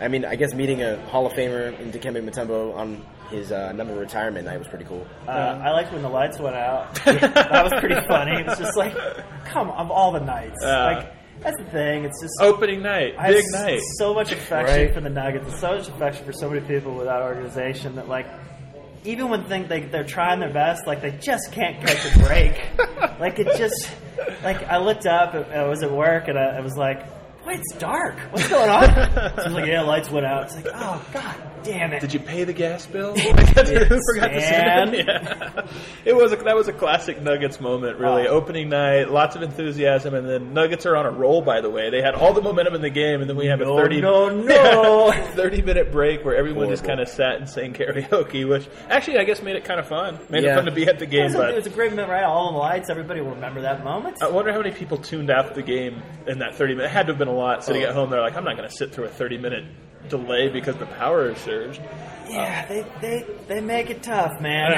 I 0.00 0.08
mean, 0.08 0.24
I 0.24 0.34
guess 0.36 0.54
meeting 0.54 0.82
a 0.82 0.96
Hall 1.06 1.26
of 1.26 1.32
Famer 1.34 1.78
in 1.78 1.92
Dikembe 1.92 2.22
Mutombo 2.28 2.74
on 2.74 3.04
his 3.30 3.52
uh, 3.52 3.72
number 3.72 3.94
retirement 3.94 4.44
night 4.46 4.58
was 4.58 4.68
pretty 4.68 4.84
cool. 4.84 5.06
Uh, 5.26 5.30
I 5.30 5.70
liked 5.70 5.92
when 5.92 6.02
the 6.02 6.08
lights 6.08 6.38
went 6.38 6.56
out. 6.56 6.94
that 7.04 7.62
was 7.64 7.72
pretty 7.80 8.00
funny. 8.06 8.42
It's 8.42 8.58
just 8.58 8.76
like, 8.76 8.94
come 9.46 9.70
on, 9.70 9.78
of 9.86 9.90
all 9.90 10.12
the 10.12 10.20
nights. 10.20 10.58
Yeah. 10.62 10.84
like 10.84 11.12
that's 11.40 11.56
the 11.58 11.64
thing. 11.70 12.04
It's 12.04 12.20
just 12.22 12.34
Opening 12.40 12.82
night, 12.82 13.14
I 13.18 13.28
big 13.32 13.44
s- 13.44 13.52
night. 13.52 13.80
So 13.98 14.14
much 14.14 14.30
affection 14.32 14.76
Right. 14.86 14.94
for 14.94 15.00
the 15.00 15.10
Nuggets, 15.10 15.46
and 15.48 15.56
so 15.58 15.76
much 15.76 15.88
affection 15.88 16.24
for 16.24 16.32
so 16.32 16.48
many 16.48 16.66
people 16.66 16.94
with 16.94 17.06
that 17.06 17.22
organization 17.22 17.96
that 17.96 18.08
like. 18.08 18.26
Even 19.06 19.28
when 19.28 19.44
think 19.44 19.68
they 19.68 19.80
they're 19.80 20.02
trying 20.02 20.40
their 20.40 20.52
best, 20.52 20.86
like 20.86 21.02
they 21.02 21.10
just 21.10 21.52
can't 21.52 21.78
catch 21.86 22.16
a 22.16 22.18
break. 22.20 22.58
like 23.20 23.38
it 23.38 23.48
just, 23.58 23.90
like 24.42 24.62
I 24.64 24.78
looked 24.78 25.04
up, 25.06 25.34
I 25.34 25.64
was 25.68 25.82
at 25.82 25.92
work, 25.92 26.28
and 26.28 26.38
I, 26.38 26.56
I 26.56 26.60
was 26.60 26.74
like, 26.74 27.04
"Boy, 27.44 27.52
it's 27.52 27.74
dark. 27.78 28.18
What's 28.30 28.48
going 28.56 28.70
on?" 28.70 28.88
was 29.36 29.52
like, 29.52 29.66
"Yeah, 29.66 29.82
lights 29.82 30.10
went 30.10 30.26
out." 30.26 30.44
It's 30.44 30.54
like, 30.56 30.66
"Oh 30.74 31.04
god, 31.12 31.36
damn 31.64 31.92
it!" 31.92 32.00
Did 32.00 32.12
you 32.14 32.20
pay 32.20 32.44
the 32.44 32.52
gas 32.52 32.86
bill? 32.86 33.14
Who 33.18 33.30
forgot 33.34 34.28
to 34.28 34.40
send 34.40 34.94
it? 34.94 35.06
Yeah. 35.14 35.66
It 36.04 36.14
was 36.14 36.32
a, 36.32 36.36
that 36.36 36.54
was 36.54 36.68
a 36.68 36.72
classic 36.72 37.20
Nuggets 37.22 37.60
moment, 37.60 37.98
really. 37.98 38.26
Oh. 38.28 38.34
Opening 38.34 38.68
night, 38.68 39.10
lots 39.10 39.36
of 39.36 39.42
enthusiasm, 39.42 40.14
and 40.14 40.28
then 40.28 40.52
Nuggets 40.52 40.86
are 40.86 40.96
on 40.96 41.06
a 41.06 41.10
roll. 41.10 41.40
By 41.42 41.60
the 41.60 41.70
way, 41.70 41.90
they 41.90 42.00
had 42.02 42.14
all 42.14 42.32
the 42.32 42.42
momentum 42.42 42.74
in 42.74 42.82
the 42.82 42.90
game, 42.90 43.20
and 43.20 43.28
then 43.28 43.36
we 43.36 43.46
have 43.46 43.60
a 43.60 43.64
thirty 43.64 44.00
no, 44.00 44.28
no. 44.28 45.12
thirty 45.34 45.62
minute 45.62 45.90
break 45.90 46.24
where 46.24 46.36
everyone 46.36 46.68
just 46.68 46.84
kind 46.84 47.00
of 47.00 47.08
sat 47.08 47.36
and 47.36 47.48
sang 47.48 47.72
karaoke, 47.72 48.48
which 48.48 48.68
actually 48.88 49.18
I 49.18 49.24
guess 49.24 49.42
made 49.42 49.56
it 49.56 49.64
kind 49.64 49.80
of 49.80 49.86
fun. 49.88 50.18
Made 50.28 50.44
it 50.44 50.54
fun 50.54 50.66
to 50.66 50.72
be 50.72 50.86
at 50.86 50.98
the 50.98 51.04
It 51.04 51.10
game, 51.10 51.24
was, 51.24 51.34
a, 51.34 51.38
but 51.38 51.50
it 51.50 51.56
was 51.56 51.66
a 51.66 51.70
great 51.70 51.90
moment, 51.90 52.08
right? 52.10 52.24
All 52.24 52.52
the 52.52 52.58
lights. 52.58 52.90
Everybody 52.90 53.20
will 53.20 53.30
remember 53.34 53.62
that 53.62 53.82
moment. 53.84 54.22
I 54.22 54.28
wonder 54.30 54.52
how 54.52 54.58
many 54.60 54.72
people 54.74 54.98
tuned 54.98 55.30
out 55.30 55.54
the 55.54 55.62
game 55.62 56.02
in 56.26 56.38
that 56.40 56.54
30 56.54 56.74
minutes. 56.74 56.92
It 56.92 56.94
had 56.94 57.06
to 57.06 57.12
have 57.12 57.18
been 57.18 57.28
a 57.28 57.34
lot 57.34 57.64
sitting 57.64 57.82
Oh. 57.84 57.88
at 57.88 57.94
home. 57.94 58.10
They're 58.10 58.20
like, 58.20 58.36
I'm 58.36 58.44
not 58.44 58.56
going 58.56 58.68
to 58.68 58.74
sit 58.74 58.92
through 58.92 59.04
a 59.04 59.08
30 59.08 59.38
minute 59.38 59.64
delay 60.08 60.48
because 60.48 60.76
the 60.76 60.86
power 60.86 61.30
is 61.30 61.38
surged. 61.38 61.80
yeah, 62.28 62.66
they, 62.66 62.86
they 63.00 63.26
they 63.48 63.60
make 63.60 63.90
it 63.90 64.02
tough, 64.02 64.40
man. 64.40 64.72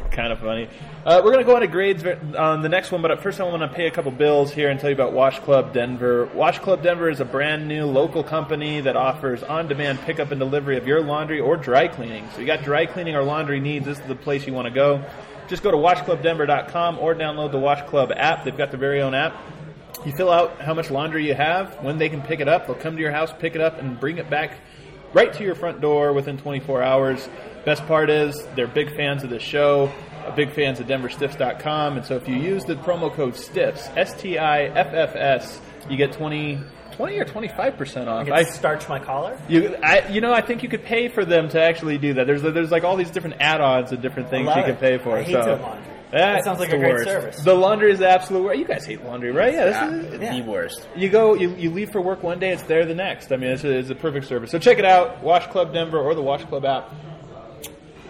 kind 0.10 0.32
of 0.32 0.40
funny. 0.40 0.68
Uh, 1.06 1.22
we're 1.24 1.30
going 1.32 1.44
to 1.44 1.44
go 1.44 1.54
on 1.54 1.62
to 1.62 1.68
grades 1.68 2.04
on 2.36 2.60
the 2.62 2.68
next 2.68 2.90
one, 2.90 3.00
but 3.00 3.22
first 3.22 3.40
I 3.40 3.44
want 3.44 3.62
to 3.62 3.68
pay 3.68 3.86
a 3.86 3.90
couple 3.90 4.10
bills 4.10 4.52
here 4.52 4.68
and 4.68 4.78
tell 4.78 4.90
you 4.90 4.94
about 4.94 5.12
Wash 5.12 5.38
Club 5.38 5.72
Denver. 5.72 6.26
Wash 6.34 6.58
Club 6.58 6.82
Denver 6.82 7.08
is 7.08 7.20
a 7.20 7.24
brand 7.24 7.68
new 7.68 7.86
local 7.86 8.24
company 8.24 8.80
that 8.80 8.96
offers 8.96 9.42
on 9.44 9.68
demand 9.68 10.00
pickup 10.00 10.32
and 10.32 10.40
delivery 10.40 10.76
of 10.76 10.86
your 10.86 11.00
laundry 11.00 11.40
or 11.40 11.56
dry 11.56 11.86
cleaning. 11.88 12.28
So 12.34 12.40
you 12.40 12.46
got 12.46 12.62
dry 12.64 12.86
cleaning 12.86 13.14
or 13.14 13.22
laundry 13.22 13.60
needs, 13.60 13.86
this 13.86 13.98
is 13.98 14.06
the 14.06 14.16
place 14.16 14.46
you 14.46 14.52
want 14.52 14.66
to 14.66 14.74
go. 14.74 15.04
Just 15.46 15.62
go 15.62 15.70
to 15.70 15.78
washclubdenver.com 15.78 16.98
or 16.98 17.14
download 17.14 17.52
the 17.52 17.58
Wash 17.58 17.80
Club 17.88 18.12
app. 18.14 18.44
They've 18.44 18.56
got 18.56 18.70
their 18.70 18.80
very 18.80 19.00
own 19.00 19.14
app. 19.14 19.34
You 20.04 20.12
fill 20.12 20.30
out 20.30 20.60
how 20.60 20.74
much 20.74 20.90
laundry 20.90 21.26
you 21.26 21.34
have, 21.34 21.82
when 21.82 21.98
they 21.98 22.08
can 22.08 22.22
pick 22.22 22.40
it 22.40 22.48
up. 22.48 22.66
They'll 22.66 22.76
come 22.76 22.96
to 22.96 23.02
your 23.02 23.10
house, 23.12 23.32
pick 23.38 23.54
it 23.54 23.60
up, 23.60 23.78
and 23.78 23.98
bring 23.98 24.18
it 24.18 24.30
back 24.30 24.58
right 25.12 25.32
to 25.32 25.44
your 25.44 25.54
front 25.54 25.80
door 25.80 26.12
within 26.12 26.38
24 26.38 26.82
hours. 26.82 27.28
Best 27.64 27.84
part 27.86 28.10
is 28.10 28.46
they're 28.54 28.66
big 28.66 28.94
fans 28.94 29.24
of 29.24 29.30
the 29.30 29.38
show, 29.38 29.92
uh, 30.24 30.34
big 30.34 30.52
fans 30.52 30.80
of 30.80 30.86
DenverStiffs.com, 30.86 31.96
and 31.96 32.06
so 32.06 32.16
if 32.16 32.28
you 32.28 32.36
use 32.36 32.64
the 32.64 32.76
promo 32.76 33.12
code 33.12 33.34
STIFFS, 33.34 33.96
S 33.96 34.14
T 34.20 34.38
I 34.38 34.64
F 34.64 34.92
F 34.92 35.16
S, 35.16 35.60
you 35.90 35.96
get 35.96 36.12
20, 36.12 36.60
20 36.92 37.18
or 37.18 37.24
25 37.24 37.76
percent 37.76 38.08
off. 38.08 38.28
I 38.30 38.44
can 38.44 38.52
starch 38.52 38.88
my 38.88 38.98
collar. 38.98 39.38
You, 39.48 39.76
I, 39.82 40.08
you 40.08 40.20
know, 40.20 40.32
I 40.32 40.40
think 40.40 40.62
you 40.62 40.68
could 40.68 40.84
pay 40.84 41.08
for 41.08 41.24
them 41.24 41.48
to 41.50 41.60
actually 41.60 41.98
do 41.98 42.14
that. 42.14 42.26
There's, 42.26 42.42
there's 42.42 42.70
like 42.70 42.84
all 42.84 42.96
these 42.96 43.10
different 43.10 43.36
add-ons 43.40 43.92
and 43.92 44.00
different 44.00 44.30
things 44.30 44.46
you 44.46 44.62
can 44.62 44.76
pay 44.76 44.98
for. 44.98 45.16
I 45.16 45.22
hate 45.22 45.32
so. 45.32 45.78
Doing 46.10 46.20
laundry. 46.22 46.28
Yeah, 46.28 46.34
That 46.34 46.44
sounds 46.44 46.58
like 46.60 46.72
a 46.72 46.78
great 46.78 46.92
worst. 46.92 47.04
service. 47.04 47.42
The 47.42 47.54
laundry 47.54 47.92
is 47.92 47.98
the 47.98 48.08
absolute 48.08 48.42
worst. 48.44 48.58
You 48.58 48.64
guys 48.66 48.84
hate 48.86 49.04
laundry, 49.04 49.30
right? 49.32 49.52
Yeah, 49.52 49.64
this 49.64 49.74
Yeah, 49.74 49.90
is, 49.90 50.04
it's 50.14 50.22
yeah. 50.22 50.40
the 50.40 50.42
worst. 50.50 50.88
you 50.96 51.08
go, 51.08 51.34
you, 51.34 51.54
you 51.56 51.70
leave 51.70 51.90
for 51.90 52.00
work 52.00 52.22
one 52.22 52.38
day, 52.38 52.50
it's 52.50 52.62
there 52.64 52.84
the 52.86 52.94
next. 52.94 53.30
I 53.32 53.36
mean, 53.36 53.50
it's 53.50 53.64
a, 53.64 53.70
it's 53.76 53.90
a 53.90 53.94
perfect 53.94 54.26
service. 54.26 54.50
So 54.50 54.58
check 54.58 54.78
it 54.78 54.84
out, 54.84 55.22
Wash 55.22 55.46
Club 55.48 55.72
Denver 55.72 55.98
or 55.98 56.14
the 56.14 56.22
Wash 56.22 56.44
Club 56.44 56.64
app. 56.64 56.92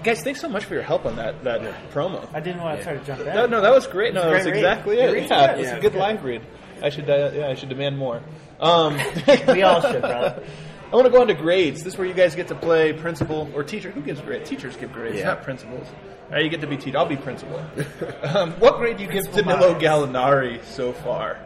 Guys, 0.05 0.23
thanks 0.23 0.41
so 0.41 0.49
much 0.49 0.65
for 0.65 0.75
your 0.75 0.85
help 0.85 1.05
on 1.07 1.17
that 1.17 1.43
that 1.43 1.61
promo. 1.93 2.27
I 2.33 2.39
didn't 2.39 2.63
want 2.63 2.79
to 2.79 2.85
try 2.85 2.95
to 2.97 3.05
jump 3.05 3.21
in. 3.21 3.27
No, 3.35 3.47
no, 3.47 3.61
that 3.61 3.73
was 3.73 3.87
great. 3.89 4.15
No, 4.15 4.23
that 4.23 4.33
was 4.33 4.43
great 4.45 4.53
read. 4.53 4.59
exactly 4.65 4.99
it. 5.01 5.13
read's 5.13 5.29
Yeah, 5.31 5.51
good. 5.57 5.61
it's 5.61 5.71
Yeah. 5.73 5.77
a 5.77 5.81
good 5.81 5.95
live 5.97 6.23
read. 6.25 6.43
I 6.81 6.91
should, 6.91 7.11
uh, 7.11 7.33
yeah, 7.35 7.49
I 7.49 7.55
should 7.55 7.69
demand 7.69 7.99
more. 7.99 8.23
Um, 8.61 8.97
We 9.49 9.63
all 9.65 9.81
should, 9.81 10.01
brother. 10.01 10.45
I 10.91 10.95
want 10.97 11.07
to 11.07 11.11
go 11.13 11.21
on 11.21 11.27
to 11.29 11.35
grades. 11.35 11.83
This 11.83 11.95
is 11.95 11.99
where 11.99 12.07
you 12.07 12.15
guys 12.15 12.35
get 12.35 12.49
to 12.49 12.55
play 12.55 12.93
principal 12.95 13.51
or 13.55 13.63
teacher. 13.63 13.91
Who 13.91 14.01
gives 14.01 14.21
grades? 14.21 14.49
Teachers 14.49 14.77
give 14.77 14.93
grades, 14.93 15.19
Yeah. 15.19 15.27
not 15.27 15.43
principals. 15.43 15.87
All 16.29 16.35
right, 16.35 16.45
you 16.45 16.51
get 16.51 16.61
to 16.63 16.67
be 16.67 16.77
teacher. 16.77 16.97
I'll 16.99 17.07
be 17.07 17.17
principal. 17.17 17.59
um, 18.23 18.53
what 18.53 18.79
grade 18.79 18.97
do 18.97 19.03
you 19.05 19.09
give 19.11 19.25
Principal 19.25 19.53
Danilo 19.53 19.73
Myers. 19.73 19.83
Gallinari 19.83 20.65
so 20.65 20.93
far? 20.93 21.39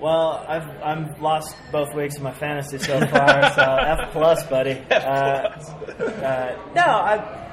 Well, 0.00 0.44
I've 0.46 0.68
I'm 0.82 1.20
lost 1.22 1.56
both 1.72 1.94
weeks 1.94 2.16
of 2.18 2.22
my 2.22 2.32
fantasy 2.32 2.78
so 2.78 3.00
far, 3.06 3.52
so 3.54 3.62
F 3.62 4.12
plus, 4.12 4.44
buddy. 4.46 4.72
F 4.90 5.04
Uh, 5.04 6.04
uh, 6.04 6.58
no, 6.74 6.82
I, 6.82 7.45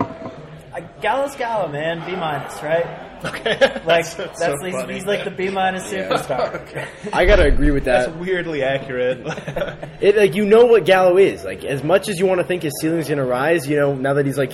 I 0.73 0.81
Gallo's 1.01 1.35
Gallo, 1.35 1.67
man, 1.71 2.05
B 2.05 2.15
minus, 2.15 2.61
right? 2.63 2.85
Okay, 3.25 3.81
Like 3.85 4.05
so 4.05 4.25
that's, 4.37 4.61
he's, 4.63 4.73
funny. 4.73 4.93
he's 4.95 5.05
like 5.05 5.23
the 5.23 5.31
B 5.31 5.49
minus 5.49 5.83
superstar. 5.91 6.55
okay. 6.67 6.87
I 7.13 7.25
gotta 7.25 7.43
agree 7.45 7.71
with 7.71 7.85
that. 7.85 8.07
That's 8.07 8.17
weirdly 8.19 8.63
accurate. 8.63 9.25
It 10.01 10.17
like 10.17 10.35
you 10.35 10.45
know 10.45 10.65
what 10.65 10.83
Gallo 10.83 11.17
is. 11.17 11.45
Like 11.45 11.63
as 11.63 11.81
much 11.83 12.09
as 12.09 12.19
you 12.19 12.25
want 12.25 12.41
to 12.41 12.45
think 12.45 12.63
his 12.63 12.73
ceiling's 12.81 13.07
gonna 13.07 13.25
rise, 13.25 13.69
you 13.69 13.77
know, 13.77 13.95
now 13.95 14.15
that 14.15 14.25
he's 14.25 14.37
like 14.37 14.51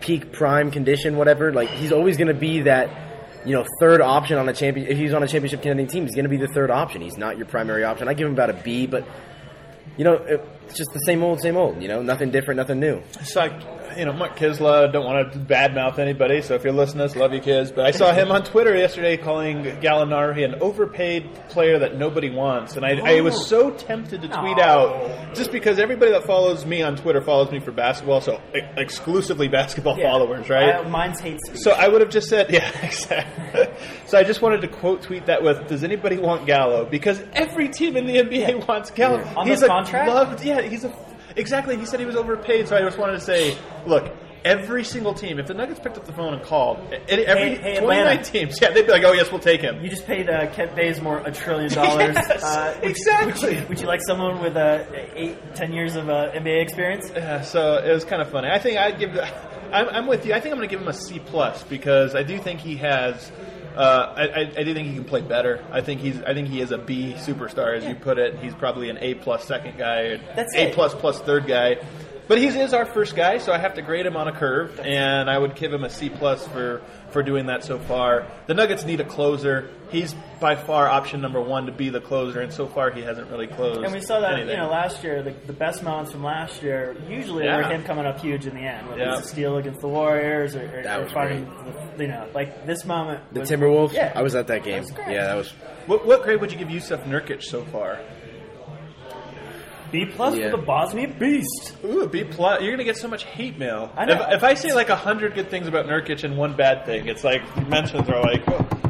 peak 0.00 0.32
prime 0.32 0.70
condition, 0.70 1.16
whatever, 1.16 1.52
like 1.52 1.70
he's 1.70 1.92
always 1.92 2.18
gonna 2.18 2.34
be 2.34 2.62
that, 2.62 2.90
you 3.46 3.54
know, 3.54 3.64
third 3.80 4.02
option 4.02 4.36
on 4.36 4.46
a 4.48 4.52
champion 4.52 4.86
if 4.88 4.98
he's 4.98 5.14
on 5.14 5.22
a 5.22 5.26
championship 5.28 5.62
contending 5.62 5.86
team, 5.86 6.04
he's 6.04 6.14
gonna 6.14 6.28
be 6.28 6.36
the 6.36 6.48
third 6.48 6.70
option. 6.70 7.00
He's 7.00 7.16
not 7.16 7.38
your 7.38 7.46
primary 7.46 7.84
option. 7.84 8.08
I 8.08 8.12
give 8.14 8.26
him 8.26 8.34
about 8.34 8.50
a 8.50 8.54
B, 8.54 8.86
but 8.86 9.06
you 9.96 10.04
know, 10.04 10.14
it- 10.14 10.46
it's 10.70 10.78
just 10.78 10.92
the 10.92 11.00
same 11.00 11.22
old, 11.22 11.40
same 11.40 11.56
old, 11.56 11.82
you 11.82 11.88
know, 11.88 12.00
nothing 12.00 12.30
different, 12.30 12.58
nothing 12.58 12.80
new. 12.80 13.02
It's 13.20 13.36
like 13.36 13.52
you 13.98 14.04
know, 14.04 14.12
Mark 14.12 14.36
Kiszla, 14.38 14.92
don't 14.92 15.04
want 15.04 15.32
to 15.32 15.38
badmouth 15.40 15.98
anybody, 15.98 16.42
so 16.42 16.54
if 16.54 16.62
you're 16.62 16.72
listening 16.72 17.08
to 17.08 17.12
this, 17.12 17.16
love 17.20 17.32
you 17.34 17.40
kids. 17.40 17.72
But 17.72 17.86
I 17.86 17.90
saw 17.90 18.12
him 18.12 18.30
on 18.30 18.44
Twitter 18.44 18.76
yesterday 18.76 19.16
calling 19.16 19.64
Gallinari 19.64 20.44
an 20.44 20.54
overpaid 20.62 21.28
player 21.48 21.80
that 21.80 21.96
nobody 21.96 22.30
wants. 22.30 22.76
And 22.76 22.86
I, 22.86 23.16
I 23.16 23.20
was 23.20 23.48
so 23.48 23.72
tempted 23.72 24.22
to 24.22 24.28
tweet 24.28 24.58
No. 24.58 24.62
out, 24.62 25.34
just 25.34 25.50
because 25.50 25.80
everybody 25.80 26.12
that 26.12 26.22
follows 26.24 26.64
me 26.64 26.82
on 26.82 26.94
Twitter 26.94 27.20
follows 27.20 27.50
me 27.50 27.58
for 27.58 27.72
basketball, 27.72 28.20
so 28.20 28.40
e- 28.54 28.60
exclusively 28.76 29.48
basketball 29.48 29.98
Yeah. 29.98 30.08
followers, 30.08 30.48
right? 30.48 30.76
Uh, 30.76 30.88
mine's 30.88 31.18
hate 31.18 31.40
speech. 31.44 31.58
So 31.58 31.72
I 31.72 31.88
would 31.88 32.00
have 32.00 32.10
just 32.10 32.28
said, 32.28 32.48
yeah, 32.52 32.70
exactly. 32.84 33.66
so 34.06 34.18
I 34.18 34.22
just 34.22 34.40
wanted 34.40 34.60
to 34.60 34.68
quote 34.68 35.02
tweet 35.02 35.26
that 35.26 35.42
with, 35.42 35.66
"Does 35.66 35.82
anybody 35.82 36.16
want 36.16 36.46
Gallo?" 36.46 36.84
Because 36.84 37.20
every 37.32 37.68
team 37.68 37.96
in 37.96 38.06
the 38.06 38.18
NBA 38.18 38.68
wants 38.68 38.92
Gallo. 38.92 39.20
On 39.36 39.48
he's 39.48 39.60
the 39.60 39.66
a 39.66 39.68
contract? 39.68 40.08
loved, 40.08 40.44
yeah, 40.44 40.59
he's 40.64 40.84
a 40.84 40.92
exactly. 41.36 41.76
He 41.76 41.86
said 41.86 42.00
he 42.00 42.06
was 42.06 42.16
overpaid, 42.16 42.68
so 42.68 42.76
I 42.76 42.80
just 42.80 42.98
wanted 42.98 43.14
to 43.14 43.20
say, 43.20 43.56
look. 43.86 44.10
Every 44.42 44.84
single 44.84 45.12
team, 45.12 45.38
if 45.38 45.48
the 45.48 45.52
Nuggets 45.52 45.80
picked 45.80 45.98
up 45.98 46.06
the 46.06 46.14
phone 46.14 46.32
and 46.32 46.42
called, 46.42 46.78
every 47.10 47.24
Hey- 47.26 47.54
hey, 47.56 47.78
29 47.78 47.82
Atlanta. 48.06 48.22
teams, 48.22 48.58
yeah, 48.58 48.70
they'd 48.70 48.86
be 48.86 48.90
like, 48.90 49.04
"Oh 49.04 49.12
yes, 49.12 49.30
we'll 49.30 49.38
take 49.38 49.60
him." 49.60 49.84
You 49.84 49.90
just 49.90 50.06
paid 50.06 50.30
uh, 50.30 50.46
Kent 50.54 50.74
Bazemore 50.74 51.18
a 51.26 51.30
trillion 51.30 51.70
dollars. 51.70 52.14
Yes, 52.16 52.42
uh, 52.42 52.72
would 52.76 52.82
you- 52.84 52.88
exactly. 52.90 53.48
Would 53.50 53.60
you, 53.60 53.66
would 53.68 53.80
you 53.82 53.86
like 53.86 54.00
someone 54.00 54.40
with 54.42 54.56
uh, 54.56 54.84
eight, 55.14 55.36
ten 55.54 55.74
years 55.74 55.94
of 55.94 56.08
uh, 56.08 56.30
NBA 56.32 56.62
experience? 56.62 57.12
Yeah, 57.14 57.42
so 57.42 57.84
it 57.84 57.92
was 57.92 58.06
kind 58.06 58.22
of 58.22 58.30
funny. 58.30 58.48
I 58.48 58.58
think 58.58 58.78
I'd 58.78 58.98
give. 58.98 59.14
I'm, 59.74 59.88
I'm 59.90 60.06
with 60.06 60.24
you. 60.24 60.32
I 60.32 60.40
think 60.40 60.52
I'm 60.54 60.58
going 60.58 60.70
to 60.70 60.74
give 60.74 60.80
him 60.80 60.88
a 60.88 60.94
C 60.94 61.18
plus 61.18 61.62
because 61.64 62.14
I 62.14 62.22
do 62.22 62.38
think 62.38 62.60
he 62.60 62.76
has. 62.76 63.30
Uh, 63.76 64.14
I, 64.16 64.22
I, 64.22 64.40
I 64.58 64.62
do 64.64 64.74
think 64.74 64.88
he 64.88 64.94
can 64.94 65.04
play 65.04 65.20
better. 65.20 65.64
I 65.70 65.80
think 65.80 66.00
he's. 66.00 66.20
I 66.22 66.34
think 66.34 66.48
he 66.48 66.60
is 66.60 66.72
a 66.72 66.78
B 66.78 67.14
superstar, 67.16 67.76
as 67.76 67.84
you 67.84 67.94
put 67.94 68.18
it. 68.18 68.38
He's 68.40 68.54
probably 68.54 68.90
an 68.90 68.98
A 69.00 69.14
plus 69.14 69.44
second 69.44 69.78
guy, 69.78 70.16
That's 70.34 70.54
A 70.54 70.72
plus 70.72 70.94
plus 70.94 71.20
third 71.20 71.46
guy. 71.46 71.76
But 72.26 72.38
he 72.38 72.46
is 72.46 72.72
our 72.74 72.84
first 72.86 73.16
guy, 73.16 73.38
so 73.38 73.52
I 73.52 73.58
have 73.58 73.74
to 73.74 73.82
grade 73.82 74.06
him 74.06 74.16
on 74.16 74.28
a 74.28 74.32
curve, 74.32 74.78
and 74.78 75.28
I 75.28 75.36
would 75.36 75.56
give 75.56 75.72
him 75.72 75.82
a 75.82 75.90
C 75.90 76.08
plus 76.08 76.46
for 76.46 76.80
for 77.12 77.22
doing 77.22 77.46
that 77.46 77.64
so 77.64 77.78
far. 77.78 78.26
The 78.46 78.54
Nuggets 78.54 78.84
need 78.84 79.00
a 79.00 79.04
closer. 79.04 79.70
He's 79.90 80.14
by 80.40 80.54
far 80.56 80.88
option 80.88 81.20
number 81.20 81.40
one 81.40 81.66
to 81.66 81.72
be 81.72 81.88
the 81.90 82.00
closer, 82.00 82.40
and 82.40 82.52
so 82.52 82.66
far 82.66 82.90
he 82.90 83.02
hasn't 83.02 83.28
really 83.30 83.46
closed. 83.48 83.82
And 83.82 83.92
we 83.92 84.00
saw 84.00 84.20
that, 84.20 84.34
anything. 84.34 84.50
you 84.50 84.56
know, 84.56 84.68
last 84.70 85.02
year, 85.02 85.22
the, 85.22 85.32
the 85.46 85.52
best 85.52 85.82
moments 85.82 86.12
from 86.12 86.22
last 86.22 86.62
year 86.62 86.96
usually 87.08 87.44
Yeah. 87.44 87.56
were 87.56 87.62
him 87.64 87.82
coming 87.84 88.06
up 88.06 88.20
huge 88.20 88.46
in 88.46 88.54
the 88.54 88.60
end, 88.60 88.88
whether 88.88 89.00
Yeah. 89.00 89.18
it's 89.18 89.26
a 89.26 89.30
steal 89.30 89.56
against 89.56 89.80
the 89.80 89.88
Warriors 89.88 90.54
or, 90.54 90.62
or, 90.64 90.88
or 90.88 91.02
was 91.02 91.12
finding, 91.12 91.44
the, 91.96 92.04
you 92.04 92.08
know, 92.08 92.28
like 92.34 92.66
this 92.66 92.84
moment. 92.84 93.20
The 93.34 93.40
was- 93.40 93.50
Timberwolves. 93.50 93.92
Yeah. 93.92 94.12
I 94.14 94.22
was 94.22 94.34
at 94.34 94.46
that 94.46 94.62
game. 94.62 94.74
That 94.74 94.80
was 94.82 94.90
great. 94.92 95.10
yeah, 95.10 95.26
that 95.26 95.36
was. 95.36 95.50
What, 95.86 96.06
what 96.06 96.22
grade 96.22 96.40
would 96.40 96.52
you 96.52 96.58
give 96.58 96.70
Yusuf 96.70 97.04
Nurkic 97.04 97.42
so 97.42 97.64
far? 97.64 97.98
B 99.90 100.06
plus 100.06 100.36
Yeah. 100.36 100.50
for 100.50 100.56
the 100.56 100.62
Bosnian 100.62 101.18
Beast. 101.18 101.74
Ooh, 101.84 102.06
B 102.08 102.24
plus. 102.24 102.62
You're 102.62 102.72
gonna 102.72 102.84
get 102.84 102.96
so 102.96 103.08
much 103.08 103.24
hate 103.24 103.58
mail. 103.58 103.92
I 103.96 104.04
know. 104.04 104.14
If, 104.14 104.36
if 104.36 104.44
I 104.44 104.54
say 104.54 104.72
like 104.72 104.88
a 104.88 104.96
hundred 104.96 105.34
good 105.34 105.48
things 105.50 105.66
about 105.66 105.86
Nurkic 105.86 106.24
and 106.24 106.36
one 106.36 106.54
bad 106.54 106.86
thing, 106.86 107.06
it's 107.08 107.24
like 107.24 107.42
mentions 107.68 108.08
are 108.08 108.20
like 108.22 108.42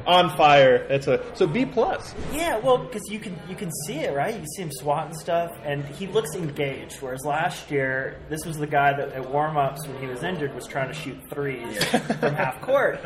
on 0.06 0.34
fire. 0.36 0.76
It's 0.88 1.06
a 1.06 1.24
so 1.36 1.46
B 1.46 1.64
plus. 1.66 2.14
Yeah, 2.32 2.58
well, 2.58 2.78
because 2.78 3.02
you 3.10 3.18
can 3.18 3.38
you 3.48 3.54
can 3.54 3.70
see 3.86 3.96
it, 3.98 4.14
right? 4.14 4.34
You 4.34 4.44
see 4.56 4.62
him 4.62 4.70
swatting 4.72 5.14
stuff, 5.14 5.50
and 5.64 5.84
he 5.84 6.06
looks 6.06 6.34
engaged. 6.34 6.96
Whereas 7.00 7.24
last 7.24 7.70
year, 7.70 8.20
this 8.28 8.44
was 8.44 8.56
the 8.56 8.66
guy 8.66 8.92
that 8.96 9.12
at 9.12 9.30
warm 9.30 9.56
ups 9.56 9.86
when 9.86 9.98
he 9.98 10.06
was 10.06 10.22
injured 10.22 10.54
was 10.54 10.66
trying 10.66 10.88
to 10.88 10.94
shoot 10.94 11.16
threes 11.30 11.82
from 12.18 12.34
half 12.34 12.60
court. 12.62 12.96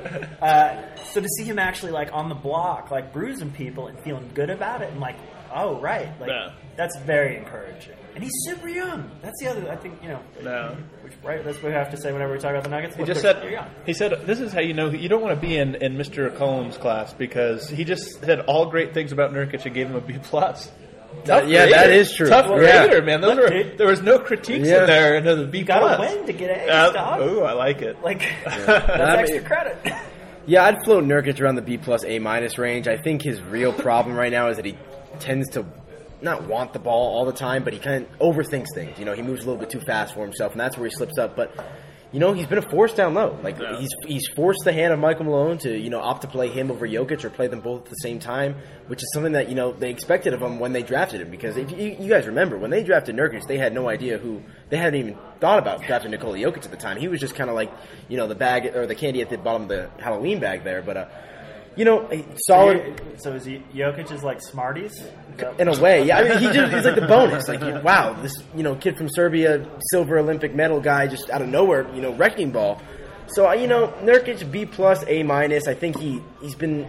Uh, 0.41 0.95
so 1.13 1.21
to 1.21 1.29
see 1.37 1.45
him 1.45 1.59
actually 1.59 1.93
like 1.93 2.11
on 2.13 2.29
the 2.29 2.35
block, 2.35 2.91
like 2.91 3.13
bruising 3.13 3.51
people 3.51 3.89
and 3.89 3.99
feeling 4.03 4.31
good 4.35 4.51
about 4.51 4.81
it, 4.83 4.91
and 4.91 5.01
like, 5.01 5.17
oh 5.55 5.81
right, 5.81 6.09
like 6.21 6.29
Yeah. 6.31 6.51
that's 6.77 6.99
very 7.01 7.37
encouraging. 7.37 7.95
And 8.15 8.23
he's 8.23 8.33
super 8.45 8.69
young. 8.69 9.11
That's 9.23 9.41
the 9.43 9.49
other. 9.51 9.69
I 9.71 9.75
think 9.77 10.01
you 10.03 10.09
know. 10.09 10.21
No. 10.43 10.77
Which, 11.03 11.15
right, 11.25 11.45
that's 11.45 11.57
what 11.57 11.65
we 11.67 11.73
have 11.73 11.91
to 11.91 11.97
say 11.97 12.13
whenever 12.13 12.33
we 12.33 12.39
talk 12.39 12.51
about 12.53 12.63
the 12.63 12.71
Nuggets. 12.71 12.95
He 12.95 13.03
just 13.05 13.21
said 13.21 13.43
he 13.87 13.93
said 13.93 14.13
this 14.27 14.39
is 14.41 14.53
how 14.53 14.61
you 14.61 14.73
know 14.73 14.89
you 14.91 15.09
don't 15.09 15.21
want 15.23 15.35
to 15.35 15.41
be 15.47 15.57
in, 15.57 15.75
in 15.77 15.97
Mr. 15.97 16.37
Combs' 16.37 16.77
class 16.77 17.13
because 17.13 17.69
he 17.69 17.85
just 17.85 18.21
said 18.21 18.41
all 18.41 18.67
great 18.67 18.95
things 18.95 19.11
about 19.11 19.33
Nurkic 19.33 19.65
and 19.65 19.75
gave 19.75 19.89
him 19.89 19.97
a 19.97 20.01
B 20.01 20.17
plus. 20.23 20.71
Tough 21.25 21.49
yeah, 21.49 21.67
grader. 21.67 21.71
that 21.79 21.91
is 21.91 22.13
true. 22.15 22.29
Tough 22.29 22.47
Yeah. 22.61 22.87
grader, 22.87 23.03
man. 23.03 23.21
Those 23.21 23.37
Look, 23.37 23.51
were, 23.51 23.63
dude. 23.63 23.79
there 23.79 23.87
was 23.87 24.03
no 24.03 24.19
critiques 24.19 24.67
Yeah. 24.69 24.81
in 24.83 24.87
there. 24.87 25.17
And 25.17 25.27
the 25.27 25.47
B 25.47 25.59
You 25.59 25.65
gotta 25.65 25.97
plus. 25.97 26.15
win 26.15 26.27
to 26.27 26.33
get 26.33 26.51
A's, 26.65 26.69
Uh, 26.71 26.91
dog. 26.93 27.21
ooh, 27.21 27.41
I 27.43 27.53
like 27.53 27.83
it. 27.83 28.01
Like 28.03 28.23
I 28.47 28.59
that's 28.67 28.89
mean- 29.31 29.39
extra 29.39 29.41
credit. 29.41 29.77
Yeah, 30.47 30.65
I'd 30.65 30.85
float 30.85 31.05
Nurkic 31.05 31.41
around 31.41 31.55
the 31.55 31.63
B 31.63 31.79
plus 31.79 32.05
A 32.05 32.19
minus 32.19 32.59
range. 32.59 32.87
I 32.87 32.97
think 32.97 33.23
his 33.23 33.41
real 33.41 33.73
problem 33.73 34.15
right 34.17 34.31
now 34.33 34.49
is 34.49 34.57
that 34.57 34.67
he 34.67 34.77
tends 35.21 35.49
to 35.51 35.65
not 36.23 36.45
want 36.47 36.73
the 36.73 36.79
ball 36.79 37.17
all 37.17 37.25
the 37.27 37.33
time, 37.33 37.65
but 37.65 37.73
he 37.73 37.79
kind 37.79 38.07
of 38.07 38.19
overthinks 38.19 38.69
things. 38.75 38.99
You 38.99 39.05
know, 39.05 39.15
he 39.15 39.23
moves 39.23 39.43
a 39.43 39.47
little 39.47 39.61
bit 39.61 39.71
too 39.71 39.81
fast 39.81 40.15
for 40.15 40.25
himself, 40.25 40.53
and 40.53 40.61
that's 40.61 40.77
where 40.79 40.89
he 40.89 40.95
slips 40.95 41.19
up. 41.19 41.37
But 41.37 41.55
you 42.13 42.21
know, 42.21 42.33
he's 42.33 42.47
been 42.47 42.59
a 42.59 42.71
force 42.71 42.95
down 42.95 43.13
low. 43.15 43.37
Like 43.43 43.59
Yeah. 43.59 43.77
he's 43.79 43.91
he's 44.07 44.29
forced 44.29 44.61
the 44.65 44.73
hand 44.73 44.93
of 44.93 45.01
Michael 45.01 45.25
Malone 45.25 45.59
to 45.59 45.77
you 45.77 45.91
know 45.91 46.01
opt 46.01 46.23
to 46.23 46.29
play 46.29 46.49
him 46.49 46.71
over 46.71 46.87
Jokic 46.87 47.25
or 47.25 47.31
play 47.31 47.49
them 47.49 47.61
both 47.61 47.83
at 47.83 47.91
the 47.91 47.97
same 47.97 48.21
time, 48.21 48.55
which 48.87 49.03
is 49.03 49.11
something 49.13 49.33
that 49.33 49.49
you 49.49 49.55
know 49.55 49.73
they 49.73 49.91
expected 49.91 50.33
of 50.33 50.41
him 50.41 50.61
when 50.61 50.73
they 50.73 50.83
drafted 50.83 51.21
him. 51.21 51.31
Because 51.31 51.57
if 51.57 51.71
you, 51.73 51.97
you 51.99 52.09
guys 52.09 52.27
remember 52.27 52.57
when 52.57 52.71
they 52.71 52.83
drafted 52.85 53.17
Nurkic, 53.17 53.47
they 53.47 53.59
had 53.59 53.75
no 53.75 53.89
idea 53.89 54.17
who 54.17 54.41
they 54.71 54.77
hadn't 54.77 55.01
even 55.01 55.19
thought 55.41 55.59
about 55.59 55.83
drafting 55.83 56.13
Nikola 56.13 56.39
Jokic 56.39 56.65
at 56.65 56.71
the 56.71 56.77
time. 56.77 56.97
He 56.99 57.09
was 57.09 57.21
just 57.21 57.35
kind 57.35 57.51
of 57.51 57.57
like 57.57 57.71
you 58.09 58.17
know 58.17 58.29
the 58.29 58.37
bag 58.37 58.67
or 58.77 58.87
the 58.87 58.95
candy 58.95 59.21
at 59.21 59.29
the 59.29 59.37
bottom 59.37 59.63
of 59.65 59.69
the 59.69 59.91
Halloween 60.03 60.41
bag 60.41 60.65
there, 60.65 60.81
but. 60.81 60.97
uh 60.97 61.07
you 61.77 61.85
know, 61.85 62.09
solid 62.47 63.01
So 63.19 63.33
is 63.33 63.45
he, 63.45 63.63
Jokic 63.75 64.11
is 64.13 64.23
like 64.23 64.41
Smarties? 64.41 64.93
That- 65.37 65.59
in 65.61 65.69
a 65.69 65.81
way. 65.81 66.05
Yeah, 66.05 66.19
I 66.19 66.29
mean, 66.29 66.39
he 66.39 66.47
just 66.47 66.73
he's 66.73 66.85
like 66.85 66.95
the 66.95 67.07
bonus. 67.07 67.49
Like, 67.49 67.61
wow, 67.85 68.13
this 68.23 68.33
you 68.55 68.63
know 68.63 68.75
kid 68.77 68.97
from 68.97 69.09
Serbia, 69.09 69.67
silver 69.91 70.19
Olympic 70.19 70.55
medal 70.55 70.81
guy, 70.81 71.07
just 71.09 71.31
out 71.31 71.43
of 71.43 71.49
nowhere, 71.49 71.87
you 71.95 72.01
know, 72.01 72.13
wrecking 72.15 72.51
ball. 72.53 72.81
So 73.29 73.51
you 73.53 73.67
know, 73.67 73.89
Nurkic 74.03 74.51
B 74.51 74.65
plus 74.67 75.05
A 75.09 75.23
minus. 75.23 75.67
I 75.67 75.75
think 75.75 75.99
he 75.99 76.21
he's 76.41 76.55
been. 76.55 76.89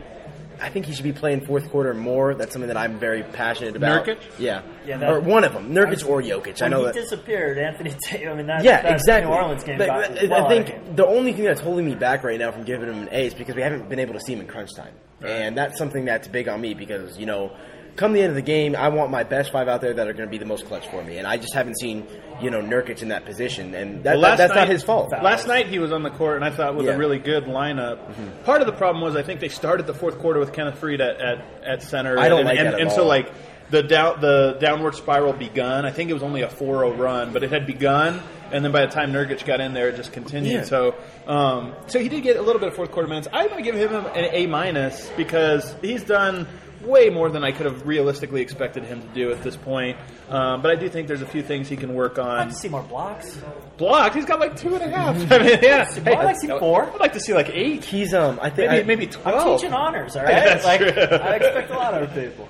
I 0.61 0.69
think 0.69 0.85
he 0.85 0.93
should 0.93 1.03
be 1.03 1.13
playing 1.13 1.45
fourth 1.45 1.69
quarter 1.69 1.93
more. 1.93 2.33
That's 2.35 2.51
something 2.53 2.67
that 2.67 2.77
I'm 2.77 2.97
very 2.99 3.23
passionate 3.23 3.75
about. 3.75 4.05
Nurkic? 4.05 4.19
Yeah, 4.39 4.61
Yeah, 4.85 4.97
that- 4.97 5.09
or 5.11 5.19
one 5.19 5.43
of 5.43 5.53
them, 5.53 5.73
Nurkic 5.73 6.07
or 6.07 6.21
Jokic. 6.21 6.61
I 6.61 6.65
When 6.65 6.71
know 6.71 6.79
he 6.79 6.85
that. 6.85 6.93
disappeared, 6.95 7.57
Anthony 7.57 7.91
Tatum. 8.03 8.33
I 8.33 8.35
mean, 8.35 8.47
that, 8.47 8.63
Yeah, 8.63 8.81
that 8.81 8.91
exactly. 8.93 9.29
New 9.31 9.37
Orleans 9.37 9.63
game 9.63 9.77
But 9.77 9.87
got 9.87 10.17
I, 10.23 10.25
well 10.27 10.45
I 10.45 10.49
think 10.49 10.69
of 10.89 10.95
the 10.95 11.05
only 11.07 11.33
thing 11.33 11.45
that's 11.45 11.61
holding 11.61 11.85
me 11.85 11.95
back 11.95 12.23
right 12.23 12.39
now 12.39 12.51
from 12.51 12.63
giving 12.63 12.87
him 12.89 13.03
an 13.03 13.09
A 13.11 13.27
is 13.27 13.33
because 13.33 13.55
we 13.55 13.61
haven't 13.61 13.89
been 13.89 13.99
able 13.99 14.13
to 14.13 14.19
see 14.19 14.33
him 14.33 14.41
in 14.41 14.47
crunch 14.47 14.73
time, 14.75 14.93
and 15.21 15.57
that's 15.57 15.77
something 15.77 16.05
that's 16.05 16.27
big 16.27 16.47
on 16.47 16.61
me 16.61 16.73
because 16.73 17.17
you 17.17 17.25
know, 17.25 17.51
come 17.95 18.13
the 18.13 18.21
end 18.21 18.29
of 18.29 18.35
the 18.35 18.41
game, 18.41 18.75
I 18.75 18.89
want 18.89 19.11
my 19.11 19.23
best 19.23 19.51
five 19.51 19.67
out 19.67 19.81
there 19.81 19.93
that 19.93 20.07
are 20.07 20.13
going 20.13 20.27
to 20.27 20.31
be 20.31 20.37
the 20.37 20.45
most 20.45 20.65
clutch 20.65 20.87
for 20.89 21.03
me, 21.03 21.17
and 21.17 21.27
I 21.27 21.37
just 21.37 21.53
haven't 21.53 21.79
seen 21.79 22.05
you 22.41 22.49
know 22.49 22.61
Nurkic 22.61 23.01
in 23.01 23.09
that 23.09 23.25
position, 23.25 23.73
and 23.73 24.03
that, 24.03 24.13
Well, 24.13 24.21
that- 24.21 24.37
that's 24.37 24.55
not 24.55 24.67
his 24.67 24.83
fault. 24.83 25.11
Last 25.11 25.47
night 25.47 25.67
he 25.67 25.79
was 25.79 25.91
on 25.91 26.03
the 26.03 26.09
court, 26.09 26.35
and 26.35 26.45
I 26.45 26.49
thought 26.49 26.75
with 26.75 26.85
Yeah. 26.85 26.91
Mm-hmm. 26.91 26.95
a 26.97 26.99
really 26.99 27.19
good 27.19 27.45
lineup. 27.45 28.43
Part 28.43 28.61
of 28.61 28.67
the 28.67 28.73
problem 28.73 29.03
was 29.03 29.15
I 29.15 29.23
think 29.23 29.39
they 29.39 29.49
started 29.49 29.87
the 29.87 29.93
fourth 29.93 30.19
quarter 30.19 30.39
with 30.39 30.53
Kenneth 30.53 30.79
Faried 30.79 30.99
at, 30.99 31.21
at, 31.21 31.45
at 31.63 31.83
center. 31.83 32.19
I 32.19 32.29
don't 32.29 32.39
and, 32.39 32.49
like 32.49 32.57
and, 32.57 32.67
that 32.67 32.73
at 32.75 32.81
and 32.81 32.91
so 32.91 33.05
like 33.05 33.31
the 33.69 33.81
down 33.83 34.21
the 34.21 34.57
downward 34.59 34.95
spiral 34.95 35.33
begun. 35.33 35.85
I 35.85 35.91
think 35.91 36.09
it 36.09 36.13
was 36.13 36.23
only 36.23 36.41
a 36.41 36.47
4-0 36.47 36.97
run, 36.97 37.33
but 37.33 37.43
it 37.43 37.51
had 37.51 37.65
begun, 37.65 38.21
and 38.51 38.63
then 38.63 38.71
by 38.71 38.85
the 38.85 38.91
time 38.91 39.11
Nurkic 39.11 39.45
got 39.45 39.59
in 39.59 39.73
there, 39.73 39.89
it 39.89 39.95
just 39.95 40.13
continued. 40.13 40.51
Yeah. 40.51 40.63
So 40.63 40.95
um, 41.27 41.73
so 41.87 41.99
he 41.99 42.09
did 42.09 42.21
get 42.23 42.37
a 42.37 42.41
little 42.41 42.59
bit 42.59 42.67
of 42.67 42.75
fourth 42.75 42.91
quarter 42.91 43.07
minutes. 43.07 43.27
I'm 43.33 43.47
going 43.47 43.63
to 43.63 43.71
give 43.71 43.79
him 43.79 43.93
an 43.95 44.29
A 44.31 44.45
minus 44.45 45.09
because 45.17 45.75
he's 45.81 46.03
done 46.03 46.47
way 46.85 47.09
more 47.09 47.29
than 47.29 47.43
I 47.43 47.51
could 47.51 47.65
have 47.65 47.85
realistically 47.87 48.41
expected 48.41 48.83
him 48.83 49.01
to 49.01 49.07
do 49.09 49.31
at 49.31 49.41
this 49.43 49.55
point. 49.55 49.97
Um, 50.29 50.61
but 50.61 50.71
I 50.71 50.75
do 50.75 50.89
think 50.89 51.07
there's 51.07 51.21
a 51.21 51.25
few 51.27 51.43
things 51.43 51.67
he 51.67 51.75
can 51.77 51.93
work 51.93 52.17
on. 52.19 52.27
I'd 52.29 52.37
like 52.39 52.49
to 52.49 52.55
see 52.55 52.69
more 52.69 52.83
blocks. 52.83 53.37
Blocks? 53.77 54.15
He's 54.15 54.25
got 54.25 54.39
like 54.39 54.55
two 54.55 54.75
and 54.75 54.83
a 54.83 54.89
half. 54.95 55.15
I 55.31 55.37
mean, 55.39 55.59
yeah. 55.61 55.89
I'd 56.05 56.05
like 56.25 56.35
to 56.35 56.39
see 56.41 56.47
four. 56.47 56.83
I'd 56.91 56.99
like 56.99 57.13
to 57.13 57.19
see 57.19 57.33
like 57.33 57.49
eight. 57.49 57.83
He's 57.83 58.13
um, 58.13 58.39
I 58.41 58.49
think 58.49 58.69
Maybe 58.71 58.81
I- 58.81 58.83
maybe 58.83 59.09
I'm 59.25 59.55
teaching 59.57 59.73
honors, 59.73 60.15
all 60.15 60.23
right? 60.25 60.33
That's 60.33 60.65
like, 60.65 60.79
true. 60.79 60.89
I 60.89 61.35
expect 61.35 61.69
a 61.71 61.73
lot 61.73 61.93
out 61.93 62.03
of 62.03 62.13
people. 62.15 62.47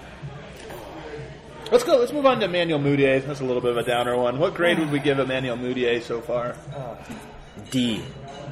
Let's 1.72 1.84
go. 1.84 1.98
Let's 1.98 2.14
move 2.14 2.26
on 2.28 2.40
to 2.40 2.46
Emmanuel 2.46 2.80
Mudiay. 2.80 3.26
That's 3.26 3.40
a 3.42 3.44
little 3.44 3.62
bit 3.62 3.72
of 3.72 3.78
a 3.78 3.84
downer 3.84 4.16
one. 4.16 4.38
What 4.38 4.54
grade 4.54 4.78
would 4.80 4.92
we 4.92 5.00
give 5.00 5.18
Emmanuel 5.20 5.58
Mudiay 5.58 6.02
so 6.04 6.22
far? 6.22 6.56
D. 7.72 8.04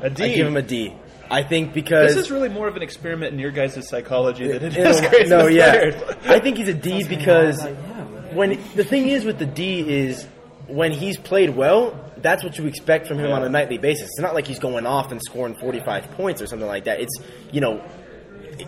A 0.02 0.10
D. 0.10 0.24
I 0.24 0.34
give 0.36 0.48
him 0.48 0.58
a 0.58 0.62
D. 0.64 0.96
I 1.34 1.44
think 1.44 1.74
because 1.74 2.14
This 2.14 2.26
is 2.26 2.32
really 2.32 2.50
more 2.50 2.68
of 2.68 2.76
an 2.76 2.84
experiment 2.84 3.34
in 3.34 3.40
your 3.40 3.52
guys' 3.52 3.88
psychology 3.90 4.48
than 4.48 4.64
it 4.64 4.78
In 4.78 4.86
is 4.88 5.00
a- 5.00 5.10
grades 5.10 5.30
no, 5.30 5.48
yeah. 5.48 5.72
players. 5.72 5.96
I 6.26 6.40
think 6.40 6.58
he's 6.58 6.68
a 6.68 6.74
D 6.74 7.04
because 7.04 7.60
Like, 7.64 7.76
yeah, 7.76 8.04
when 8.36 8.50
the 8.76 8.84
thing 8.84 9.10
is 9.10 9.26
with 9.26 9.40
the 9.40 9.46
D 9.46 9.80
is 9.82 10.26
when 10.68 10.92
he's 10.92 11.18
played 11.18 11.52
well, 11.56 12.00
that's 12.18 12.44
what 12.44 12.58
you 12.58 12.66
expect 12.68 13.08
from 13.08 13.18
him 13.20 13.32
on 13.32 13.44
a 13.44 13.50
nightly 13.50 13.78
basis. 13.78 14.04
It's 14.06 14.20
not 14.20 14.34
like 14.34 14.48
he's 14.48 14.60
going 14.60 14.86
off 14.86 15.12
and 15.12 15.22
scoring 15.22 15.56
45 15.56 16.12
points 16.12 16.42
or 16.42 16.48
something 16.48 16.68
like 16.68 16.86
that. 16.86 17.02
It's, 17.02 17.20
you 17.52 17.60
know, 17.62 17.80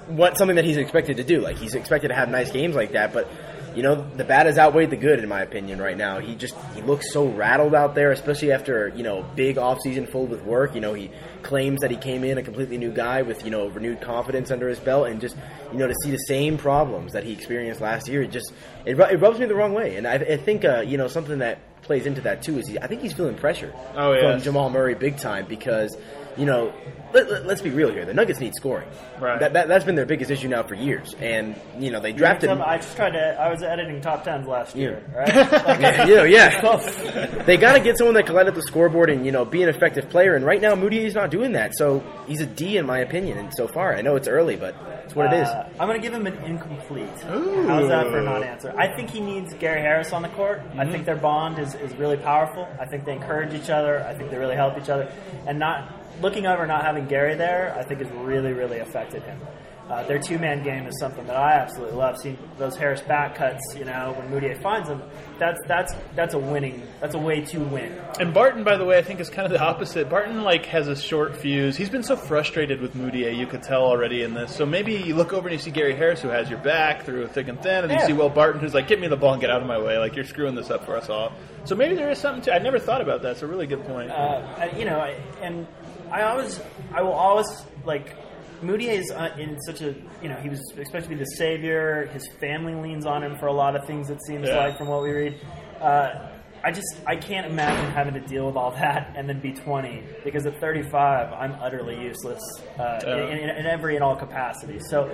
what 0.07 0.37
something 0.37 0.55
that 0.55 0.65
he's 0.65 0.77
expected 0.77 1.17
to 1.17 1.23
do. 1.23 1.39
Like 1.41 1.57
he's 1.57 1.75
expected 1.75 2.09
to 2.09 2.15
have 2.15 2.29
nice 2.29 2.51
games 2.51 2.75
like 2.75 2.91
that, 2.93 3.13
but 3.13 3.29
you 3.75 3.83
know, 3.83 3.95
the 4.15 4.23
bad 4.23 4.45
has 4.45 4.57
outweighed 4.57 4.89
the 4.89 4.95
good 4.97 5.19
in 5.19 5.27
my 5.29 5.41
opinion 5.41 5.79
right 5.81 5.97
now. 5.97 6.19
He 6.19 6.35
just 6.35 6.55
he 6.73 6.81
looks 6.81 7.11
so 7.11 7.27
rattled 7.27 7.75
out 7.75 7.93
there, 7.95 8.11
especially 8.11 8.51
after, 8.51 8.89
you 8.95 9.03
know, 9.03 9.23
big 9.35 9.57
offseason 9.57 10.09
filled 10.09 10.29
with 10.29 10.43
work. 10.43 10.73
You 10.75 10.81
know, 10.81 10.93
he 10.93 11.11
claims 11.43 11.81
that 11.81 11.91
he 11.91 11.97
came 11.97 12.23
in 12.23 12.37
a 12.37 12.43
completely 12.43 12.77
new 12.77 12.91
guy 12.91 13.21
with, 13.21 13.43
you 13.45 13.51
know, 13.51 13.67
renewed 13.67 14.01
confidence 14.01 14.49
under 14.51 14.67
his 14.67 14.79
belt 14.79 15.07
and 15.07 15.21
just, 15.21 15.35
you 15.71 15.77
know, 15.77 15.87
to 15.87 15.95
see 16.03 16.11
the 16.11 16.17
same 16.17 16.57
problems 16.57 17.13
that 17.13 17.23
he 17.23 17.33
experienced 17.33 17.81
last 17.81 18.07
year, 18.07 18.23
it 18.23 18.31
just 18.31 18.51
it, 18.85 18.97
it 18.99 19.19
rubs 19.19 19.39
me 19.39 19.45
the 19.45 19.55
wrong 19.55 19.73
way. 19.73 19.97
And 19.97 20.07
I, 20.07 20.13
I 20.15 20.37
think 20.37 20.63
uh, 20.65 20.81
you 20.81 20.97
know, 20.97 21.07
something 21.07 21.39
that 21.39 21.59
plays 21.81 22.05
into 22.07 22.21
that 22.21 22.41
too 22.41 22.57
is 22.57 22.67
he, 22.67 22.79
I 22.79 22.87
think 22.87 23.01
he's 23.01 23.13
feeling 23.13 23.35
pressure 23.35 23.71
Oh, 23.95 24.19
from. 24.19 24.41
Jamal 24.41 24.69
Murray 24.71 24.95
big 24.95 25.17
time 25.17 25.45
because 25.47 25.95
you 26.37 26.45
know 26.45 26.73
let, 27.13 27.29
let, 27.29 27.45
us 27.47 27.61
be 27.61 27.69
real 27.69 27.91
here 27.91 28.05
the 28.05 28.13
Nuggets 28.13 28.39
need 28.39 28.53
scoring 28.55 28.87
Right. 29.19 29.39
that, 29.39 29.53
that 29.53 29.67
that's 29.69 29.85
been 29.85 29.95
their 29.95 30.05
biggest 30.05 30.29
issue 30.31 30.49
now 30.49 30.63
for 30.63 30.75
years 30.75 31.15
and 31.21 31.55
you 31.79 31.89
know 31.91 31.99
they 32.01 32.11
drafted 32.11 32.49
I 32.49 32.77
just 32.77 32.95
tried 32.95 33.11
to. 33.11 33.39
I 33.39 33.49
was 33.49 33.63
editing 33.63 34.01
top 34.01 34.23
tens 34.23 34.45
last 34.47 34.75
year, 34.75 35.03
Yeah. 35.11 35.17
right? 35.19 35.35
Like, 35.67 35.79
yeah, 35.81 36.05
you 36.07 36.15
know, 36.15 36.23
yeah. 36.23 37.43
They 37.45 37.57
got 37.57 37.73
to 37.73 37.79
get 37.79 37.97
someone 37.97 38.15
that 38.15 38.25
can 38.25 38.35
light 38.35 38.47
up 38.47 38.55
the 38.55 38.61
scoreboard 38.63 39.09
and 39.09 39.25
you 39.25 39.31
know 39.31 39.45
be 39.45 39.63
an 39.63 39.69
effective 39.69 40.09
player. 40.09 40.35
And 40.35 40.45
right 40.45 40.59
now, 40.61 40.75
Moody 40.75 41.05
is 41.05 41.13
not 41.13 41.31
doing 41.31 41.53
that. 41.53 41.75
So 41.75 42.03
he's 42.27 42.41
a 42.41 42.45
D 42.45 42.77
in 42.77 42.85
my 42.85 42.99
opinion. 42.99 43.37
And 43.37 43.53
so 43.55 43.67
far, 43.67 43.95
I 43.95 44.01
know 44.01 44.15
it's 44.15 44.27
early, 44.27 44.55
but 44.55 44.75
it's 45.05 45.15
what 45.15 45.31
it 45.31 45.37
is. 45.41 45.47
Uh, 45.47 45.69
I'm 45.79 45.87
going 45.87 45.99
to 46.01 46.05
give 46.05 46.13
him 46.13 46.25
an 46.27 46.35
incomplete. 46.43 47.07
Ooh. 47.29 47.67
How's 47.67 47.87
that 47.89 48.07
for 48.07 48.17
a 48.19 48.23
non-answer? 48.23 48.73
I 48.77 48.87
think 48.95 49.09
he 49.11 49.19
needs 49.21 49.53
Gary 49.53 49.81
Harris 49.81 50.11
on 50.11 50.21
the 50.21 50.29
court. 50.29 50.59
I 50.59 50.63
Mm-hmm. 50.83 50.91
think 50.91 51.05
their 51.05 51.15
bond 51.15 51.59
is, 51.59 51.75
is 51.75 51.93
really 51.95 52.17
powerful. 52.17 52.67
I 52.79 52.85
think 52.85 53.05
they 53.05 53.13
encourage 53.13 53.53
each 53.53 53.69
other. 53.69 54.03
I 54.03 54.13
think 54.15 54.31
they 54.31 54.37
really 54.37 54.55
help 54.55 54.77
each 54.77 54.89
other. 54.89 55.11
And 55.47 55.59
not 55.59 56.04
looking 56.21 56.45
over 56.45 56.65
not 56.65 56.83
having 56.83 57.05
Gary 57.07 57.35
there, 57.35 57.75
I 57.77 57.83
think 57.83 58.01
has 58.01 58.09
really, 58.11 58.53
really 58.53 58.79
affected 58.79 59.23
him. 59.23 59.39
Uh, 59.87 60.01
their 60.07 60.17
two-man 60.17 60.63
game 60.63 60.87
is 60.87 60.99
something 60.99 61.27
that 61.27 61.35
I 61.35 61.53
absolutely 61.53 61.95
love. 61.95 62.17
Seeing 62.17 62.39
those 62.57 62.75
Harris 62.75 63.01
back 63.01 63.35
cuts, 63.35 63.61
you 63.77 63.85
know, 63.85 64.15
when 64.17 64.29
Mudiay 64.29 64.59
finds 64.59 64.87
them, 64.89 64.99
that's 65.37 65.59
that's 65.67 65.93
that's 66.15 66.33
a 66.33 66.39
winning. 66.39 66.81
That's 67.01 67.13
a 67.13 67.19
way 67.19 67.41
to 67.41 67.59
win. 67.59 67.95
And 68.19 68.33
Barton, 68.33 68.63
by 68.63 68.77
the 68.77 68.85
way, 68.85 68.97
I 68.97 69.03
think 69.03 69.19
is 69.19 69.29
kind 69.29 69.45
of 69.45 69.51
the 69.51 69.61
opposite. 69.63 70.09
Barton 70.09 70.41
like 70.41 70.65
has 70.65 70.87
a 70.87 70.95
short 70.95 71.37
fuse. 71.37 71.77
He's 71.77 71.91
been 71.91 72.01
so 72.01 72.15
frustrated 72.15 72.81
with 72.81 72.95
Mudiay, 72.95 73.37
you 73.37 73.45
could 73.45 73.61
tell 73.61 73.83
already 73.83 74.23
in 74.23 74.33
this. 74.33 74.55
So 74.55 74.65
maybe 74.65 74.95
you 74.95 75.13
look 75.13 75.33
over 75.33 75.47
and 75.47 75.53
you 75.53 75.61
see 75.63 75.69
Gary 75.69 75.95
Harris, 75.95 76.19
who 76.19 76.29
has 76.29 76.49
your 76.49 76.57
back 76.59 77.03
through 77.03 77.27
thick 77.27 77.47
and 77.47 77.61
thin, 77.61 77.83
and 77.83 77.93
you 77.93 77.99
see 78.07 78.13
Will 78.13 78.29
Barton, 78.29 78.61
who's 78.61 78.73
like, 78.73 78.87
"Get 78.87 78.99
me 78.99 79.07
the 79.07 79.17
ball 79.17 79.33
and 79.33 79.41
get 79.41 79.51
out 79.51 79.61
of 79.61 79.67
my 79.67 79.77
way! 79.77 79.99
Like 79.99 80.15
you're 80.15 80.25
screwing 80.25 80.55
this 80.55 80.71
up 80.71 80.83
for 80.83 80.97
us 80.97 81.09
all." 81.09 81.31
So 81.65 81.75
maybe 81.75 81.93
there 81.93 82.09
is 82.09 82.17
something 82.17 82.41
to. 82.45 82.55
I 82.55 82.57
never 82.57 82.79
thought 82.79 83.01
about 83.01 83.21
that. 83.21 83.33
It's 83.33 83.43
a 83.43 83.47
really 83.47 83.67
good 83.67 83.85
point. 83.85 84.09
uh, 84.09 84.67
you 84.75 84.85
know, 84.85 84.99
and 85.43 85.67
I 86.15 86.21
always, 86.23 86.61
I 86.93 87.01
will 87.01 87.11
always 87.11 87.47
like 87.83 88.15
Moody 88.61 88.87
is 88.87 89.11
uh, 89.11 89.35
in 89.37 89.59
such 89.63 89.81
a, 89.81 89.93
you 90.21 90.29
know, 90.29 90.35
he 90.37 90.47
was 90.47 90.61
expected 90.77 91.09
to 91.09 91.09
be 91.09 91.15
the 91.15 91.25
savior. 91.31 92.05
His 92.13 92.25
family 92.39 92.73
leans 92.73 93.05
on 93.05 93.21
him 93.21 93.37
for 93.37 93.47
a 93.47 93.53
lot 93.53 93.75
of 93.75 93.85
things. 93.85 94.09
It 94.09 94.19
seems 94.25 94.47
Yeah. 94.47 94.55
like 94.57 94.77
from 94.77 94.87
what 94.87 95.03
we 95.03 95.11
read. 95.11 95.41
Uh, 95.81 96.29
I 96.63 96.71
just, 96.71 96.87
I 97.05 97.17
can't 97.17 97.45
imagine 97.45 97.91
having 97.91 98.13
to 98.13 98.21
deal 98.21 98.47
with 98.47 98.55
all 98.55 98.71
that 98.71 99.13
and 99.17 99.27
then 99.27 99.41
be 99.41 99.51
20 99.51 100.03
because 100.23 100.45
at 100.45 100.59
35, 100.61 101.33
I'm 101.33 101.51
utterly 101.61 102.01
useless 102.01 102.41
uh, 102.79 103.01
in, 103.05 103.37
in, 103.37 103.49
in 103.49 103.65
every 103.65 103.95
and 103.95 104.03
all 104.03 104.15
capacities. 104.15 104.83
So. 104.89 105.11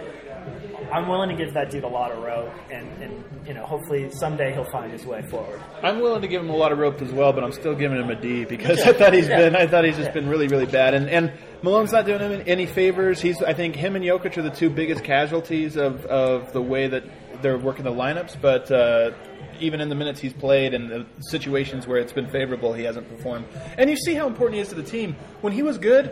I'm 0.91 1.07
willing 1.07 1.29
to 1.29 1.35
give 1.35 1.53
that 1.53 1.71
dude 1.71 1.83
a 1.85 1.87
lot 1.87 2.11
of 2.11 2.21
rope, 2.21 2.51
and, 2.69 2.85
and 3.01 3.23
you 3.47 3.53
know, 3.53 3.65
hopefully 3.65 4.09
someday 4.11 4.51
he'll 4.53 4.65
find 4.65 4.91
his 4.91 5.05
way 5.05 5.21
forward. 5.21 5.61
I'm 5.81 6.01
willing 6.01 6.21
to 6.21 6.27
give 6.27 6.41
him 6.41 6.49
a 6.49 6.55
lot 6.55 6.71
of 6.73 6.79
rope 6.79 7.01
as 7.01 7.11
well, 7.13 7.31
but 7.31 7.43
I'm 7.45 7.53
still 7.53 7.75
giving 7.75 7.97
him 7.97 8.09
a 8.09 8.15
D 8.15 8.43
because 8.43 8.81
I 8.81 8.91
thought 8.91 9.13
he's 9.13 9.27
Yeah. 9.29 9.37
been 9.37 9.55
I 9.55 9.67
thought 9.67 9.85
he's 9.85 9.95
just 9.95 10.07
Yeah. 10.09 10.13
been 10.13 10.27
really 10.29 10.47
really 10.49 10.65
bad. 10.65 10.93
And 10.93 11.09
and 11.09 11.31
Malone's 11.61 11.93
not 11.93 12.05
doing 12.05 12.19
him 12.19 12.43
any 12.45 12.65
favors. 12.65 13.21
He's 13.21 13.41
I 13.41 13.53
think 13.53 13.75
him 13.75 13.95
and 13.95 14.03
Jokic 14.03 14.37
are 14.37 14.41
the 14.41 14.49
two 14.49 14.69
biggest 14.69 15.03
casualties 15.05 15.77
of 15.77 16.05
of 16.07 16.51
the 16.51 16.61
way 16.61 16.87
that 16.87 17.03
they're 17.41 17.57
working 17.57 17.85
the 17.85 17.91
lineups. 17.91 18.35
But 18.41 18.69
uh, 18.69 19.11
even 19.61 19.79
in 19.79 19.87
the 19.89 19.95
minutes 19.95 20.19
he's 20.19 20.33
played 20.33 20.73
and 20.73 20.89
the 20.89 21.05
situations 21.21 21.87
where 21.87 21.99
it's 21.99 22.13
been 22.13 22.27
favorable, 22.27 22.73
he 22.73 22.83
hasn't 22.83 23.07
performed. 23.09 23.45
And 23.77 23.89
you 23.89 23.95
see 23.95 24.13
how 24.15 24.27
important 24.27 24.55
he 24.55 24.61
is 24.61 24.67
to 24.69 24.75
the 24.75 24.83
team. 24.83 25.15
When 25.41 25.53
he 25.53 25.61
was 25.63 25.77
good, 25.77 26.11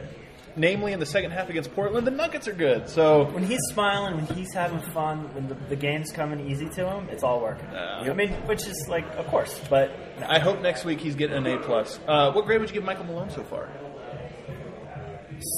namely 0.56 0.94
in 0.94 1.00
the 1.00 1.06
second 1.06 1.32
half 1.32 1.50
against 1.50 1.74
Portland, 1.74 2.06
the 2.06 2.12
Nuggets 2.12 2.48
are 2.48 2.54
good. 2.54 2.90
So 2.90 3.26
when 3.26 3.44
he's 3.46 3.60
smiling, 3.72 4.16
when 4.16 4.26
he's 4.38 4.54
having 4.54 4.80
fun, 4.80 5.34
when 5.34 5.48
the, 5.48 5.56
the 5.70 5.76
game's 5.76 6.12
coming 6.12 6.50
easy 6.50 6.68
to 6.70 6.90
him, 6.90 7.08
it's 7.10 7.24
all 7.24 7.42
working. 7.42 7.68
I 7.70 8.12
mean, 8.14 8.30
which 8.48 8.68
is 8.68 8.88
like, 8.90 9.06
of 9.16 9.28
course, 9.28 9.60
but 9.70 9.92
no. 10.20 10.28
I 10.28 10.40
hope 10.40 10.62
next 10.62 10.86
week 10.86 11.00
he's 11.00 11.16
getting 11.16 11.38
an 11.38 11.48
A 11.48 11.60
plus. 11.60 12.00
Uh, 12.08 12.32
what 12.32 12.46
grade 12.46 12.60
would 12.60 12.70
you 12.70 12.74
give 12.74 12.84
Michael 12.84 13.06
Malone 13.06 13.30
so 13.30 13.44
far? 13.44 13.70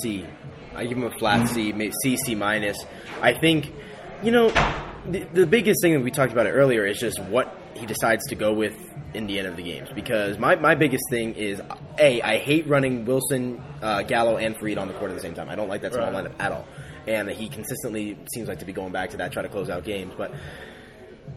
C. 0.02 0.26
I 0.76 0.86
give 0.86 0.98
him 0.98 1.04
a 1.06 1.18
flat 1.18 1.48
C, 1.50 1.74
may- 1.74 1.92
C, 2.04 2.16
C 2.18 2.36
minus. 2.36 2.78
I 3.22 3.34
think, 3.34 3.74
you 4.24 4.32
know, 4.32 4.50
the, 5.06 5.24
the 5.34 5.46
biggest 5.46 5.82
thing 5.82 5.94
that 5.94 6.02
we 6.02 6.12
talked 6.12 6.32
about 6.32 6.46
it 6.46 6.52
earlier 6.52 6.86
is 6.86 7.00
just 7.00 7.20
what 7.20 7.58
he 7.76 7.86
decides 7.86 8.26
to 8.28 8.36
go 8.36 8.54
with 8.54 8.76
in 9.14 9.28
the 9.28 9.40
end 9.40 9.48
of 9.48 9.56
the 9.56 9.64
games. 9.64 9.90
Because 9.94 10.38
my, 10.38 10.56
my 10.56 10.76
biggest 10.76 11.04
thing 11.10 11.36
is, 11.36 11.62
A, 12.00 12.22
I 12.22 12.38
hate 12.38 12.68
running 12.68 13.06
Wilson, 13.06 13.64
uh, 13.82 14.04
Gallo, 14.04 14.38
and 14.38 14.56
Faried 14.56 14.78
on 14.80 14.88
the 14.88 14.94
court 14.94 15.12
at 15.12 15.16
the 15.16 15.22
same 15.22 15.34
time. 15.34 15.50
I 15.50 15.56
don't 15.56 15.70
like 15.70 15.82
that 15.82 15.94
small 15.94 16.12
Right. 16.12 16.26
lineup 16.26 16.34
at 16.40 16.52
all. 16.52 16.66
And 17.08 17.30
he 17.30 17.50
consistently 17.50 18.18
seems 18.34 18.48
like 18.48 18.60
to 18.60 18.66
be 18.66 18.74
going 18.74 18.92
back 18.92 19.10
to 19.12 19.18
that, 19.18 19.32
try 19.32 19.42
to 19.42 19.50
close 19.50 19.70
out 19.70 19.84
games. 19.84 20.14
But 20.16 20.32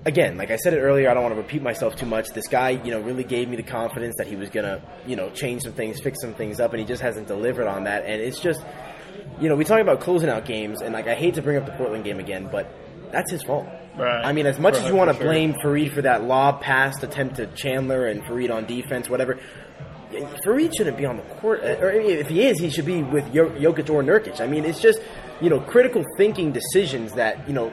again, 0.05 0.37
like 0.37 0.51
I 0.51 0.57
said 0.57 0.75
it 0.75 0.81
earlier, 0.81 1.11
I 1.11 1.15
don't 1.15 1.23
want 1.23 1.35
to 1.35 1.41
repeat 1.41 1.63
myself 1.63 1.97
too 1.97 2.07
much. 2.07 2.29
This 2.31 2.49
guy, 2.49 2.71
you 2.71 2.91
know, 2.91 3.01
really 3.01 3.25
gave 3.25 3.49
me 3.49 3.57
the 3.57 3.63
confidence 3.63 4.15
that 4.19 4.27
he 4.27 4.37
was 4.37 4.51
gonna, 4.51 4.83
you 5.07 5.17
know, 5.17 5.31
change 5.31 5.63
some 5.63 5.73
things, 5.73 6.01
fix 6.01 6.21
some 6.21 6.35
things 6.35 6.61
up, 6.61 6.73
and 6.73 6.81
he 6.81 6.87
just 6.87 7.03
hasn't 7.03 7.29
delivered 7.29 7.67
on 7.67 7.85
that. 7.85 8.05
And 8.05 8.21
it's 8.21 8.41
just, 8.41 8.63
you 9.41 9.49
know, 9.49 9.57
we 9.57 9.65
talk 9.65 9.81
about 9.81 10.01
closing 10.01 10.29
out 10.29 10.45
games, 10.45 10.83
and 10.83 10.93
like 10.93 11.07
I 11.09 11.15
hate 11.15 11.35
to 11.35 11.43
bring 11.43 11.57
up 11.57 11.67
the 11.67 11.73
Portland 11.73 12.05
game 12.05 12.21
again, 12.21 12.49
but 12.53 12.67
that's 13.11 13.31
his 13.31 13.43
fault. 13.43 13.67
Right. 13.97 14.25
I 14.25 14.33
mean, 14.33 14.47
as 14.47 14.59
much 14.59 14.75
For- 14.77 14.83
as 14.83 14.89
you 14.89 14.97
want 14.97 15.11
to 15.11 15.17
sure. 15.17 15.25
blame 15.25 15.55
Faried 15.55 15.93
for 15.93 16.03
that 16.03 16.25
lob 16.25 16.61
pass 16.61 17.01
attempt 17.03 17.37
to 17.37 17.47
Chandler 17.49 18.07
and 18.07 18.23
Faried 18.25 18.51
on 18.53 18.67
defense, 18.67 19.09
whatever. 19.09 19.39
Faried 20.45 20.73
shouldn't 20.77 20.97
be 20.97 21.07
on 21.07 21.17
the 21.17 21.23
court, 21.23 21.61
uh, 21.65 21.77
or 21.81 21.91
if 21.91 22.29
he 22.29 22.43
is, 22.47 22.59
he 22.59 22.71
should 22.71 22.87
be 22.87 23.03
with 23.03 23.33
Jo- 23.33 23.51
Jokic 23.51 23.91
or 23.91 24.03
Nurkic. 24.03 24.41
I 24.41 24.47
mean, 24.47 24.65
it's 24.65 24.81
just 24.81 25.01
you 25.41 25.51
know 25.51 25.61
critical 25.61 26.05
thinking 26.17 26.53
decisions 26.53 27.13
that 27.15 27.49
you 27.49 27.55
know 27.55 27.73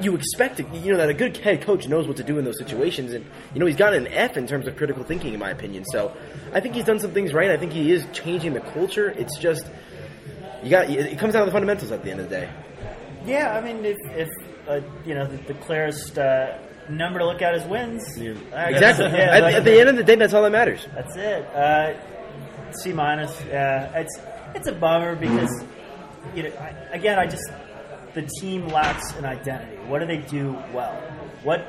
you 0.00 0.14
expect. 0.14 0.58
To, 0.58 0.64
you 0.78 0.92
know 0.92 0.98
that 0.98 1.08
a 1.08 1.14
good 1.14 1.36
head 1.38 1.62
coach 1.62 1.88
knows 1.88 2.06
what 2.06 2.18
to 2.18 2.22
do 2.24 2.38
in 2.38 2.44
those 2.44 2.58
situations, 2.58 3.12
and 3.12 3.24
you 3.52 3.58
know 3.60 3.66
he's 3.66 3.76
got 3.76 3.94
an 3.94 4.06
F 4.08 4.36
in 4.36 4.46
terms 4.46 4.68
of 4.68 4.76
critical 4.76 5.02
thinking, 5.02 5.32
in 5.34 5.40
my 5.40 5.50
opinion. 5.50 5.84
So 5.86 6.12
I 6.52 6.60
think 6.60 6.74
he's 6.76 6.84
done 6.84 7.00
some 7.00 7.10
things 7.12 7.32
right. 7.32 7.50
I 7.50 7.56
think 7.56 7.72
he 7.72 7.90
is 7.90 8.06
changing 8.12 8.52
the 8.54 8.60
culture. 8.60 9.08
It's 9.10 9.36
just 9.38 9.66
you 10.62 10.70
got 10.70 10.88
it 10.88 11.18
comes 11.18 11.32
down 11.32 11.42
to 11.42 11.46
the 11.46 11.52
fundamentals 11.52 11.90
at 11.90 12.04
the 12.04 12.10
end 12.12 12.20
of 12.20 12.28
the 12.30 12.36
day. 12.36 12.48
yeah, 13.24 13.56
I 13.56 13.60
mean, 13.60 13.84
if, 13.84 13.96
if 14.10 14.28
uh, 14.68 14.80
you 15.04 15.14
know, 15.14 15.26
the, 15.26 15.36
the 15.52 15.54
clearest 15.54 16.18
uh, 16.18 16.58
number 16.88 17.18
to 17.18 17.26
look 17.26 17.42
at 17.42 17.54
is 17.54 17.64
wins. 17.64 18.02
I 18.18 18.72
guess, 18.72 18.98
Exactly. 18.98 19.04
yeah, 19.18 19.36
at, 19.36 19.42
like- 19.42 19.54
at 19.54 19.64
the 19.64 19.80
end 19.80 19.88
of 19.88 19.96
the 19.96 20.04
day, 20.04 20.14
that's 20.16 20.34
all 20.34 20.42
that 20.42 20.52
matters. 20.52 20.86
That's 20.94 21.16
it. 21.16 21.46
Uh, 21.54 21.94
C 22.72 22.92
minus. 22.92 23.32
Yeah, 23.48 23.98
it's 24.00 24.18
it's 24.54 24.66
a 24.68 24.72
bummer 24.72 25.14
because 25.16 25.50
you 26.34 26.42
know 26.44 26.50
I, 26.56 26.68
again 26.92 27.18
I 27.18 27.26
just 27.26 27.44
the 28.14 28.22
team 28.40 28.66
lacks 28.68 29.12
an 29.14 29.24
identity. 29.24 29.76
What 29.86 30.00
do 30.00 30.06
they 30.06 30.18
do 30.18 30.52
well? 30.74 30.92
What 31.44 31.60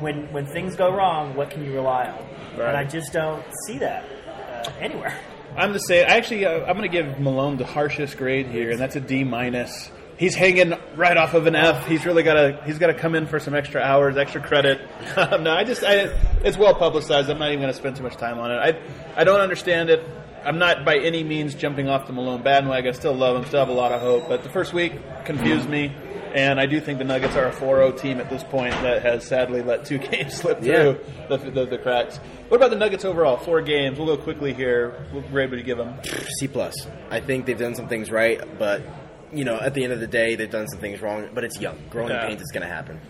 when 0.00 0.32
when 0.32 0.46
things 0.46 0.74
go 0.76 0.92
wrong? 0.94 1.34
What 1.36 1.50
can 1.50 1.64
you 1.64 1.72
rely 1.74 2.06
on? 2.06 2.18
Right. 2.58 2.68
And 2.68 2.76
I 2.76 2.84
just 2.84 3.12
don't 3.12 3.44
see 3.66 3.78
that 3.78 4.04
uh, 4.26 4.70
anywhere. 4.80 5.16
I'm 5.56 5.72
the 5.72 5.78
same. 5.78 6.06
I 6.06 6.16
actually, 6.16 6.44
uh, 6.46 6.60
I'm 6.66 6.76
going 6.76 6.82
to 6.82 6.88
give 6.88 7.18
Malone 7.20 7.56
the 7.58 7.64
harshest 7.66 8.16
grade 8.18 8.46
here, 8.46 8.70
and 8.70 8.78
that's 8.78 8.96
a 8.96 9.00
D 9.00 9.24
minus. 9.24 9.90
He's 10.18 10.34
hanging 10.34 10.72
right 10.94 11.16
off 11.16 11.34
of 11.34 11.46
an 11.46 11.54
F. 11.54 11.86
He's 11.86 12.06
really 12.06 12.22
got 12.22 12.34
to. 12.34 12.62
He's 12.64 12.78
got 12.78 12.86
to 12.86 12.94
come 12.94 13.14
in 13.14 13.26
for 13.26 13.38
some 13.38 13.54
extra 13.54 13.82
hours, 13.82 14.16
extra 14.16 14.40
credit. 14.40 14.80
no, 15.16 15.50
I 15.52 15.64
just. 15.64 15.84
I, 15.84 16.08
it's 16.42 16.56
well 16.56 16.74
publicized. 16.74 17.28
I'm 17.28 17.38
not 17.38 17.48
even 17.48 17.60
going 17.60 17.72
to 17.72 17.78
spend 17.78 17.96
too 17.96 18.02
much 18.02 18.16
time 18.16 18.38
on 18.38 18.50
it. 18.50 18.54
I. 18.56 19.20
I 19.20 19.24
don't 19.24 19.40
understand 19.40 19.90
it. 19.90 20.02
I'm 20.44 20.58
not 20.58 20.84
by 20.84 20.96
any 20.98 21.22
means 21.24 21.54
jumping 21.54 21.88
off 21.88 22.06
the 22.06 22.12
Malone 22.12 22.42
bandwagon. 22.42 22.94
I 22.94 22.96
still 22.96 23.14
love 23.14 23.36
him. 23.36 23.44
Still 23.46 23.60
have 23.60 23.68
a 23.68 23.72
lot 23.72 23.92
of 23.92 24.00
hope. 24.00 24.28
But 24.28 24.42
the 24.42 24.48
first 24.48 24.72
week 24.72 24.92
confused 25.24 25.68
me, 25.68 25.92
and 26.34 26.60
I 26.60 26.66
do 26.66 26.80
think 26.80 26.98
the 26.98 27.04
Nuggets 27.04 27.34
are 27.34 27.46
a 27.46 27.52
4-0 27.52 28.00
team 28.00 28.20
at 28.20 28.30
this 28.30 28.44
point 28.44 28.72
that 28.82 29.02
has 29.02 29.26
sadly 29.26 29.62
let 29.62 29.84
two 29.84 29.98
games 30.10 30.34
slip 30.34 30.62
Yeah. 30.62 30.92
through 30.94 31.00
the, 31.28 31.50
the, 31.50 31.66
the 31.66 31.78
cracks. 31.78 32.18
What 32.48 32.58
about 32.58 32.70
the 32.70 32.76
Nuggets 32.76 33.04
overall? 33.04 33.36
Four 33.38 33.60
games. 33.60 33.98
We'll 33.98 34.06
go 34.16 34.22
quickly 34.22 34.54
here. 34.54 35.04
What 35.10 35.28
grade 35.32 35.50
would 35.50 35.58
you 35.58 35.64
give 35.64 35.78
them? 35.78 35.94
C 36.38 36.46
plus. 36.46 36.74
I 37.10 37.18
think 37.20 37.46
they've 37.46 37.58
done 37.58 37.74
some 37.74 37.88
things 37.88 38.12
right, 38.12 38.40
but 38.56 38.82
you 39.32 39.44
know, 39.44 39.58
at 39.58 39.74
the 39.74 39.84
end 39.84 39.92
of 39.92 40.00
the 40.00 40.06
day, 40.06 40.34
they've 40.36 40.50
done 40.50 40.68
some 40.68 40.80
things 40.80 41.00
wrong. 41.02 41.28
But 41.34 41.44
it's 41.44 41.60
young. 41.60 41.78
Growing 41.90 42.10
Yeah. 42.10 42.26
pains 42.26 42.40
is 42.42 42.50
going 42.52 42.66
to 42.66 42.72
happen. 42.72 43.00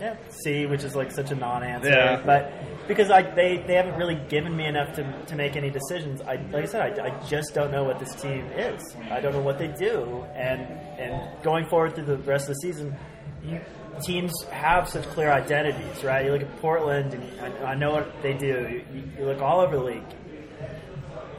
Yeah, 0.00 0.16
C, 0.44 0.66
which 0.66 0.82
is 0.82 0.96
like 0.96 1.12
such 1.12 1.30
a 1.30 1.34
non-answer. 1.36 1.88
Yeah. 1.88 2.22
But 2.26 2.52
because 2.88 3.10
I 3.10 3.22
they, 3.22 3.58
they 3.64 3.74
haven't 3.74 3.94
really 3.96 4.16
given 4.28 4.56
me 4.56 4.66
enough 4.66 4.94
to, 4.96 5.04
to 5.26 5.36
make 5.36 5.54
any 5.54 5.70
decisions. 5.70 6.20
I 6.22 6.36
like 6.50 6.64
I 6.64 6.66
said, 6.66 6.98
I, 6.98 7.06
I 7.06 7.28
just 7.28 7.54
don't 7.54 7.70
know 7.70 7.84
what 7.84 8.00
this 8.00 8.12
team 8.20 8.44
is. 8.56 8.82
I 9.10 9.20
don't 9.20 9.32
know 9.32 9.40
what 9.42 9.58
they 9.58 9.68
do, 9.68 10.24
and 10.34 10.62
and 10.98 11.42
going 11.44 11.66
forward 11.66 11.94
through 11.94 12.06
the 12.06 12.16
rest 12.18 12.48
of 12.48 12.54
the 12.56 12.60
season, 12.62 12.96
you, 13.44 13.60
teams 14.02 14.32
have 14.50 14.88
such 14.88 15.04
clear 15.10 15.30
identities, 15.30 16.02
right? 16.02 16.24
You 16.24 16.32
look 16.32 16.42
at 16.42 16.56
Portland, 16.60 17.14
and 17.14 17.40
I, 17.40 17.70
I 17.70 17.74
know 17.76 17.92
what 17.92 18.22
they 18.22 18.32
do. 18.32 18.82
You, 18.92 19.02
you 19.16 19.24
look 19.24 19.40
all 19.40 19.60
over 19.60 19.76
the 19.76 19.84
league. 19.84 20.02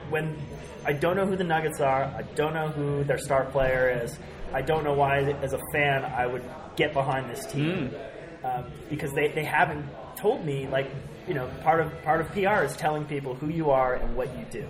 When 0.09 0.37
I 0.85 0.93
don't 0.93 1.15
know 1.15 1.25
who 1.25 1.35
the 1.35 1.43
Nuggets 1.43 1.79
are, 1.79 2.03
I 2.03 2.23
don't 2.35 2.53
know 2.53 2.67
who 2.67 3.03
their 3.03 3.17
star 3.17 3.45
player 3.45 4.01
is. 4.03 4.17
I 4.53 4.61
don't 4.61 4.83
know 4.83 4.93
why, 4.93 5.19
as 5.41 5.53
a 5.53 5.59
fan, 5.71 6.03
I 6.05 6.27
would 6.27 6.43
get 6.75 6.93
behind 6.93 7.29
this 7.29 7.45
team 7.47 7.91
um, 8.43 8.65
because 8.89 9.11
they, 9.13 9.29
they 9.29 9.43
haven't 9.43 9.85
told 10.15 10.45
me 10.45 10.67
like 10.67 10.91
you 11.27 11.33
know, 11.33 11.49
part 11.63 11.79
of 11.79 12.03
part 12.03 12.21
of 12.21 12.31
PR 12.31 12.63
is 12.63 12.75
telling 12.75 13.05
people 13.05 13.35
who 13.35 13.47
you 13.47 13.71
are 13.71 13.95
and 13.95 14.15
what 14.15 14.37
you 14.37 14.45
do. 14.51 14.67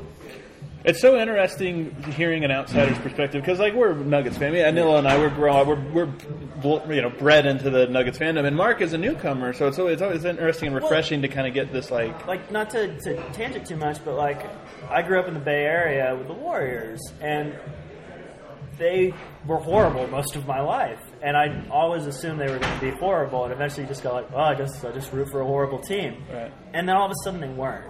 It's 0.86 1.00
so 1.00 1.18
interesting 1.18 1.96
hearing 2.12 2.44
an 2.44 2.52
outsider's 2.52 2.98
perspective 2.98 3.42
because, 3.42 3.58
like, 3.58 3.74
we're 3.74 3.94
Nuggets 3.94 4.38
fan. 4.38 4.50
I 4.50 4.52
mean, 4.52 4.66
Aniello 4.76 4.98
and 5.00 5.08
I 5.08 5.18
we're 5.18 5.30
growing, 5.30 5.66
we're 5.94 6.10
we're 6.62 6.94
you 6.94 7.02
know 7.02 7.10
bred 7.10 7.46
into 7.46 7.70
the 7.70 7.88
Nuggets 7.88 8.18
fandom, 8.18 8.46
and 8.46 8.54
Mark 8.56 8.82
is 8.82 8.92
a 8.92 8.98
newcomer, 8.98 9.54
so 9.54 9.68
it's 9.68 9.80
always, 9.80 9.94
it's 9.94 10.02
always 10.02 10.26
interesting 10.26 10.68
and 10.68 10.76
refreshing 10.76 11.22
to 11.22 11.30
kind 11.30 11.48
of 11.48 11.54
get 11.54 11.72
this 11.72 11.90
like. 11.90 12.28
like 12.28 12.52
not 12.52 12.70
to, 12.72 13.00
to 13.00 13.16
tangent 13.32 13.66
too 13.66 13.78
much, 13.78 14.04
but 14.04 14.16
like 14.16 14.42
I 14.90 15.02
grew 15.04 15.20
up 15.22 15.28
in 15.30 15.34
the 15.36 15.40
Bay 15.40 15.64
Area 15.64 16.14
with 16.18 16.28
the 16.28 16.34
Warriors, 16.34 17.00
and 17.22 17.56
they 18.78 19.14
were 19.48 19.58
horrible 19.58 20.08
most 20.08 20.36
of 20.36 20.46
my 20.48 20.60
life, 20.60 21.00
and 21.22 21.38
I 21.38 21.66
always 21.72 22.06
assumed 22.08 22.42
they 22.42 22.52
were 22.52 22.60
going 22.60 22.80
to 22.80 22.82
be 22.82 22.92
horrible, 22.92 23.46
and 23.46 23.54
eventually 23.54 23.84
you 23.84 23.88
just 23.88 24.04
go 24.04 24.12
like, 24.14 24.28
oh, 24.34 24.38
I 24.40 24.56
just 24.56 24.84
I 24.84 24.92
just 24.92 25.14
root 25.14 25.30
for 25.30 25.40
a 25.40 25.46
horrible 25.46 25.80
team, 25.80 26.24
Right. 26.30 26.52
and 26.74 26.90
then 26.90 26.96
all 26.98 27.06
of 27.06 27.12
a 27.12 27.16
sudden 27.24 27.40
they 27.40 27.48
weren't, 27.50 27.86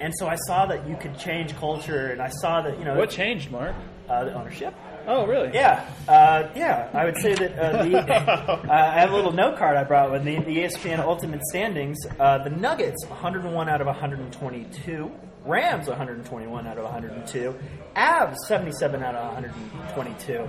and 0.00 0.12
so 0.18 0.26
I 0.28 0.36
saw 0.46 0.66
that 0.66 0.88
you 0.88 0.96
could 0.96 1.18
change 1.18 1.54
culture, 1.56 2.08
and 2.08 2.20
I 2.20 2.28
saw 2.28 2.62
that 2.62 2.78
you 2.78 2.84
know 2.84 2.96
What 2.96 3.10
changed, 3.10 3.50
Mark? 3.50 3.74
uh, 4.08 4.24
the 4.24 4.34
ownership. 4.34 4.74
Oh, 5.08 5.24
really? 5.26 5.50
Yeah, 5.54 5.88
uh, 6.08 6.48
yeah. 6.56 6.88
I 6.92 7.04
would 7.04 7.16
say 7.18 7.34
that 7.34 7.56
uh, 7.58 7.84
the, 7.84 7.96
uh, 8.12 8.66
I 8.68 8.98
have 9.00 9.12
a 9.12 9.14
little 9.14 9.30
note 9.32 9.56
card 9.56 9.76
I 9.76 9.84
brought 9.84 10.10
with 10.10 10.24
me. 10.24 10.36
The 10.40 10.56
ESPN 10.58 10.98
Ultimate 10.98 11.42
Standings. 11.44 11.96
Uh, 12.18 12.38
the 12.42 12.50
Nuggets, 12.50 13.04
101 13.06 13.68
out 13.68 13.80
of 13.80 13.86
122. 13.86 15.10
Rams, 15.44 15.86
121 15.86 16.66
out 16.66 16.76
of 16.76 16.82
102. 16.84 17.54
Avs, 17.94 18.34
77 18.48 19.02
out 19.02 19.14
of 19.14 19.34
122. 19.34 20.48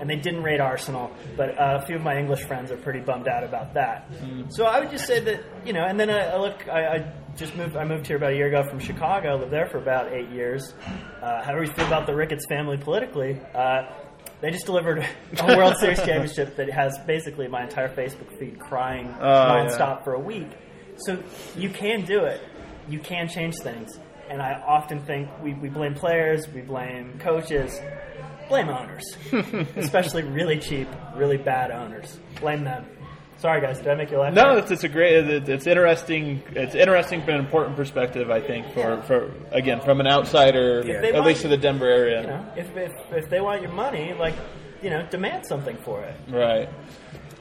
And 0.00 0.08
they 0.08 0.16
didn't 0.16 0.42
rate 0.42 0.60
Arsenal, 0.60 1.10
but 1.36 1.58
uh, 1.58 1.80
a 1.82 1.86
few 1.86 1.96
of 1.96 2.02
my 2.02 2.16
English 2.18 2.44
friends 2.44 2.70
are 2.70 2.76
pretty 2.76 3.00
bummed 3.00 3.26
out 3.26 3.42
about 3.42 3.74
that. 3.74 4.08
So 4.50 4.64
I 4.64 4.78
would 4.78 4.90
just 4.90 5.06
say 5.06 5.18
that 5.20 5.40
you 5.66 5.72
know. 5.72 5.84
And 5.84 5.98
then 5.98 6.08
I, 6.10 6.26
I 6.30 6.36
look. 6.38 6.68
I, 6.68 6.86
I 6.86 7.12
just 7.36 7.56
moved. 7.56 7.76
I 7.76 7.84
moved 7.84 8.06
here 8.06 8.16
about 8.16 8.32
a 8.32 8.36
year 8.36 8.46
ago 8.48 8.62
from 8.68 8.78
Chicago. 8.78 9.30
I 9.30 9.34
Lived 9.40 9.52
there 9.52 9.66
for 9.66 9.78
about 9.78 10.12
eight 10.12 10.28
years. 10.30 10.74
Uh, 11.20 11.42
how 11.42 11.52
do 11.52 11.58
we 11.58 11.66
feel 11.66 11.86
about 11.86 12.06
the 12.06 12.14
Ricketts 12.14 12.46
family 12.48 12.76
politically? 12.76 13.40
Uh, 13.54 13.82
they 14.40 14.50
just 14.52 14.66
delivered 14.66 15.04
a 15.40 15.46
World 15.56 15.76
Series 15.78 15.98
championship 15.98 16.54
that 16.56 16.70
has 16.70 16.96
basically 17.06 17.48
my 17.48 17.64
entire 17.64 17.88
Facebook 17.88 18.38
feed 18.38 18.60
crying 18.60 19.12
Oh, 19.18 19.24
nonstop 19.24 20.04
for 20.04 20.14
a 20.14 20.20
week. 20.20 20.48
So 20.98 21.20
you 21.56 21.70
can 21.70 22.04
do 22.04 22.20
it. 22.24 22.40
You 22.88 23.00
can 23.00 23.28
change 23.28 23.56
things. 23.58 23.98
And 24.30 24.40
I 24.42 24.52
often 24.64 25.00
think 25.00 25.28
we, 25.42 25.54
we 25.54 25.70
blame 25.70 25.94
players, 25.94 26.46
we 26.48 26.60
blame 26.60 27.18
coaches, 27.18 27.80
blame 28.48 28.68
owners, 28.68 29.04
especially 29.76 30.22
really 30.22 30.58
cheap, 30.58 30.88
really 31.14 31.36
bad 31.36 31.70
owners. 31.70 32.18
Blame 32.40 32.64
them. 32.64 32.86
Sorry, 33.38 33.60
guys, 33.60 33.78
did 33.78 33.86
I 33.86 33.94
make 33.94 34.10
you 34.10 34.18
laugh? 34.18 34.34
No, 34.34 34.56
it's, 34.56 34.70
it's 34.72 34.82
a 34.82 34.88
great. 34.88 35.24
It's, 35.24 35.48
it's 35.48 35.66
interesting. 35.68 36.42
It's 36.56 36.74
interesting 36.74 37.20
from 37.20 37.34
an 37.34 37.40
important 37.40 37.76
perspective, 37.76 38.32
I 38.32 38.40
think, 38.40 38.72
for, 38.74 39.00
for 39.02 39.32
again 39.52 39.80
from 39.80 40.00
an 40.00 40.08
outsider, 40.08 40.80
at 40.80 41.14
want- 41.14 41.26
least 41.26 41.42
to 41.42 41.48
the 41.48 41.56
Denver 41.56 41.86
area. 41.86 42.22
You 42.22 42.26
know, 42.26 42.52
if, 42.56 42.76
if, 42.76 42.92
if 43.12 43.30
they 43.30 43.40
want 43.40 43.62
your 43.62 43.70
money, 43.70 44.12
like, 44.14 44.34
you 44.82 44.90
know, 44.90 45.06
demand 45.08 45.46
something 45.46 45.76
for 45.78 46.02
it. 46.02 46.16
Right. 46.28 46.68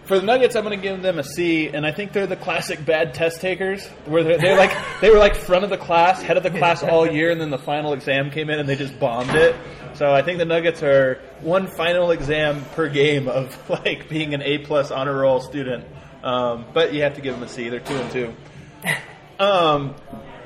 For 0.08 0.18
the 0.18 0.26
Nuggets, 0.26 0.56
I'm 0.56 0.64
going 0.64 0.80
to 0.80 0.82
give 0.82 1.02
them 1.02 1.20
a 1.20 1.24
C, 1.24 1.68
and 1.68 1.86
I 1.86 1.92
think 1.92 2.14
they're 2.14 2.28
the 2.28 2.38
classic 2.38 2.86
bad 2.86 3.14
test 3.14 3.42
takers, 3.42 3.86
where 4.06 4.24
they're, 4.24 4.38
they're 4.38 4.58
like 4.58 4.72
they 5.02 5.10
were 5.10 5.18
like 5.18 5.36
front 5.36 5.66
of 5.66 5.70
the 5.70 5.78
class, 5.78 6.22
head 6.22 6.38
of 6.38 6.44
the 6.44 6.50
class 6.50 6.82
all 6.82 7.06
year, 7.06 7.30
and 7.30 7.42
then 7.42 7.50
the 7.50 7.58
final 7.58 7.92
exam 7.92 8.32
came 8.32 8.50
in 8.50 8.58
and 8.58 8.70
they 8.70 8.78
just 8.78 8.98
bombed 9.02 9.36
it. 9.36 9.54
So 9.96 10.10
I 10.14 10.22
think 10.22 10.38
the 10.38 10.46
Nuggets 10.46 10.82
are 10.82 11.22
one 11.42 11.68
final 11.68 12.12
exam 12.12 12.64
per 12.74 12.88
game 12.88 13.28
of 13.28 13.70
like 13.86 14.08
being 14.08 14.34
an 14.34 14.42
A 14.44 14.60
plus 14.60 14.92
honor 14.92 15.14
roll 15.14 15.42
student. 15.42 15.86
Um, 16.24 16.66
but 16.74 16.94
you 16.94 17.02
have 17.02 17.16
to 17.16 17.22
give 17.22 17.34
them 17.34 17.44
a 17.44 17.50
C. 17.50 17.68
They're 17.68 17.82
two 17.82 17.96
and 17.96 18.12
two. 18.12 18.34
Um, 19.40 19.94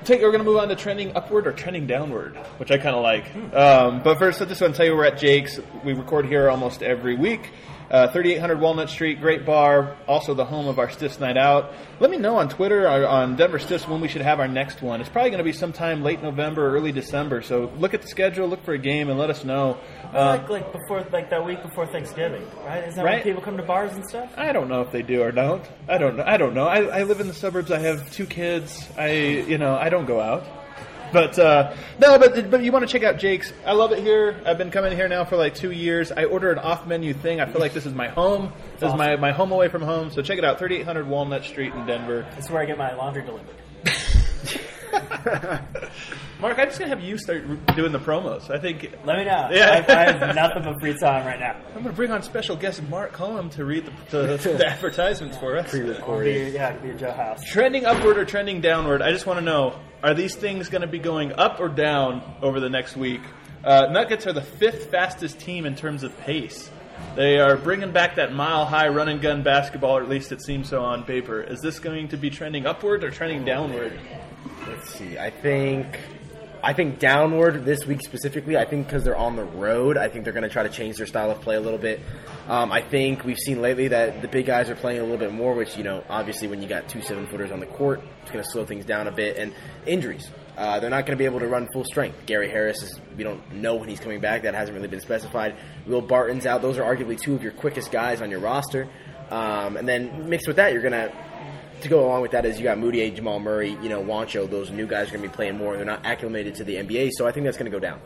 take, 0.04 0.20
we're 0.22 0.32
going 0.32 0.44
to 0.44 0.44
move 0.44 0.58
on 0.58 0.68
to 0.68 0.76
trending 0.76 1.16
upward 1.16 1.48
or 1.48 1.54
trending 1.54 1.88
downward, 1.88 2.36
which 2.58 2.72
I 2.72 2.78
kind 2.78 2.94
of 2.94 3.02
like. 3.04 3.34
Um, 3.56 4.02
but 4.04 4.20
first, 4.20 4.42
I 4.42 4.46
just 4.46 4.60
want 4.60 4.74
to 4.74 4.78
tell 4.78 4.86
you 4.86 4.94
we're 4.94 5.06
at 5.06 5.18
Jake's. 5.18 5.62
We 5.86 5.94
record 5.94 6.26
here 6.26 6.50
almost 6.50 6.84
every 6.84 7.16
week. 7.16 7.52
Uh, 7.92 8.08
3800 8.08 8.58
Walnut 8.62 8.90
Street, 8.90 9.20
great 9.20 9.46
bar, 9.46 9.98
also 10.08 10.34
the 10.34 10.46
home 10.46 10.66
of 10.70 10.80
our 10.80 10.90
Stiffs 10.90 11.20
Night 11.20 11.36
Out. 11.36 11.74
Let 12.00 12.10
me 12.10 12.16
know 12.16 12.38
on 12.38 12.48
Twitter 12.48 12.88
or 12.88 13.06
on 13.06 13.36
Denver 13.36 13.60
Stiffs 13.60 13.86
when 13.86 14.00
we 14.00 14.08
should 14.08 14.22
have 14.22 14.40
our 14.40 14.48
next 14.48 14.82
one. 14.82 15.02
It's 15.02 15.10
probably 15.10 15.30
going 15.32 15.40
to 15.40 15.44
be 15.44 15.52
sometime 15.52 16.02
late 16.02 16.24
November 16.24 16.70
or 16.70 16.72
early 16.78 16.94
December. 16.94 17.42
So 17.42 17.70
look 17.78 17.94
at 17.94 18.02
the 18.02 18.08
schedule, 18.08 18.48
look 18.48 18.64
for 18.64 18.74
a 18.74 18.78
game, 18.78 19.10
and 19.10 19.20
let 19.20 19.30
us 19.30 19.44
know. 19.44 19.78
Uh, 20.14 20.38
like, 20.40 20.50
like 20.50 20.72
before, 20.72 21.06
like 21.12 21.30
that 21.32 21.44
week 21.46 21.62
before 21.62 21.86
Thanksgiving, 21.86 22.48
right? 22.66 22.86
Is 22.86 22.96
that 22.96 23.04
Right. 23.04 23.16
when 23.16 23.24
people 23.24 23.42
come 23.42 23.58
to 23.58 23.64
bars 23.64 23.92
and 23.92 24.06
stuff? 24.08 24.32
I 24.38 24.54
don't 24.54 24.70
know 24.70 24.80
if 24.82 24.92
they 24.92 25.02
do 25.02 25.22
or 25.22 25.34
don't. 25.34 25.64
I 25.90 25.98
don't 25.98 26.16
know. 26.16 26.24
I 26.26 26.38
don't 26.38 26.54
know. 26.54 26.68
I, 26.68 27.00
I 27.00 27.04
live 27.04 27.20
in 27.20 27.28
the 27.28 27.34
suburbs. 27.34 27.72
I 27.72 27.80
have 27.80 28.10
two 28.14 28.26
kids. 28.26 28.88
I 28.98 29.10
you 29.12 29.58
know 29.58 29.76
I 29.76 29.90
don't 29.90 30.06
go 30.06 30.22
out. 30.22 30.46
But 31.12 31.38
uh, 31.38 31.76
no, 32.00 32.18
but 32.18 32.50
but 32.50 32.64
you 32.64 32.72
want 32.72 32.88
to 32.88 32.92
check 32.92 33.04
out 33.04 33.18
Jake's. 33.18 33.52
I 33.66 33.74
love 33.74 33.92
it 33.92 34.00
here. 34.00 34.42
I've 34.46 34.58
been 34.58 34.72
coming 34.72 34.96
here 34.96 35.08
now 35.08 35.26
for 35.26 35.36
like 35.36 35.56
two 35.56 35.72
years. 35.72 36.12
I 36.12 36.26
order 36.26 36.52
an 36.52 36.60
off 36.60 36.88
menu 36.88 37.14
thing. 37.14 37.42
I 37.42 37.46
feel 37.52 37.60
like 37.60 37.74
this 37.74 37.86
is 37.86 37.94
my 37.94 38.08
home. 38.08 38.54
This 38.80 38.90
is 38.90 38.96
my, 38.96 39.16
my 39.18 39.32
home 39.32 39.52
away 39.52 39.68
from 39.68 39.82
home. 39.82 40.12
So 40.12 40.22
check 40.22 40.38
it 40.38 40.46
out. 40.46 40.60
3800 40.60 41.08
Walnut 41.08 41.44
Street 41.44 41.74
in 41.74 41.86
Denver. 41.86 42.26
That's 42.32 42.50
where 42.50 42.62
I 42.62 42.66
get 42.66 42.78
my 42.78 42.94
laundry 42.96 43.24
delivered. 43.24 43.56
Mark, 46.42 46.58
I'm 46.58 46.68
just 46.68 46.80
gonna 46.80 46.90
have 46.90 47.02
you 47.02 47.18
start 47.18 47.44
doing 47.76 47.92
the 47.92 48.00
promos. 48.00 48.50
I 48.50 48.58
think 48.60 48.92
Let 49.06 49.18
me 49.18 49.26
know. 49.26 49.50
Yeah. 49.52 49.86
I, 49.88 49.94
I 49.94 50.12
have 50.12 50.36
nothing 50.36 50.64
but 50.64 50.80
free 50.80 50.98
time 50.98 51.26
right 51.26 51.40
now. 51.40 51.56
I'm 51.76 51.84
gonna 51.84 51.96
bring 51.96 52.12
on 52.12 52.24
special 52.24 52.56
guest 52.56 52.82
Mark 52.90 53.14
Holm 53.16 53.50
to 53.52 53.66
read 53.66 53.86
the, 54.10 54.28
the, 54.38 54.38
the 54.58 54.68
advertisements 54.72 55.38
for 55.38 55.58
us. 55.58 55.74
I'll 55.74 56.20
be, 56.20 56.52
yeah, 56.54 56.70
I 56.70 56.74
could 56.74 56.84
be 56.84 56.90
at 56.92 56.98
Joe 56.98 57.12
House. 57.12 57.44
Trending 57.44 57.86
upward 57.86 58.18
or 58.18 58.26
trending 58.26 58.62
downward? 58.62 59.02
I 59.02 59.12
just 59.12 59.26
want 59.26 59.40
to 59.40 59.46
know: 59.46 59.80
Are 60.04 60.14
these 60.14 60.36
things 60.36 60.70
going 60.70 60.82
to 60.82 60.88
be 60.88 61.00
going 61.00 61.34
up 61.34 61.60
or 61.60 61.70
down 61.70 62.24
over 62.42 62.60
the 62.60 62.70
next 62.70 62.98
week? 62.98 63.22
Uh, 63.64 63.88
Nuggets 63.92 64.26
are 64.26 64.34
the 64.34 64.42
fifth 64.42 64.90
fastest 64.90 65.40
team 65.40 65.66
in 65.68 65.76
terms 65.76 66.02
of 66.04 66.18
pace. 66.22 66.72
They 67.16 67.40
are 67.40 67.58
bringing 67.58 67.92
back 67.92 68.16
that 68.16 68.32
mile-high 68.34 68.88
run 68.88 69.10
and 69.10 69.22
gun 69.22 69.44
basketball, 69.44 69.98
or 69.98 70.02
at 70.02 70.10
least 70.10 70.32
it 70.32 70.42
seems 70.42 70.70
so 70.70 70.82
on 70.82 71.04
paper. 71.04 71.42
Is 71.42 71.60
this 71.60 71.78
going 71.80 72.08
to 72.10 72.18
be 72.18 72.30
trending 72.30 72.66
upward 72.66 73.04
or 73.04 73.12
trending 73.12 73.44
downward? 73.44 74.00
Let's 74.68 74.94
see. 74.94 75.18
I 75.18 75.30
think 75.30 76.00
I 76.64 76.74
think 76.74 77.00
downward 77.00 77.66
this 77.66 77.86
week 77.88 78.02
specifically. 78.02 78.56
I 78.56 78.66
think 78.66 78.86
because 78.86 79.04
they're 79.04 79.18
on 79.18 79.36
the 79.36 79.44
road, 79.44 79.98
I 79.98 80.10
think 80.10 80.24
they're 80.24 80.34
going 80.34 80.44
to 80.44 80.50
try 80.50 80.64
to 80.64 80.70
change 80.70 80.98
their 80.98 81.08
style 81.08 81.32
of 81.32 81.42
play 81.42 81.56
a 81.56 81.60
little 81.60 81.80
bit. 81.80 82.00
Um, 82.48 82.72
I 82.72 82.82
think 82.82 83.24
we've 83.24 83.38
seen 83.38 83.62
lately 83.62 83.88
that 83.88 84.22
the 84.22 84.28
big 84.28 84.46
guys 84.46 84.70
are 84.70 84.76
playing 84.76 85.00
a 85.00 85.04
little 85.04 85.18
bit 85.18 85.34
more, 85.34 85.56
which 85.56 85.76
you 85.76 85.84
know, 85.84 86.04
obviously, 86.08 86.48
when 86.48 86.62
you 86.62 86.68
got 86.68 86.88
two 86.88 87.02
seven 87.02 87.26
footers 87.28 87.52
on 87.52 87.60
the 87.60 87.66
court, 87.66 88.02
it's 88.22 88.32
going 88.32 88.44
to 88.44 88.50
slow 88.52 88.66
things 88.66 88.86
down 88.86 89.08
a 89.08 89.12
bit. 89.12 89.38
And 89.38 89.54
injuries. 89.88 90.30
Uh, 90.56 90.80
they're 90.80 90.92
not 90.92 91.08
going 91.08 91.18
to 91.18 91.22
be 91.22 91.26
able 91.26 91.40
to 91.40 91.48
run 91.48 91.68
full 91.74 91.86
strength. 91.86 92.26
Gary 92.28 92.50
Harris 92.50 92.84
is, 92.84 93.00
we 93.18 93.24
don't 93.24 93.54
know 93.54 93.76
when 93.76 93.90
he's 93.90 94.00
coming 94.00 94.20
back. 94.20 94.44
That 94.44 94.54
hasn't 94.54 94.76
really 94.76 94.90
been 94.90 95.00
specified. 95.00 95.56
Will 95.88 96.02
Barton's 96.02 96.46
out. 96.46 96.62
Those 96.62 96.78
are 96.78 96.84
arguably 96.84 97.20
two 97.20 97.34
of 97.34 97.42
your 97.42 97.54
quickest 97.54 97.92
guys 97.92 98.22
on 98.22 98.30
your 98.30 98.42
roster. 98.42 98.88
Um, 99.32 99.78
and 99.78 99.88
then 99.88 100.30
mixed 100.30 100.46
with 100.46 100.58
that, 100.58 100.74
you're 100.74 100.82
going 100.82 100.92
to 100.92 101.12
to 101.82 101.90
go 101.90 102.06
along 102.06 102.22
with 102.22 102.32
that 102.32 102.46
is 102.46 102.58
you 102.58 102.64
got 102.64 102.78
Mudiay, 102.78 103.14
Jamal 103.16 103.40
Murray, 103.40 103.72
you 103.82 103.90
know, 103.90 104.04
Juancho. 104.04 104.50
Those 104.50 104.70
new 104.72 104.88
guys 104.88 105.08
are 105.10 105.12
going 105.12 105.24
to 105.24 105.30
be 105.30 105.34
playing 105.36 105.58
more. 105.58 105.74
And 105.74 105.80
they're 105.80 105.86
not 105.86 106.06
acclimated 106.06 106.56
to 106.56 106.64
the 106.64 106.76
NBA, 106.76 107.12
so 107.14 107.28
I 107.28 107.32
think 107.32 107.46
that's 107.46 107.58
going 107.58 107.72
to 107.72 107.76
go 107.76 107.80
down. 107.80 108.00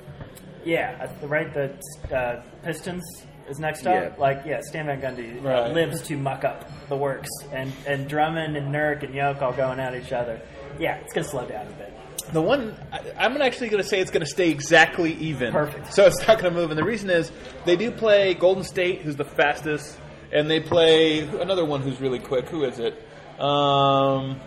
Yeah, 0.63 1.09
uh, 1.23 1.27
right. 1.27 1.53
The 1.53 1.71
uh, 2.15 2.41
Pistons 2.63 3.03
is 3.47 3.59
next 3.59 3.85
up. 3.85 3.93
Yeah. 3.93 4.13
Like, 4.17 4.43
yeah, 4.45 4.59
Stan 4.61 4.87
Van 4.87 4.99
Gundy 4.99 5.37
uh, 5.39 5.47
Right. 5.47 5.71
lives 5.73 6.01
to 6.03 6.17
muck 6.17 6.43
up 6.43 6.69
the 6.89 6.97
works, 6.97 7.29
and 7.51 7.71
and 7.85 8.07
Drummond 8.09 8.57
and 8.57 8.73
Nurk 8.73 9.03
and 9.03 9.13
Yoke 9.13 9.41
all 9.41 9.53
going 9.53 9.79
at 9.79 9.93
each 9.95 10.11
other. 10.11 10.41
Yeah, 10.79 10.95
it's 10.97 11.13
gonna 11.13 11.27
slow 11.27 11.45
down 11.45 11.67
a 11.67 11.71
bit. 11.71 11.93
The 12.33 12.41
one 12.41 12.75
I, 12.91 13.01
I'm 13.19 13.39
actually 13.39 13.69
going 13.69 13.83
to 13.83 13.87
say 13.87 13.99
it's 13.99 14.09
going 14.09 14.25
to 14.25 14.29
stay 14.29 14.49
exactly 14.49 15.13
even. 15.13 15.51
Perfect. 15.53 15.93
So 15.93 16.07
it's 16.07 16.17
not 16.27 16.39
going 16.39 16.51
to 16.51 16.59
move, 16.59 16.71
and 16.71 16.79
the 16.79 16.83
reason 16.83 17.11
is 17.11 17.31
they 17.65 17.75
do 17.75 17.91
play 17.91 18.33
Golden 18.33 18.63
State, 18.63 19.01
who's 19.01 19.15
the 19.15 19.25
fastest, 19.25 19.95
and 20.31 20.49
they 20.49 20.59
play 20.59 21.19
another 21.19 21.63
one 21.63 21.81
who's 21.83 22.01
really 22.01 22.17
quick. 22.17 22.49
Who 22.49 22.63
is 22.63 22.79
it? 22.79 22.99
Um, 23.39 24.39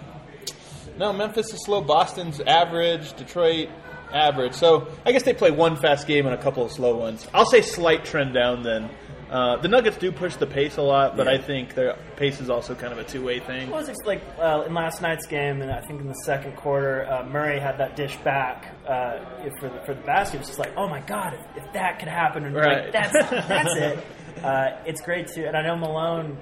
no, 0.98 1.12
Memphis 1.12 1.52
is 1.52 1.64
slow. 1.64 1.80
Boston's 1.82 2.40
average. 2.40 3.12
Detroit 3.14 3.68
average. 4.12 4.54
So 4.54 4.88
I 5.04 5.12
guess 5.12 5.22
they 5.22 5.34
play 5.34 5.50
one 5.50 5.76
fast 5.76 6.06
game 6.06 6.26
and 6.26 6.34
a 6.34 6.42
couple 6.42 6.64
of 6.64 6.72
slow 6.72 6.96
ones. 6.96 7.26
I'll 7.34 7.46
say 7.46 7.60
slight 7.62 8.04
trend 8.04 8.34
down 8.34 8.62
then. 8.62 8.90
Uh, 9.30 9.56
the 9.58 9.68
Nuggets 9.68 9.98
do 9.98 10.10
push 10.10 10.36
the 10.36 10.46
pace 10.46 10.78
a 10.78 10.82
lot, 10.82 11.14
but 11.14 11.26
Yeah. 11.26 11.34
I 11.34 11.38
think 11.38 11.74
their 11.74 11.96
pace 12.16 12.40
is 12.40 12.48
also 12.48 12.74
kind 12.74 12.94
of 12.94 12.98
a 12.98 13.04
two-way 13.04 13.40
thing. 13.40 13.68
Well, 13.68 13.80
it 13.80 13.88
was 13.88 13.98
like 14.06 14.22
uh, 14.40 14.64
in 14.66 14.72
last 14.72 15.02
night's 15.02 15.26
game, 15.26 15.60
and 15.60 15.70
I 15.70 15.82
think 15.82 16.00
in 16.00 16.06
the 16.08 16.14
second 16.24 16.56
quarter, 16.56 17.06
uh, 17.06 17.24
Murray 17.26 17.60
had 17.60 17.76
that 17.76 17.94
dish 17.94 18.16
back 18.24 18.74
uh, 18.86 19.18
for 19.60 19.68
the, 19.68 19.80
for 19.84 19.92
the 19.92 20.00
basket. 20.00 20.36
It 20.36 20.38
was 20.38 20.46
just 20.48 20.58
like, 20.58 20.72
oh 20.78 20.88
my 20.88 21.00
god, 21.00 21.34
if, 21.34 21.62
if 21.62 21.72
that 21.74 21.98
could 21.98 22.08
happen, 22.08 22.46
and 22.46 22.56
Right. 22.56 22.84
like, 22.84 22.92
that's 22.92 23.12
that's 23.12 23.76
it. 23.76 23.98
Uh, 24.42 24.78
it's 24.86 25.02
great 25.02 25.28
too, 25.28 25.44
and 25.44 25.54
I 25.54 25.60
know 25.62 25.76
Malone 25.76 26.38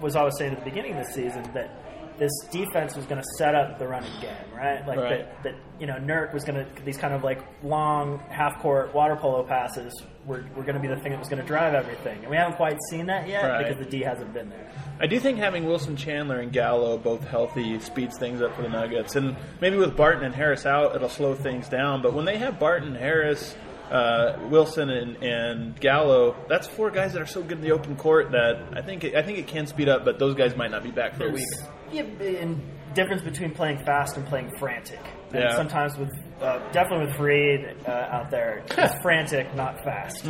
was 0.00 0.16
always 0.16 0.38
saying 0.38 0.52
at 0.54 0.60
the 0.60 0.64
beginning 0.64 0.96
of 0.96 1.06
the 1.06 1.12
season 1.12 1.42
that 1.52 1.79
this 2.20 2.30
defense 2.52 2.94
was 2.94 3.04
going 3.06 3.20
to 3.20 3.26
set 3.38 3.54
up 3.56 3.78
the 3.80 3.88
running 3.88 4.12
game, 4.20 4.30
right? 4.54 4.86
Like 4.86 4.98
Right. 4.98 5.42
that, 5.42 5.42
that 5.42 5.54
you 5.80 5.86
know, 5.88 5.94
Nurk 5.94 6.32
was 6.32 6.44
going 6.44 6.64
to 6.64 6.82
these 6.84 6.96
kind 6.98 7.12
of 7.14 7.24
like 7.24 7.40
long 7.64 8.18
half 8.28 8.60
court 8.60 8.94
water 8.94 9.16
polo 9.16 9.42
passes 9.42 9.92
were, 10.26 10.44
were 10.54 10.62
going 10.62 10.74
to 10.74 10.80
be 10.80 10.86
the 10.86 10.98
thing 11.00 11.10
that 11.12 11.18
was 11.18 11.28
going 11.30 11.40
to 11.40 11.48
drive 11.48 11.72
everything, 11.74 12.18
and 12.20 12.28
we 12.30 12.36
haven't 12.36 12.56
quite 12.56 12.76
seen 12.90 13.06
that 13.06 13.26
yet 13.26 13.42
Right. 13.42 13.66
because 13.66 13.82
the 13.82 13.90
D 13.90 14.02
hasn't 14.02 14.32
been 14.34 14.50
there. 14.50 14.70
I 15.00 15.06
do 15.06 15.18
think 15.18 15.38
having 15.38 15.64
Wilson 15.66 15.96
Chandler 15.96 16.40
and 16.40 16.52
Gallo 16.52 16.98
both 16.98 17.26
healthy 17.26 17.80
speeds 17.80 18.18
things 18.18 18.42
up 18.42 18.54
for 18.54 18.60
the 18.62 18.68
Nuggets, 18.68 19.16
and 19.16 19.34
maybe 19.62 19.76
with 19.78 19.96
Barton 19.96 20.22
and 20.22 20.34
Harris 20.34 20.66
out, 20.66 20.94
it'll 20.94 21.08
slow 21.08 21.34
things 21.34 21.68
down. 21.70 22.02
But 22.02 22.12
when 22.12 22.26
they 22.26 22.36
have 22.36 22.58
Barton, 22.60 22.88
and 22.88 22.96
Harris, 22.98 23.56
uh, 23.90 24.38
Wilson, 24.50 24.88
and, 24.90 25.16
and 25.22 25.80
Gallo, 25.80 26.36
that's 26.48 26.66
four 26.68 26.90
guys 26.90 27.12
that 27.14 27.22
are 27.22 27.26
so 27.26 27.42
good 27.42 27.58
in 27.58 27.60
the 27.60 27.72
open 27.72 27.96
court 27.96 28.30
that 28.32 28.62
I 28.72 28.82
think 28.82 29.04
it, 29.04 29.14
I 29.16 29.22
think 29.22 29.38
it 29.38 29.46
can 29.46 29.66
speed 29.66 29.88
up. 29.88 30.04
But 30.04 30.18
those 30.18 30.34
guys 30.34 30.56
might 30.56 30.70
not 30.70 30.82
be 30.82 30.90
back 30.90 31.16
for 31.16 31.26
a 31.28 31.30
week. 31.32 31.44
Yeah, 31.92 32.02
and 32.02 32.60
difference 32.94 33.22
between 33.22 33.52
playing 33.52 33.78
fast 33.84 34.16
and 34.16 34.26
playing 34.26 34.50
frantic. 34.58 35.00
And 35.32 35.42
Yeah. 35.44 35.56
sometimes 35.56 35.96
with 35.98 36.10
uh, 36.40 36.58
definitely 36.72 37.06
with 37.06 37.14
Faried 37.16 37.88
uh, 37.88 37.90
out 37.90 38.30
there, 38.30 38.62
it's 38.70 38.94
frantic, 39.02 39.54
not 39.54 39.82
fast. 39.84 40.24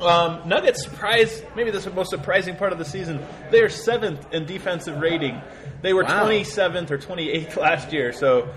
Um, 0.00 0.42
Nuggets 0.46 0.82
surprise. 0.82 1.42
Maybe 1.54 1.70
this 1.70 1.80
is 1.80 1.84
the 1.86 1.94
most 1.96 2.10
surprising 2.10 2.56
part 2.56 2.72
of 2.72 2.78
the 2.78 2.84
season. 2.84 3.24
They 3.50 3.60
are 3.62 3.68
seventh 3.68 4.32
in 4.34 4.44
defensive 4.44 5.00
rating. 5.00 5.40
They 5.82 5.92
were 5.92 6.04
Wow. 6.04 6.22
twenty 6.24 6.44
seventh 6.44 6.90
or 6.90 6.98
twenty 6.98 7.30
eighth 7.30 7.56
last 7.68 7.92
year. 7.92 8.12
So 8.12 8.48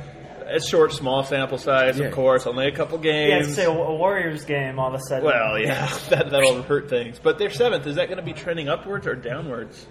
it's 0.52 0.68
short, 0.70 0.92
small 0.94 1.24
sample 1.24 1.58
size, 1.58 1.98
Yeah. 2.00 2.06
of 2.08 2.14
course. 2.14 2.46
Only 2.48 2.68
a 2.68 2.72
couple 2.72 2.98
games. 2.98 3.30
Yeah, 3.30 3.40
games. 3.42 3.56
say 3.56 3.66
a, 3.66 3.70
a 3.72 3.96
Warriors 3.96 4.46
game 4.46 4.80
all 4.80 4.88
of 4.88 4.94
a 4.96 5.00
sudden. 5.08 5.26
Well, 5.26 5.60
yeah, 5.60 5.88
that, 6.10 6.30
that'll 6.30 6.62
hurt 6.64 6.90
things. 6.90 7.20
But 7.20 7.38
they're 7.38 7.50
seventh. 7.50 7.86
Is 7.88 7.96
that 7.96 8.08
going 8.08 8.18
to 8.20 8.24
be 8.24 8.34
trending 8.34 8.68
upwards 8.70 9.08
or 9.08 9.16
downwards? 9.16 9.88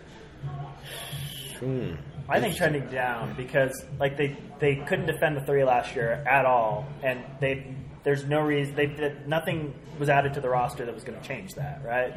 Hmm. 1.59 1.95
I 2.29 2.41
think 2.41 2.57
trending 2.57 2.87
down 2.89 3.35
because 3.37 3.73
like 3.99 4.17
they 4.19 4.37
they 4.61 4.77
couldn't 4.77 5.07
defend 5.07 5.37
the 5.37 5.41
three 5.41 5.65
last 5.65 5.97
year 5.97 6.13
at 6.29 6.45
all, 6.45 6.87
and 7.03 7.25
they 7.41 7.75
there's 8.05 8.25
no 8.27 8.41
reason 8.41 8.75
they 8.75 8.87
did, 8.87 9.27
nothing 9.27 9.75
was 9.99 10.09
added 10.11 10.35
to 10.35 10.41
the 10.41 10.49
roster 10.49 10.85
that 10.85 10.95
was 10.95 11.05
going 11.05 11.19
to 11.19 11.27
change 11.27 11.55
that, 11.55 11.81
right? 11.85 12.13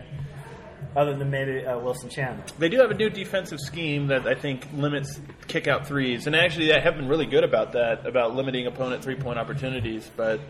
Other 0.95 1.15
than 1.15 1.29
maybe 1.29 1.65
uh, 1.65 1.79
Wilson 1.79 2.09
Chandler. 2.09 2.43
They 2.59 2.67
do 2.67 2.77
have 2.79 2.91
a 2.91 2.93
new 2.93 3.09
defensive 3.09 3.59
scheme 3.61 4.07
that 4.07 4.27
I 4.27 4.35
think 4.35 4.67
limits 4.73 5.19
kick 5.47 5.67
out 5.67 5.87
threes, 5.87 6.27
and 6.27 6.35
actually, 6.35 6.67
they 6.67 6.79
have 6.81 6.95
been 6.97 7.07
really 7.07 7.25
good 7.25 7.43
about 7.45 7.71
that, 7.73 8.05
about 8.05 8.35
limiting 8.35 8.67
opponent 8.67 9.01
three 9.03 9.15
point 9.15 9.39
opportunities. 9.39 10.09
But 10.17 10.41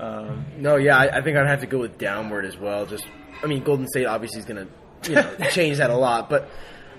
um, 0.00 0.46
No, 0.58 0.76
yeah, 0.76 0.96
I, 0.96 1.18
I 1.18 1.22
think 1.22 1.36
I'd 1.36 1.46
have 1.46 1.60
to 1.60 1.66
go 1.66 1.78
with 1.78 1.98
downward 1.98 2.44
as 2.46 2.56
well. 2.56 2.86
Just, 2.86 3.06
I 3.42 3.46
mean, 3.46 3.62
Golden 3.62 3.86
State 3.86 4.06
obviously 4.06 4.38
is 4.40 4.44
going 4.46 4.66
to, 4.66 5.10
you 5.10 5.16
know, 5.16 5.36
change 5.50 5.76
that 5.78 5.90
a 5.90 5.96
lot. 5.96 6.30
But 6.30 6.48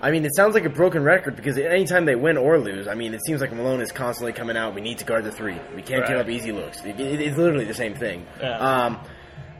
I 0.00 0.10
mean, 0.10 0.24
it 0.24 0.34
sounds 0.36 0.54
like 0.54 0.64
a 0.64 0.70
broken 0.70 1.02
record 1.02 1.34
because 1.34 1.56
anytime 1.58 2.04
they 2.04 2.14
win 2.14 2.36
or 2.36 2.58
lose, 2.60 2.86
I 2.86 2.94
mean, 2.94 3.14
it 3.14 3.20
seems 3.26 3.40
like 3.40 3.52
Malone 3.52 3.80
is 3.80 3.90
constantly 3.90 4.32
coming 4.32 4.56
out. 4.56 4.74
We 4.74 4.82
need 4.82 4.98
to 4.98 5.04
guard 5.04 5.24
the 5.24 5.32
three. 5.32 5.56
We 5.74 5.82
can't 5.82 6.06
give 6.06 6.18
up 6.18 6.28
easy 6.28 6.52
looks. 6.52 6.84
It, 6.84 7.00
it- 7.00 7.20
it's 7.20 7.36
literally 7.38 7.64
the 7.64 7.74
same 7.74 7.94
thing. 7.94 8.26
Yeah. 8.40 8.58
Um, 8.58 9.00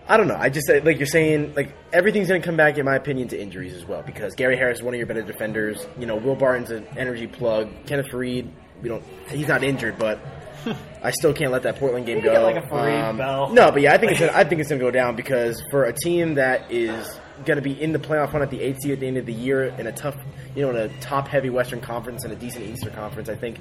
I 0.06 0.16
don't 0.16 0.28
know. 0.28 0.36
I 0.36 0.50
just 0.50 0.68
like 0.68 0.98
you're 0.98 1.06
saying, 1.06 1.54
like 1.54 1.74
everything's 1.92 2.28
going 2.28 2.40
to 2.40 2.46
come 2.46 2.56
back, 2.56 2.76
in 2.76 2.84
my 2.84 2.96
opinion, 2.96 3.28
to 3.28 3.40
injuries 3.40 3.74
as 3.74 3.84
well. 3.86 4.02
Because 4.02 4.34
Gary 4.34 4.56
Harris 4.56 4.78
is 4.78 4.82
one 4.82 4.92
of 4.94 4.98
your 4.98 5.06
better 5.06 5.22
defenders. 5.22 5.86
You 5.98 6.06
know, 6.06 6.16
Will 6.16 6.36
Barton's 6.36 6.70
an 6.70 6.86
energy 6.96 7.26
plug. 7.26 7.70
Kenneth 7.86 8.08
Faried, 8.08 8.50
we 8.82 8.88
don't. 8.88 9.02
He's 9.28 9.48
not 9.48 9.64
injured, 9.64 9.98
but 9.98 10.20
I 11.02 11.10
still 11.10 11.32
can't 11.32 11.52
let 11.52 11.62
that 11.62 11.76
Portland 11.76 12.04
game 12.04 12.18
Maybe 12.18 12.28
go. 12.28 12.46
Um, 12.46 12.54
get, 12.54 12.62
like, 12.62 12.70
a 12.70 12.74
Fareed 12.74 13.16
Bell. 13.16 13.50
No, 13.52 13.70
but 13.70 13.80
yeah, 13.80 13.94
I 13.94 13.98
think 13.98 14.12
it's 14.12 14.20
gonna, 14.20 14.32
I 14.34 14.44
think 14.44 14.60
it's 14.60 14.68
going 14.68 14.78
to 14.78 14.84
go 14.84 14.90
down 14.90 15.16
because 15.16 15.62
for 15.70 15.84
a 15.84 15.92
team 15.92 16.34
that 16.34 16.70
is 16.70 17.08
going 17.46 17.56
to 17.56 17.62
be 17.62 17.80
in 17.80 17.92
the 17.92 17.98
playoff 17.98 18.32
run 18.32 18.42
at 18.42 18.50
the 18.50 18.60
eighth 18.60 18.82
seed 18.82 18.92
at 18.92 19.00
the 19.00 19.06
end 19.06 19.16
of 19.16 19.26
the 19.26 19.32
year 19.32 19.64
in 19.64 19.86
a 19.86 19.92
tough, 19.92 20.16
you 20.54 20.62
know, 20.62 20.70
in 20.70 20.76
a 20.76 21.00
top 21.00 21.28
heavy 21.28 21.50
Western 21.50 21.80
Conference 21.80 22.24
and 22.24 22.32
a 22.32 22.36
decent 22.36 22.66
Eastern 22.66 22.92
Conference, 22.92 23.28
I 23.28 23.34
think 23.36 23.58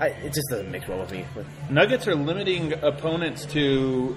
I, 0.00 0.08
it 0.08 0.32
just 0.32 0.48
doesn't 0.48 0.70
mix 0.70 0.88
well 0.88 0.98
with 0.98 1.12
me. 1.12 1.26
Nuggets 1.68 2.08
are 2.08 2.14
limiting 2.14 2.72
opponents 2.72 3.44
to 3.46 4.16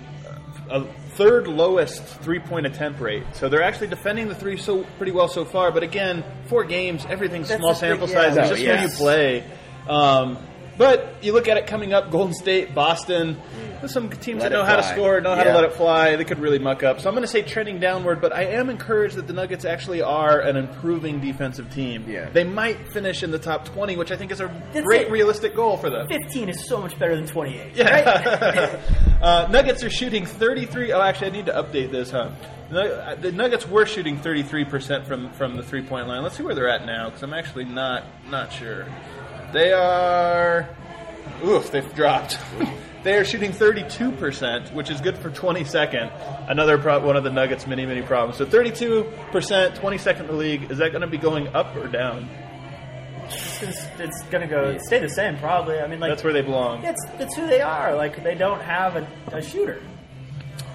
a 0.70 0.84
third 1.16 1.48
lowest 1.48 2.04
three 2.04 2.40
point 2.40 2.66
attempt 2.66 3.00
rate. 3.00 3.24
So 3.34 3.50
they're 3.50 3.64
actually 3.64 3.88
defending 3.88 4.28
the 4.28 4.36
three 4.36 4.58
so 4.58 4.84
pretty 4.98 5.12
well 5.12 5.28
so 5.28 5.46
far. 5.46 5.72
But 5.72 5.84
again, 5.84 6.24
four 6.46 6.64
games, 6.64 7.06
everything's 7.08 7.50
That's 7.50 7.60
small 7.60 7.76
sample 7.76 8.08
yeah. 8.10 8.14
size. 8.14 8.36
No, 8.36 8.42
It's 8.42 8.50
just 8.52 8.62
yes. 8.62 8.80
when 8.82 8.90
you 8.92 8.96
play. 8.98 9.44
Um, 9.88 10.38
but 10.78 11.16
you 11.22 11.34
look 11.34 11.48
at 11.48 11.58
it 11.58 11.68
coming 11.68 11.94
up: 11.94 12.10
Golden 12.12 12.34
State, 12.34 12.74
Boston. 12.74 13.38
Some 13.86 14.10
teams 14.10 14.42
Let 14.42 14.50
that 14.50 14.56
know 14.56 14.64
how 14.64 14.78
to 14.78 14.84
score, 14.84 15.20
know 15.20 15.36
how 15.36 15.44
to 15.44 15.54
let 15.54 15.66
it 15.66 15.74
fly. 15.74 16.16
They 16.16 16.24
could 16.24 16.40
really 16.40 16.58
muck 16.58 16.84
up. 16.84 17.02
So 17.02 17.10
I'm 17.10 17.16
going 17.16 17.24
to 17.24 17.32
say 17.32 17.42
trending 17.42 17.82
downward. 17.82 18.22
But 18.22 18.32
I 18.34 18.44
am 18.46 18.70
encouraged 18.70 19.16
that 19.18 19.28
the 19.28 19.34
Nuggets 19.34 19.66
actually 19.66 20.02
are 20.02 20.40
an 20.40 20.56
improving 20.56 21.20
defensive 21.20 21.70
team. 21.74 22.06
Yeah. 22.08 22.30
They 22.30 22.46
might 22.46 22.94
finish 22.94 23.24
in 23.24 23.32
the 23.32 23.40
top 23.40 23.66
20, 23.66 23.98
which 23.98 24.12
I 24.12 24.16
think 24.16 24.32
is 24.32 24.40
a 24.40 24.48
That's 24.72 24.86
great 24.86 25.08
it. 25.08 25.12
realistic 25.12 25.54
goal 25.54 25.76
for 25.76 25.90
them. 25.90 26.08
15 26.08 26.48
is 26.48 26.66
so 26.66 26.80
much 26.80 26.98
better 26.98 27.16
than 27.16 27.28
28. 27.28 27.76
Yeah. 27.76 28.80
uh, 29.24 29.48
Nuggets 29.50 29.84
are 29.84 29.90
shooting 29.90 30.26
33. 30.26 30.92
Oh, 30.92 31.02
actually, 31.02 31.28
I 31.28 31.30
need 31.32 31.46
to 31.46 31.54
update 31.54 31.92
this, 31.92 32.12
huh? 32.12 32.30
Uh, 32.70 33.16
The 33.16 33.32
Nuggets 33.32 33.68
were 33.68 33.86
shooting 33.86 34.18
33% 34.20 35.06
from, 35.06 35.32
from 35.32 35.56
the 35.56 35.64
three 35.64 35.82
point 35.82 36.08
line. 36.08 36.24
Let's 36.24 36.36
see 36.36 36.44
where 36.44 36.54
they're 36.54 36.68
at 36.70 36.86
now, 36.86 37.06
because 37.06 37.24
I'm 37.24 37.34
actually 37.34 37.66
not 37.66 38.04
not 38.30 38.52
sure. 38.52 38.86
They 39.54 39.72
are. 39.72 40.68
Oof, 41.46 41.72
they've 41.72 41.96
dropped. 41.96 42.38
they 43.04 43.16
are 43.16 43.24
shooting 43.24 43.52
32%, 43.52 44.74
which 44.74 44.90
is 44.90 45.00
good 45.00 45.18
for 45.18 45.30
22nd. 45.30 46.50
Another 46.50 46.78
pro- 46.78 47.00
one 47.00 47.16
of 47.16 47.24
the 47.24 47.32
Nuggets' 47.32 47.66
many, 47.66 47.86
many 47.86 48.02
problems. 48.02 48.38
So 48.38 48.46
32%, 48.46 49.06
22nd 49.32 50.20
in 50.20 50.28
the 50.28 50.34
league. 50.34 50.70
Is 50.72 50.80
that 50.80 50.92
going 50.92 51.02
to 51.02 51.08
be 51.08 51.18
going 51.18 51.48
up 51.50 51.76
or 51.78 51.88
down? 51.88 52.30
It's, 53.62 53.86
it's 54.00 54.22
going 54.24 54.42
to 54.42 54.48
go 54.48 54.78
stay 54.80 55.00
the 55.00 55.10
same 55.10 55.38
probably. 55.38 55.80
I 55.80 55.88
mean, 55.88 56.00
like 56.00 56.12
That's 56.12 56.24
where 56.24 56.34
they 56.34 56.42
belong. 56.42 56.84
It's 56.84 57.02
it's 57.20 57.36
who 57.36 57.48
they 57.48 57.62
are. 57.62 57.96
Like 57.96 58.24
they 58.24 58.36
don't 58.36 58.62
have 58.62 58.96
a, 58.96 59.08
a 59.32 59.42
shooter. 59.42 59.82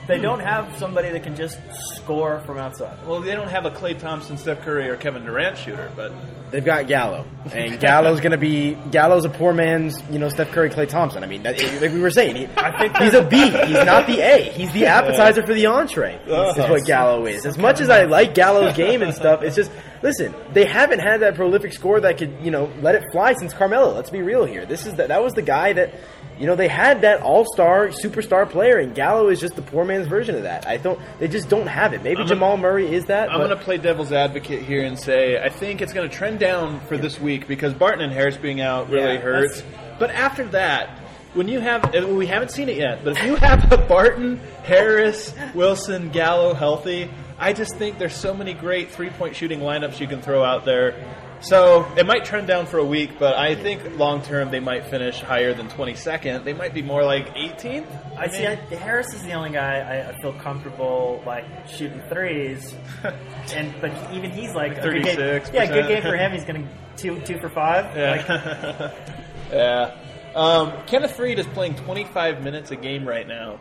They 0.08 0.18
don't 0.18 0.40
have 0.40 0.78
somebody 0.78 1.10
that 1.10 1.22
can 1.22 1.36
just 1.36 1.58
score 1.94 2.40
from 2.40 2.56
outside. 2.56 3.06
Well, 3.06 3.20
they 3.20 3.34
don't 3.34 3.48
have 3.48 3.66
a 3.66 3.70
Klay 3.70 3.98
Thompson, 3.98 4.38
Steph 4.38 4.62
Curry, 4.62 4.88
or 4.88 4.96
Kevin 4.96 5.24
Durant 5.24 5.58
shooter, 5.58 5.92
but 5.94 6.12
They've 6.50 6.64
got 6.64 6.86
Gallo, 6.86 7.26
and 7.52 7.78
Gallo's 7.78 8.20
going 8.20 8.32
to 8.32 8.38
be 8.38 8.74
Gallo's 8.90 9.26
a 9.26 9.28
poor 9.28 9.52
man's, 9.52 10.02
you 10.10 10.18
know, 10.18 10.30
Steph 10.30 10.50
Curry, 10.50 10.70
Klay 10.70 10.88
Thompson. 10.88 11.22
I 11.22 11.26
mean, 11.26 11.42
that, 11.42 11.62
like 11.82 11.92
we 11.92 12.00
were 12.00 12.10
saying, 12.10 12.36
he, 12.36 12.48
I 12.56 12.78
think 12.78 12.96
he's 12.96 13.12
a 13.12 13.22
B. 13.22 13.36
He's 13.36 13.84
not 13.84 14.06
the 14.06 14.20
A. 14.20 14.50
He's 14.50 14.72
the 14.72 14.86
appetizer 14.86 15.44
for 15.44 15.52
the 15.52 15.66
entree. 15.66 16.18
Uh-huh. 16.26 16.62
Is 16.62 16.70
what 16.70 16.86
Gallo 16.86 17.26
is. 17.26 17.44
As 17.44 17.58
much 17.58 17.80
as 17.80 17.90
I 17.90 18.04
like 18.04 18.34
Gallo's 18.34 18.74
game 18.74 19.02
and 19.02 19.12
stuff, 19.14 19.42
it's 19.42 19.56
just 19.56 19.70
listen. 20.02 20.34
They 20.54 20.64
haven't 20.64 21.00
had 21.00 21.20
that 21.20 21.34
prolific 21.34 21.74
score 21.74 22.00
that 22.00 22.16
could, 22.16 22.38
you 22.42 22.50
know, 22.50 22.72
let 22.80 22.94
it 22.94 23.04
fly 23.12 23.34
since 23.34 23.52
Carmelo. 23.52 23.94
Let's 23.94 24.10
be 24.10 24.22
real 24.22 24.46
here. 24.46 24.64
This 24.64 24.86
is 24.86 24.94
that. 24.94 25.08
That 25.08 25.22
was 25.22 25.34
the 25.34 25.42
guy 25.42 25.74
that. 25.74 25.92
You 26.38 26.46
know 26.46 26.54
they 26.54 26.68
had 26.68 27.00
that 27.00 27.20
all-star, 27.22 27.88
superstar 27.88 28.48
player, 28.48 28.78
and 28.78 28.94
Gallo 28.94 29.28
is 29.28 29.40
just 29.40 29.56
the 29.56 29.62
poor 29.62 29.84
man's 29.84 30.06
version 30.06 30.36
of 30.36 30.44
that. 30.44 30.66
I 30.66 30.76
don't. 30.76 31.00
They 31.18 31.26
just 31.28 31.48
don't 31.48 31.66
have 31.66 31.92
it. 31.94 32.02
Maybe 32.02 32.20
I'm 32.20 32.26
Jamal 32.28 32.56
Murray 32.56 32.92
is 32.94 33.06
that. 33.06 33.30
I'm 33.30 33.38
going 33.38 33.50
to 33.50 33.56
play 33.56 33.76
devil's 33.78 34.12
advocate 34.12 34.62
here 34.62 34.84
and 34.84 34.98
say 34.98 35.42
I 35.42 35.48
think 35.48 35.82
it's 35.82 35.92
going 35.92 36.08
to 36.08 36.14
trend 36.14 36.38
down 36.38 36.80
for 36.80 36.96
this 36.96 37.18
week 37.20 37.48
because 37.48 37.74
Barton 37.74 38.02
and 38.02 38.12
Harris 38.12 38.36
being 38.36 38.60
out 38.60 38.88
really 38.88 39.14
Yeah, 39.14 39.20
hurts. 39.20 39.62
But 39.98 40.10
after 40.10 40.44
that, 40.48 40.90
when 41.34 41.48
you 41.48 41.60
have, 41.60 41.92
we 42.06 42.26
haven't 42.26 42.52
seen 42.52 42.68
it 42.68 42.76
yet, 42.76 43.04
but 43.04 43.16
if 43.18 43.24
you 43.24 43.34
have 43.36 43.70
a 43.72 43.76
Barton, 43.76 44.40
Harris, 44.62 45.34
Wilson, 45.54 46.10
Gallo 46.10 46.54
healthy, 46.54 47.10
I 47.38 47.52
just 47.52 47.76
think 47.76 47.98
there's 47.98 48.14
so 48.16 48.32
many 48.34 48.54
great 48.54 48.90
three 48.90 49.10
point 49.10 49.36
shooting 49.36 49.60
lineups 49.60 50.00
you 50.00 50.06
can 50.06 50.22
throw 50.22 50.42
out 50.42 50.64
there. 50.64 50.94
So 51.40 51.86
it 51.96 52.04
might 52.06 52.24
trend 52.24 52.46
down 52.48 52.66
for 52.66 52.78
a 52.78 52.84
week, 52.84 53.18
but 53.18 53.36
I 53.36 53.54
think 53.54 53.96
long 53.96 54.22
term 54.22 54.50
they 54.50 54.60
might 54.60 54.86
finish 54.86 55.20
higher 55.20 55.54
than 55.54 55.68
22nd. 55.68 56.44
They 56.44 56.52
might 56.52 56.74
be 56.74 56.82
more 56.82 57.04
like 57.04 57.34
18th. 57.34 57.86
I 58.16 58.28
see. 58.28 58.46
I, 58.46 58.56
Harris 58.56 59.14
is 59.14 59.22
the 59.22 59.32
only 59.32 59.50
guy 59.50 59.78
I, 59.78 60.08
I 60.10 60.20
feel 60.20 60.32
comfortable 60.32 61.22
like 61.24 61.44
shooting 61.68 62.02
threes, 62.08 62.74
and 63.54 63.74
but 63.80 63.92
even 64.12 64.30
he's 64.30 64.54
like, 64.54 64.78
a 64.78 64.80
36%. 64.80 65.52
Yeah, 65.52 65.66
good 65.66 65.88
game 65.88 66.02
for 66.02 66.16
him. 66.16 66.32
He's 66.32 66.44
going 66.44 66.64
to 66.64 66.68
two 66.96 67.20
two 67.20 67.38
for 67.40 67.48
five. 67.48 67.84
Like, 67.86 68.26
Yeah. 68.28 68.92
yeah. 69.52 69.96
Um, 70.34 70.72
Kenneth 70.86 71.16
Faried 71.16 71.38
is 71.38 71.46
playing 71.46 71.74
25 71.76 72.42
minutes 72.42 72.70
a 72.70 72.76
game 72.76 73.08
right 73.08 73.26
now. 73.26 73.58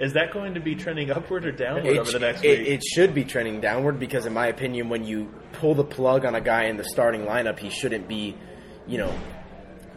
Is 0.00 0.14
that 0.14 0.32
going 0.32 0.54
to 0.54 0.60
be 0.60 0.74
trending 0.74 1.10
upward 1.10 1.44
or 1.44 1.52
downward 1.52 1.86
It, 1.86 1.98
over 1.98 2.10
the 2.12 2.18
next 2.18 2.42
it, 2.42 2.60
week? 2.60 2.68
it 2.68 2.82
should 2.82 3.14
be 3.14 3.24
trending 3.24 3.60
downward 3.60 3.98
because, 4.00 4.24
in 4.24 4.32
my 4.32 4.46
opinion, 4.46 4.88
when 4.88 5.04
you 5.04 5.32
pull 5.52 5.74
the 5.74 5.84
plug 5.84 6.24
on 6.24 6.34
a 6.34 6.40
guy 6.40 6.64
in 6.64 6.76
the 6.78 6.84
starting 6.84 7.22
lineup, 7.22 7.58
he 7.58 7.68
shouldn't 7.68 8.08
be, 8.08 8.34
you 8.86 8.96
know, 8.98 9.12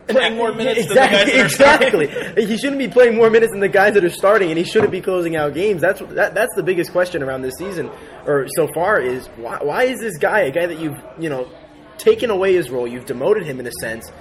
playing 0.07 0.35
more 0.35 0.53
minutes 0.53 0.81
exactly, 0.81 1.17
than 1.17 1.27
the 1.27 1.33
guys 1.33 1.33
that 1.33 1.45
are 1.45 1.49
starting. 1.49 2.01
exactly. 2.01 2.45
he 2.45 2.57
shouldn't 2.57 2.79
be 2.79 2.87
playing 2.89 3.15
more 3.15 3.29
minutes 3.29 3.51
than 3.51 3.61
the 3.61 3.69
guys 3.69 3.93
that 3.93 4.03
are 4.03 4.09
starting, 4.09 4.49
and 4.49 4.57
he 4.57 4.65
shouldn't 4.65 4.91
be 4.91 4.99
closing 5.01 5.35
out 5.35 5.53
games. 5.53 5.81
That's 5.81 6.01
that, 6.01 6.33
that's 6.33 6.53
the 6.55 6.63
biggest 6.63 6.91
question 6.91 7.23
around 7.23 7.41
this 7.41 7.55
season, 7.57 7.89
or 8.25 8.47
so 8.55 8.67
far, 8.73 8.99
is 8.99 9.27
why, 9.37 9.59
why 9.61 9.83
is 9.83 9.99
this 10.01 10.17
guy 10.17 10.41
a 10.41 10.51
guy 10.51 10.65
that 10.65 10.79
you've 10.79 11.01
you 11.17 11.29
know 11.29 11.49
taken 11.97 12.29
away 12.29 12.53
his 12.53 12.69
role, 12.69 12.87
you've 12.87 13.05
demoted 13.05 13.45
him 13.45 13.59
in 13.59 13.67
a 13.67 13.71
sense, 13.79 14.11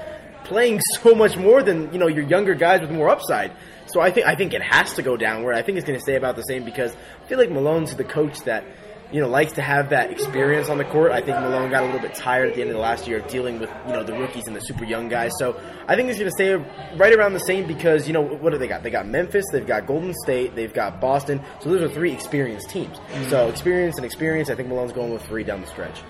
playing 0.44 0.80
so 1.02 1.14
much 1.14 1.36
more 1.36 1.62
than 1.62 1.92
you 1.92 1.98
know 1.98 2.06
your 2.06 2.24
younger 2.24 2.54
guys 2.54 2.80
with 2.80 2.90
more 2.90 3.08
upside. 3.08 3.52
So 3.92 4.00
I 4.00 4.10
think 4.10 4.26
I 4.26 4.34
think 4.34 4.54
it 4.54 4.62
has 4.62 4.94
to 4.94 5.02
go 5.02 5.16
downward. 5.16 5.54
I 5.54 5.62
think 5.62 5.78
it's 5.78 5.86
going 5.86 5.98
to 5.98 6.02
stay 6.02 6.16
about 6.16 6.36
the 6.36 6.42
same 6.42 6.64
because 6.64 6.94
I 6.94 7.28
feel 7.28 7.38
like 7.38 7.50
Malone's 7.50 7.94
the 7.94 8.04
coach 8.04 8.40
that 8.42 8.64
you 9.12 9.20
know, 9.20 9.28
likes 9.28 9.52
to 9.52 9.62
have 9.62 9.90
that 9.90 10.10
experience 10.10 10.70
on 10.70 10.78
the 10.78 10.84
court. 10.84 11.12
I 11.12 11.20
think 11.20 11.38
Malone 11.38 11.70
got 11.70 11.82
a 11.82 11.86
little 11.86 12.00
bit 12.00 12.14
tired 12.14 12.48
at 12.48 12.54
the 12.54 12.62
end 12.62 12.70
of 12.70 12.76
the 12.76 12.82
last 12.82 13.06
year 13.06 13.18
of 13.18 13.28
dealing 13.28 13.60
with 13.60 13.70
you 13.86 13.92
know 13.92 14.02
the 14.02 14.14
rookies 14.14 14.46
and 14.46 14.56
the 14.56 14.60
super 14.60 14.84
young 14.84 15.08
guys. 15.08 15.32
So 15.38 15.60
I 15.86 15.94
think 15.94 16.08
he's 16.08 16.18
going 16.18 16.30
to 16.30 16.34
stay 16.34 16.54
right 16.96 17.12
around 17.12 17.34
the 17.34 17.40
same 17.40 17.66
because 17.66 18.06
you 18.06 18.14
know 18.14 18.22
what 18.22 18.50
do 18.52 18.58
they 18.58 18.66
got? 18.66 18.82
They 18.82 18.90
got 18.90 19.06
Memphis, 19.06 19.44
they've 19.52 19.66
got 19.66 19.86
Golden 19.86 20.14
State, 20.24 20.54
they've 20.54 20.72
got 20.72 21.00
Boston. 21.00 21.42
So 21.60 21.68
those 21.68 21.82
are 21.82 21.92
three 21.92 22.12
experienced 22.12 22.70
teams. 22.70 22.96
Mm-hmm. 22.98 23.28
So 23.28 23.48
experience 23.48 23.96
and 23.96 24.06
experience. 24.06 24.48
I 24.48 24.54
think 24.54 24.68
Malone's 24.68 24.92
going 24.92 25.12
with 25.12 25.24
three 25.26 25.44
down 25.44 25.60
the 25.60 25.66
stretch. 25.66 26.02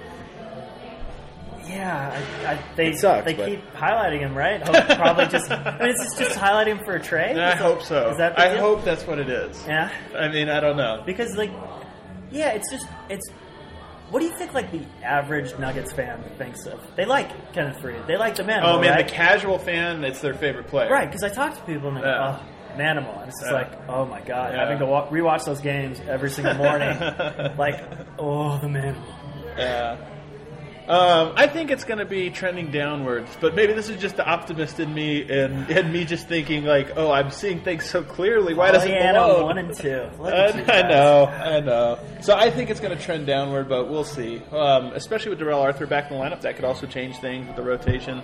Yeah, 1.73 2.23
I, 2.47 2.53
I, 2.53 2.59
they 2.77 2.93
sucks, 2.93 3.25
they 3.25 3.35
but- 3.35 3.49
keep 3.49 3.73
highlighting 3.73 4.21
him, 4.21 4.35
right? 4.37 4.61
Hope- 4.63 4.97
Probably 4.99 5.27
just. 5.27 5.51
I 5.51 5.79
mean, 5.79 5.91
it's 5.91 6.03
just, 6.05 6.19
just 6.19 6.39
highlighting 6.39 6.79
him 6.79 6.85
for 6.85 6.95
a 6.97 7.01
trade. 7.03 7.31
I 7.39 7.53
Is 7.53 7.55
that- 7.55 7.57
hope 7.59 7.83
so. 7.83 8.11
Is 8.11 8.19
that 8.19 8.37
the 8.37 8.43
I 8.43 8.49
deal? 8.55 8.61
hope 8.61 8.85
that's 8.85 9.07
what 9.07 9.19
it 9.19 9.29
is. 9.31 9.65
Yeah, 9.67 9.91
I 10.17 10.29
mean, 10.29 10.49
I 10.49 10.61
don't 10.61 10.77
know. 10.77 11.03
because 11.07 11.37
like, 11.37 11.51
yeah, 12.31 12.51
it's 12.51 12.71
just 12.71 12.87
it's. 13.09 13.29
What 14.11 14.21
do 14.21 14.27
you 14.27 14.37
think 14.37 14.53
like 14.53 14.71
the 14.71 14.83
average 15.03 15.59
Nuggets 15.59 15.91
fan 15.95 16.23
thinks 16.37 16.67
of? 16.67 16.79
They 16.97 17.07
like 17.07 17.55
Kenneth 17.55 17.79
Faried. 17.79 18.07
They 18.07 18.19
like 18.19 18.35
the 18.35 18.45
man. 18.45 18.61
Oh 18.63 18.79
man, 18.79 18.91
right? 18.91 19.07
the 19.09 19.13
casual 19.13 19.59
fan, 19.59 20.05
it's 20.05 20.21
their 20.21 20.35
favorite 20.35 20.67
player. 20.67 20.91
Right, 20.91 21.09
because 21.09 21.23
I 21.23 21.31
talk 21.31 21.55
to 21.57 21.63
people 21.63 21.89
and 21.89 21.97
they're 21.97 22.05
Yeah. 22.07 22.33
like, 22.33 22.41
oh, 22.43 22.79
Manimal. 22.79 23.21
And 23.23 23.29
it's 23.31 23.41
just 23.41 23.51
Yeah. 23.51 23.57
like, 23.57 23.89
oh 23.89 24.05
my 24.05 24.21
god, 24.21 24.53
Yeah. 24.53 24.61
having 24.65 24.79
to 24.81 24.85
wa- 24.87 25.09
rewatch 25.09 25.45
those 25.47 25.63
games 25.63 25.99
every 26.07 26.29
single 26.29 26.53
morning. 26.57 26.91
like, 27.57 27.83
oh, 28.19 28.59
the 28.59 28.67
Manimal. 28.67 29.03
Yeah. 29.57 29.97
Um, 30.89 31.35
I 31.37 31.47
think 31.47 31.71
it's 31.71 31.85
going 31.85 31.99
to 31.99 32.05
be 32.05 32.29
trending 32.31 32.73
downwards, 32.73 33.31
but 33.41 33.55
maybe 33.55 33.73
this 33.73 33.89
is 33.89 34.01
just 34.01 34.17
the 34.17 34.27
optimist 34.27 34.81
in 34.81 34.93
me 34.93 35.23
and, 35.23 35.71
and 35.71 35.93
me 35.93 36.05
just 36.05 36.27
thinking 36.27 36.65
like, 36.65 36.97
oh, 36.97 37.13
I'm 37.13 37.31
seeing 37.31 37.61
things 37.63 37.89
so 37.89 38.03
clearly. 38.03 38.53
Why 38.53 38.73
doesn't 38.73 38.89
Pollyanna 38.89 39.21
Malone? 39.21 39.43
one 39.45 39.59
and 39.59 39.77
two. 39.77 40.09
I, 40.21 40.81
I 40.81 40.89
know, 40.89 41.27
I 41.27 41.61
know. 41.61 41.99
So 42.21 42.37
I 42.37 42.51
think 42.51 42.69
it's 42.69 42.81
going 42.81 42.97
to 42.97 43.03
trend 43.03 43.27
downward, 43.27 43.69
but 43.69 43.89
we'll 43.89 44.03
see. 44.03 44.43
Um, 44.51 44.87
especially 44.95 45.31
with 45.31 45.39
Darrell 45.39 45.61
Arthur 45.61 45.87
back 45.87 46.11
in 46.11 46.19
the 46.19 46.23
lineup, 46.25 46.41
that 46.41 46.57
could 46.57 46.65
also 46.65 46.87
change 46.89 47.17
things 47.19 47.47
with 47.47 47.55
the 47.55 47.63
rotation. 47.63 48.21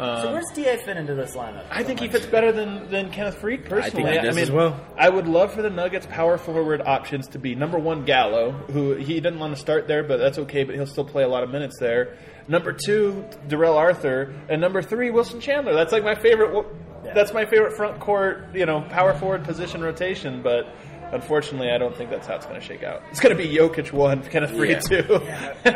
Um, 0.00 0.22
So 0.22 0.32
where's 0.32 0.46
Da 0.54 0.76
fit 0.84 0.96
into 0.96 1.14
this 1.14 1.34
lineup? 1.36 1.64
I 1.70 1.82
think 1.82 2.00
he 2.00 2.08
fits 2.08 2.26
better 2.26 2.52
than, 2.52 2.88
than 2.90 3.10
Kenneth 3.10 3.36
Faried 3.40 3.64
personally. 3.68 3.82
I 3.84 3.90
think 3.90 4.08
he 4.08 4.26
does 4.26 4.34
mean, 4.36 4.42
as 4.44 4.50
well. 4.50 4.80
I 4.96 5.08
would 5.08 5.26
love 5.26 5.52
for 5.52 5.62
the 5.62 5.70
Nuggets 5.70 6.06
power 6.06 6.38
forward 6.38 6.80
options 6.80 7.28
to 7.28 7.38
be 7.38 7.54
number 7.54 7.78
one 7.78 8.04
Gallo, 8.04 8.52
who 8.52 8.94
he 8.94 9.14
didn't 9.20 9.38
want 9.38 9.54
to 9.54 9.60
start 9.60 9.86
there, 9.86 10.02
but 10.02 10.16
that's 10.18 10.38
okay. 10.38 10.64
But 10.64 10.74
he'll 10.76 10.86
still 10.86 11.04
play 11.04 11.22
a 11.22 11.28
lot 11.28 11.42
of 11.44 11.50
minutes 11.50 11.78
there. 11.78 12.16
Number 12.48 12.72
two, 12.72 13.24
Darrell 13.48 13.76
Arthur, 13.76 14.34
and 14.48 14.60
number 14.60 14.82
three, 14.82 15.10
Wilson 15.10 15.40
Chandler. 15.40 15.74
That's 15.74 15.92
like 15.92 16.02
my 16.02 16.14
favorite. 16.14 16.66
That's 17.14 17.32
my 17.32 17.44
favorite 17.44 17.74
front 17.76 18.00
court, 18.00 18.54
you 18.54 18.66
know, 18.66 18.82
power 18.82 19.14
forward 19.14 19.44
position 19.44 19.82
rotation. 19.82 20.42
But 20.42 20.66
unfortunately, 21.12 21.70
I 21.70 21.78
don't 21.78 21.96
think 21.96 22.10
that's 22.10 22.26
how 22.26 22.36
it's 22.36 22.46
going 22.46 22.60
to 22.60 22.66
shake 22.66 22.82
out. 22.82 23.02
It's 23.10 23.20
going 23.20 23.36
to 23.36 23.42
be 23.42 23.48
Jokic 23.54 23.92
one, 23.92 24.22
Kenneth 24.22 24.50
Faried 24.52 24.90
Yeah. 24.90 25.02
two. 25.02 25.14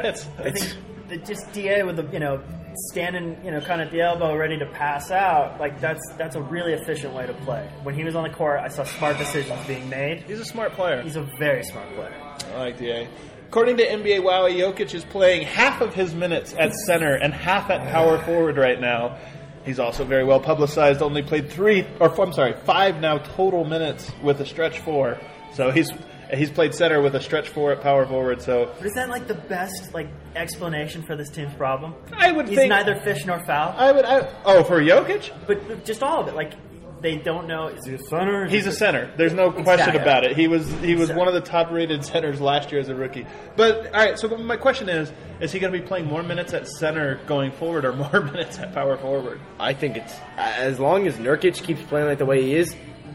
It's- 0.07 0.29
I 0.39 0.43
think 0.51 0.59
that 0.59 0.77
just 1.27 1.53
Da 1.53 1.83
with 1.85 1.97
the 1.97 2.07
you 2.13 2.19
know 2.19 2.43
standing 2.91 3.39
you 3.45 3.51
know 3.51 3.61
kind 3.61 3.81
of 3.81 3.87
at 3.89 3.93
the 3.93 4.01
elbow 4.01 4.37
ready 4.37 4.59
to 4.59 4.67
pass 4.67 5.11
out 5.11 5.61
like 5.61 5.81
that's 5.81 6.03
that's 6.19 6.35
a 6.35 6.43
really 6.43 6.73
efficient 6.73 7.15
way 7.15 7.27
to 7.27 7.35
play. 7.35 7.69
When 7.83 7.95
he 7.95 8.05
was 8.05 8.15
on 8.15 8.25
the 8.25 8.35
court, 8.35 8.61
I 8.61 8.69
saw 8.69 8.85
smart 8.85 9.19
decisions 9.19 9.67
being 9.67 9.89
made. 9.89 10.23
he's 10.23 10.41
a 10.41 10.45
smart 10.45 10.73
player. 10.73 11.03
He's 11.03 11.17
a 11.17 11.23
very 11.39 11.63
smart 11.65 11.89
player. 11.95 12.15
I 12.55 12.59
like 12.59 12.79
DA. 12.79 13.09
According 13.49 13.77
to 13.77 13.87
NBA 13.87 14.23
Wowy, 14.23 14.57
Jokic 14.57 14.95
is 14.95 15.05
playing 15.05 15.43
half 15.47 15.81
of 15.81 15.95
his 15.95 16.13
minutes 16.13 16.55
at 16.59 16.75
center 16.75 17.15
and 17.15 17.33
half 17.33 17.71
at 17.71 17.89
power 17.93 18.19
forward 18.19 18.57
right 18.57 18.81
now. 18.81 19.17
He's 19.65 19.79
also 19.79 20.05
very 20.05 20.25
well 20.25 20.41
publicized. 20.41 21.01
Only 21.01 21.23
played 21.23 21.51
three, 21.51 21.87
or 22.01 22.11
I'm 22.21 22.33
sorry, 22.33 22.55
five 22.65 23.01
now 23.01 23.19
total 23.19 23.65
minutes 23.65 24.11
with 24.23 24.41
a 24.41 24.47
stretch 24.47 24.81
four. 24.81 25.19
So 25.55 25.71
he's 25.71 25.91
he's 26.37 26.51
played 26.51 26.75
center 26.75 27.01
with 27.01 27.15
a 27.15 27.21
stretch 27.21 27.49
four 27.49 27.73
at 27.73 27.81
power 27.81 28.07
forward. 28.07 28.43
So 28.43 28.73
But 28.79 28.87
is 28.87 28.93
that 28.95 29.09
like 29.09 29.27
the 29.27 29.35
best 29.35 29.93
like 29.95 30.09
explanation 30.37 31.03
for 31.03 31.17
this 31.17 31.31
team's 31.31 31.55
problem? 31.55 31.95
I 32.13 32.33
would 32.33 32.47
think 32.47 32.51
He's 32.51 32.59
think 32.59 32.71
neither 32.71 32.97
fish 33.01 33.25
nor 33.25 33.45
fowl. 33.45 33.75
I 33.77 33.93
would. 33.93 34.05
I, 34.05 34.29
oh, 34.45 34.65
for 34.65 34.81
Jokic, 34.81 35.33
but, 35.47 35.67
but 35.69 35.85
just 35.85 36.03
all 36.03 36.21
of 36.23 36.29
it, 36.29 36.35
like 36.35 36.53
they 37.01 37.17
don't 37.17 37.47
know. 37.47 37.69
Is 37.69 37.85
he 37.87 37.95
a 37.95 37.99
center? 37.99 38.47
He's 38.49 38.67
a 38.67 38.73
center. 38.73 39.13
There's 39.19 39.35
no 39.35 39.51
question 39.53 39.91
Exactly. 39.91 40.01
about 40.01 40.25
it. 40.25 40.37
He 40.37 40.49
was 40.49 40.67
he 40.81 40.95
was 40.95 41.11
Exactly. 41.11 41.17
one 41.19 41.29
of 41.29 41.35
the 41.35 41.43
top 41.43 41.71
rated 41.71 42.03
centers 42.05 42.41
last 42.41 42.73
year 42.73 42.81
as 42.81 42.89
a 42.89 42.95
rookie. 42.95 43.27
But 43.57 43.87
all 43.89 43.93
right, 43.93 44.19
so 44.19 44.29
my 44.39 44.57
question 44.57 44.89
is: 44.89 45.13
Is 45.41 45.53
he 45.53 45.59
going 45.61 45.71
to 45.73 45.79
be 45.79 45.85
playing 45.87 46.07
more 46.07 46.23
minutes 46.23 46.55
at 46.55 46.67
center 46.67 47.21
going 47.27 47.53
forward, 47.53 47.85
or 47.85 47.93
more 48.13 48.23
minutes 48.23 48.59
at 48.59 48.73
power 48.73 48.97
forward? 48.97 49.39
I 49.61 49.75
think 49.75 49.99
it's 49.99 50.15
as 50.39 50.81
long 50.81 51.07
as 51.07 51.17
Nurkic 51.17 51.63
keeps 51.63 51.83
playing 51.83 52.07
like 52.07 52.19
the 52.19 52.25
way 52.27 52.41
he 52.43 52.55
is. 52.55 52.75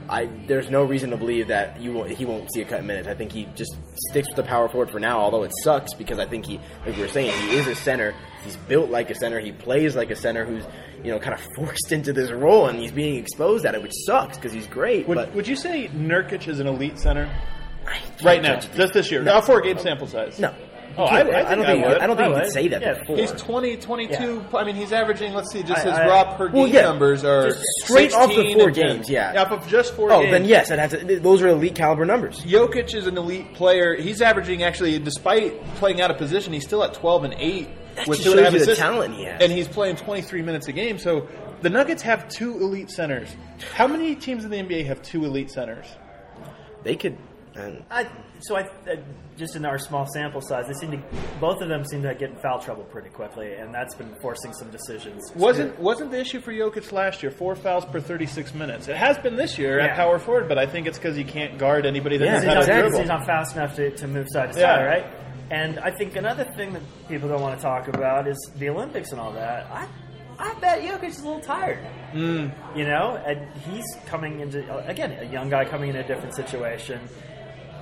I 0.10 0.26
there's 0.48 0.70
no 0.70 0.84
reason 0.84 1.12
to 1.12 1.18
believe 1.18 1.48
that 1.48 1.80
you 1.80 1.94
won't, 1.94 2.10
he 2.10 2.26
won't 2.26 2.52
see 2.52 2.62
a 2.62 2.66
cut 2.66 2.80
in 2.80 2.88
minutes. 2.88 3.08
I 3.08 3.14
think 3.14 3.32
he 3.32 3.48
just 3.56 3.76
sticks 4.10 4.28
with 4.28 4.36
the 4.36 4.44
power 4.44 4.68
forward 4.68 4.90
for 4.90 5.00
now. 5.00 5.20
Although 5.20 5.44
it 5.44 5.52
sucks 5.64 5.94
because 5.94 6.20
I 6.20 6.26
think 6.26 6.46
he, 6.46 6.60
like 6.86 6.96
we 6.96 7.02
were 7.02 7.08
saying, 7.08 7.32
he 7.50 7.58
is 7.58 7.68
a 7.68 7.76
center. 7.76 8.16
He's 8.44 8.58
built 8.58 8.90
like 8.90 9.10
a 9.10 9.16
center. 9.16 9.40
He 9.40 9.52
plays 9.52 9.96
like 9.96 10.10
a 10.10 10.16
center 10.16 10.46
who's 10.46 10.64
you 11.04 11.12
know 11.12 11.20
kind 11.20 11.34
of 11.34 11.42
forced 11.56 11.92
into 11.92 12.12
this 12.12 12.32
role 12.32 12.68
and 12.68 12.80
he's 12.80 12.92
being 12.92 13.16
exposed 13.16 13.66
at 13.66 13.76
it, 13.76 13.82
which 13.82 13.94
sucks 14.06 14.38
because 14.38 14.52
he's 14.52 14.68
great. 14.68 15.08
Would, 15.08 15.16
but 15.16 15.34
would 15.36 15.48
you 15.48 15.56
say 15.56 15.88
Nurkic 15.90 16.48
is 16.48 16.60
an 16.60 16.68
elite 16.68 16.98
center 16.98 17.30
right 18.24 18.42
now, 18.42 18.60
just 18.60 18.94
this 18.94 19.12
year? 19.12 19.22
No, 19.22 19.42
four 19.42 19.62
game 19.62 19.78
sample 19.78 20.08
size. 20.08 20.40
No. 20.40 20.54
Oh, 20.98 21.04
You 21.04 21.08
I, 21.10 21.20
I, 21.20 21.24
think 21.24 21.36
I 21.36 21.56
don't 21.56 21.66
think 21.66 21.86
I 21.86 21.88
would. 21.88 21.98
I 22.00 22.08
don't 22.08 22.18
think 22.18 22.28
I 22.28 22.32
you 22.32 22.42
would. 22.44 22.52
say 22.52 22.68
that 22.70 22.82
Yeah. 22.82 23.00
before. 23.00 23.18
He's 23.18 23.32
20, 23.32 23.78
22. 23.78 24.44
I 24.54 24.64
mean, 24.64 24.76
he's 24.76 24.92
averaging. 24.92 25.34
Let's 25.34 25.52
see, 25.52 25.64
just 25.64 25.86
I- 25.86 25.90
his 25.90 26.00
I- 26.00 26.08
raw 26.08 26.36
per 26.36 26.50
Well, 26.50 26.66
game 26.66 26.76
yeah. 26.76 26.82
numbers 26.82 27.24
are 27.24 27.50
Just 27.50 27.64
straight 27.84 28.14
off 28.14 28.30
the 28.30 28.36
16 28.36 28.58
four 28.58 28.68
and 28.68 28.76
10. 28.76 28.96
games, 28.98 29.10
yeah. 29.10 29.42
off 29.42 29.52
of 29.52 29.68
just 29.68 29.94
four. 29.96 30.12
oh, 30.12 30.22
games. 30.22 30.32
then 30.32 30.46
yes, 30.46 30.72
it 30.72 30.80
has 30.80 30.92
to, 30.92 31.20
those 31.20 31.42
are 31.42 31.48
elite 31.50 31.76
caliber 31.76 32.06
numbers. 32.06 32.40
Jokic 32.44 32.94
is 32.96 33.08
an 33.08 33.18
elite 33.18 33.54
player. 33.54 33.96
He's 33.96 34.22
averaging 34.22 34.64
actually, 34.64 34.98
despite 35.00 35.64
playing 35.76 36.02
out 36.02 36.12
of 36.12 36.18
position, 36.18 36.52
he's 36.54 36.64
still 36.66 36.84
at 36.84 36.94
twelve 36.94 37.24
and 37.24 37.34
eight 37.38 37.70
That 37.96 38.08
with 38.08 38.20
just 38.20 38.30
two 38.32 38.38
and 38.38 38.46
shows 38.46 38.54
you 38.54 38.60
the 38.60 38.64
assists. 38.64 38.80
talent 38.82 39.14
he 39.16 39.24
has. 39.26 39.42
and 39.42 39.52
he's 39.52 39.68
playing 39.68 39.96
twenty 39.96 40.22
three 40.22 40.42
minutes 40.42 40.68
a 40.68 40.72
game. 40.72 40.98
So 40.98 41.28
the 41.62 41.70
Nuggets 41.70 42.02
have 42.04 42.28
two 42.30 42.56
elite 42.60 42.90
centers. 42.90 43.30
How 43.76 43.88
many 43.88 44.16
teams 44.16 44.44
in 44.46 44.52
the 44.52 44.58
NBA 44.58 44.86
have 44.88 45.02
two 45.02 45.26
elite 45.26 45.52
centers? 45.52 45.86
They 46.84 46.96
could. 46.96 47.18
Um, 47.58 47.84
I, 47.92 48.08
so 48.40 48.56
I, 48.56 48.62
uh, 48.62 48.96
just 49.40 49.56
in 49.56 49.66
our 49.66 49.80
small 49.80 50.06
sample 50.14 50.42
size, 50.42 50.68
they 50.68 50.74
seem 50.74 50.92
to 50.92 51.02
both 51.40 51.62
of 51.62 51.70
them 51.70 51.84
seem 51.86 52.04
to 52.04 52.14
get 52.14 52.30
in 52.30 52.36
foul 52.36 52.60
trouble 52.60 52.84
pretty 52.84 53.10
quickly, 53.10 53.54
and 53.54 53.74
that's 53.74 53.96
been 53.96 54.14
forcing 54.22 54.54
some 54.54 54.70
decisions. 54.70 55.32
Wasn't 55.36 55.80
wasn't 55.80 56.12
the 56.12 56.20
issue 56.20 56.42
for 56.42 56.54
Jokic 56.54 56.92
last 56.92 57.24
year? 57.24 57.32
Four 57.32 57.56
fouls 57.56 57.86
per 57.86 58.00
thirty 58.00 58.26
six 58.28 58.54
minutes. 58.54 58.88
It 58.88 58.98
has 58.98 59.18
been 59.18 59.36
this 59.36 59.58
year 59.58 59.80
at 59.80 59.96
power 59.96 60.20
forward, 60.20 60.48
but 60.48 60.60
I 60.60 60.68
think 60.68 60.86
it's 60.86 60.98
because 61.00 61.16
he 61.16 61.24
can't 61.24 61.58
guard 61.58 61.86
anybody 61.88 62.18
that 62.18 62.26
Yeah, 62.26 62.32
knows 62.34 62.44
he's 62.44 62.48
how 62.50 62.54
not, 62.54 62.60
to 62.66 62.66
exactly. 62.68 62.82
dribble. 62.90 63.00
he's 63.00 63.08
not 63.08 63.26
fast 63.26 63.56
enough 63.56 63.76
to, 63.78 63.92
to 63.96 64.08
move 64.08 64.28
side 64.30 64.54
to 64.54 64.60
Yeah. 64.60 64.76
side, 64.76 64.86
right? 64.86 65.06
And 65.52 65.80
I 65.80 65.90
think 65.90 66.16
another 66.16 66.44
thing 66.56 66.74
that 66.74 66.84
people 67.08 67.28
don't 67.28 67.42
want 67.42 67.58
to 67.58 67.62
talk 67.64 67.88
about 67.88 68.28
is 68.28 68.38
the 68.58 68.70
Olympics 68.70 69.12
and 69.14 69.20
all 69.20 69.32
that. 69.32 69.66
I, 69.72 69.88
I 70.38 70.54
bet 70.60 70.82
Jokic 70.84 71.10
is 71.10 71.20
a 71.22 71.26
little 71.26 71.42
tired. 71.42 71.80
Mm. 72.14 72.52
You 72.78 72.86
know, 72.86 73.22
and 73.26 73.48
he's 73.62 73.86
coming 74.06 74.42
into 74.42 74.60
again 74.88 75.12
a 75.20 75.24
young 75.26 75.50
guy 75.50 75.66
coming 75.66 75.90
in 75.90 75.96
a 75.96 76.08
different 76.08 76.36
situation. 76.36 77.00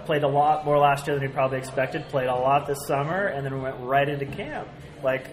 Played 0.08 0.24
a 0.24 0.28
lot 0.28 0.64
more 0.66 0.78
last 0.80 1.06
year 1.06 1.18
than 1.20 1.28
he 1.28 1.34
probably 1.34 1.58
expected. 1.58 2.08
Played 2.08 2.28
a 2.30 2.34
lot 2.34 2.66
this 2.66 2.88
summer, 2.88 3.28
and 3.28 3.46
then 3.46 3.62
went 3.62 3.76
right 3.82 4.08
into 4.08 4.26
camp. 4.26 4.70
Like 5.04 5.28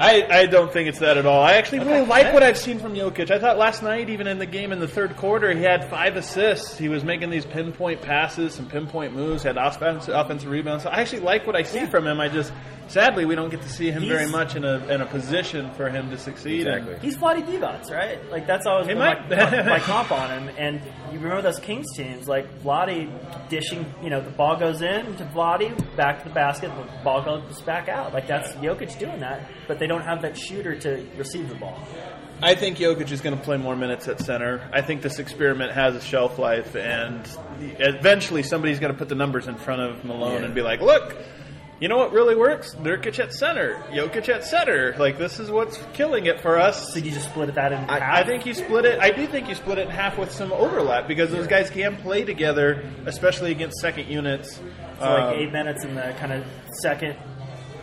I, 0.00 0.26
I 0.28 0.46
don't 0.46 0.72
think 0.72 0.88
it's 0.88 0.98
that 0.98 1.16
at 1.16 1.24
all. 1.26 1.42
I 1.42 1.52
actually 1.54 1.80
really 1.80 2.04
like 2.04 2.32
what 2.34 2.42
I've 2.42 2.58
seen 2.58 2.80
from 2.80 2.94
Jokic. 2.94 3.30
I 3.30 3.38
thought 3.38 3.56
last 3.56 3.82
night, 3.84 4.08
even 4.10 4.26
in 4.26 4.38
the 4.38 4.46
game 4.46 4.72
in 4.72 4.80
the 4.80 4.88
third 4.88 5.16
quarter, 5.16 5.52
he 5.54 5.62
had 5.62 5.88
five 5.90 6.16
assists. 6.16 6.76
He 6.76 6.88
was 6.88 7.04
making 7.04 7.30
these 7.30 7.44
pinpoint 7.44 8.02
passes, 8.02 8.54
some 8.54 8.66
pinpoint 8.66 9.14
moves, 9.14 9.44
had 9.44 9.56
offensive, 9.56 10.12
offensive 10.14 10.50
rebounds. 10.50 10.82
So 10.82 10.90
I 10.90 11.00
actually 11.02 11.20
like 11.20 11.46
what 11.46 11.54
I 11.54 11.62
see 11.62 11.78
Yeah. 11.80 11.88
from 11.88 12.06
him. 12.06 12.20
I 12.20 12.28
just, 12.28 12.52
sadly, 12.92 13.24
we 13.24 13.34
don't 13.34 13.48
get 13.50 13.62
to 13.62 13.68
see 13.68 13.90
him 13.90 14.06
very 14.06 14.28
much 14.28 14.54
in 14.54 14.64
a, 14.64 14.76
in 14.88 15.00
a 15.00 15.06
position 15.06 15.72
for 15.74 15.88
him 15.88 16.10
to 16.10 16.18
succeed. 16.18 16.66
in. 16.66 16.74
Exactly. 16.74 16.98
He's 17.00 17.16
Vlade 17.16 17.46
Divac, 17.46 17.90
right? 17.90 18.18
Like 18.30 18.46
that's 18.46 18.66
always 18.66 18.86
He 18.86 18.92
been 18.92 18.98
might. 18.98 19.28
my, 19.30 19.36
my, 19.50 19.62
my 19.62 19.78
comp 19.90 20.12
on 20.12 20.30
him. 20.30 20.54
And 20.58 20.80
you 21.12 21.18
remember 21.18 21.42
those 21.42 21.58
Kings 21.58 21.86
teams, 21.96 22.28
like 22.28 22.46
Vlade 22.62 23.48
dishing, 23.48 23.84
you 24.02 24.10
know, 24.10 24.20
the 24.20 24.30
ball 24.30 24.56
goes 24.56 24.82
in 24.82 25.16
to 25.16 25.24
Vlade, 25.24 25.96
back 25.96 26.22
to 26.22 26.28
the 26.28 26.34
basket, 26.34 26.70
the 26.76 27.02
ball 27.02 27.22
goes 27.24 27.60
back 27.62 27.88
out. 27.88 28.12
Like 28.12 28.26
that's 28.28 28.52
Jokic 28.54 28.98
doing 28.98 29.20
that, 29.20 29.48
but 29.66 29.78
they 29.78 29.86
don't 29.86 30.02
have 30.04 30.22
that 30.22 30.36
shooter 30.36 30.76
to 30.80 31.06
receive 31.16 31.48
the 31.48 31.54
ball. 31.56 31.78
I 32.44 32.56
think 32.56 32.78
Jokic 32.78 33.10
is 33.12 33.20
going 33.20 33.38
to 33.38 33.42
play 33.44 33.56
more 33.56 33.76
minutes 33.76 34.08
at 34.08 34.18
center. 34.18 34.68
I 34.72 34.82
think 34.82 35.00
this 35.00 35.20
experiment 35.20 35.72
has 35.72 35.94
a 35.94 36.00
shelf 36.00 36.40
life, 36.40 36.74
and 36.74 37.20
eventually 37.78 38.42
somebody's 38.42 38.80
going 38.80 38.92
to 38.92 38.98
put 38.98 39.08
the 39.08 39.14
numbers 39.14 39.46
in 39.46 39.54
front 39.54 39.80
of 39.82 40.04
Malone 40.04 40.40
Yeah. 40.40 40.46
and 40.46 40.54
be 40.54 40.62
like, 40.62 40.80
"Look, 40.80 41.16
you 41.82 41.88
know 41.88 41.98
what 41.98 42.12
really 42.12 42.36
works? 42.36 42.74
Nurkic 42.76 43.18
at 43.18 43.34
center, 43.34 43.74
Jokic 43.90 44.28
at 44.28 44.44
center. 44.44 44.94
Like 44.98 45.18
this 45.18 45.40
is 45.40 45.50
what's 45.50 45.76
killing 45.92 46.26
it 46.26 46.40
for 46.40 46.58
us." 46.58 46.92
So 46.92 47.00
you 47.00 47.10
just 47.10 47.28
split 47.28 47.48
it 47.48 47.56
that 47.56 47.72
in 47.72 47.78
half. 47.80 48.00
I 48.00 48.22
think 48.24 48.46
you 48.46 48.54
split 48.54 48.84
it. 48.84 49.00
I 49.00 49.10
do 49.10 49.26
think 49.26 49.48
you 49.48 49.54
split 49.56 49.78
it 49.78 49.88
in 49.88 49.90
half 49.90 50.16
with 50.16 50.30
some 50.30 50.52
overlap 50.52 51.08
because 51.08 51.30
those 51.30 51.48
guys 51.48 51.70
can 51.70 51.96
play 51.96 52.24
together, 52.24 52.88
especially 53.06 53.50
against 53.50 53.80
second 53.80 54.06
units. 54.06 54.54
So 54.56 54.62
like 55.00 55.34
Um, 55.34 55.34
eight 55.34 55.52
minutes 55.52 55.84
in 55.84 55.96
the 55.96 56.14
kind 56.20 56.32
of 56.32 56.44
second 56.80 57.16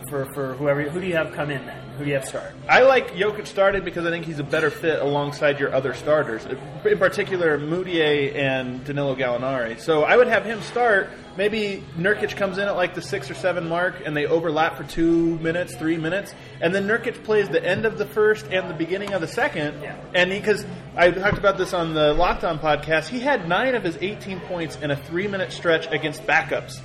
for, 0.08 0.24
for 0.34 0.54
whoever. 0.54 0.82
Who 0.82 1.00
do 1.00 1.06
you 1.06 1.16
have 1.16 1.32
come 1.32 1.50
in 1.50 1.64
then? 1.66 1.76
Who 1.98 2.04
do 2.04 2.10
you 2.10 2.16
have 2.16 2.26
start? 2.26 2.52
I 2.68 2.80
like 2.82 3.10
Jokic 3.12 3.46
started 3.46 3.84
because 3.84 4.06
I 4.06 4.10
think 4.10 4.24
he's 4.24 4.38
a 4.38 4.44
better 4.44 4.70
fit 4.70 5.00
alongside 5.00 5.60
your 5.60 5.74
other 5.74 5.92
starters, 5.92 6.46
in 6.46 6.98
particular 6.98 7.58
Mudiay 7.58 8.34
and 8.34 8.82
Danilo 8.84 9.14
Gallinari. 9.14 9.78
So 9.78 10.02
I 10.02 10.16
would 10.16 10.26
have 10.26 10.44
him 10.46 10.62
start. 10.62 11.10
Maybe 11.40 11.82
Nurkic 11.96 12.36
comes 12.36 12.58
in 12.58 12.68
at 12.68 12.76
like 12.76 12.94
the 12.94 13.00
six 13.00 13.30
or 13.30 13.34
seven 13.34 13.66
mark, 13.66 14.02
and 14.04 14.14
they 14.14 14.26
overlap 14.26 14.76
for 14.76 14.84
two 14.84 15.38
minutes, 15.38 15.74
three 15.74 15.96
minutes, 15.96 16.34
and 16.60 16.74
then 16.74 16.86
Nurkic 16.86 17.24
plays 17.24 17.48
the 17.48 17.64
end 17.64 17.86
of 17.86 17.96
the 17.96 18.04
first 18.04 18.44
and 18.52 18.68
the 18.68 18.74
beginning 18.74 19.14
of 19.14 19.22
the 19.22 19.26
second. 19.26 19.80
Yeah. 19.80 19.98
And 20.14 20.28
because 20.28 20.66
I 20.94 21.10
talked 21.10 21.38
about 21.38 21.56
this 21.56 21.72
on 21.72 21.94
the 21.94 22.12
Lockdown 22.12 22.60
podcast, 22.60 23.08
he 23.08 23.20
had 23.20 23.48
nine 23.48 23.74
of 23.74 23.82
his 23.82 23.96
18 24.02 24.40
points 24.40 24.76
in 24.82 24.90
a 24.90 24.96
three-minute 24.96 25.50
stretch 25.50 25.90
against 25.90 26.26
backups. 26.26 26.78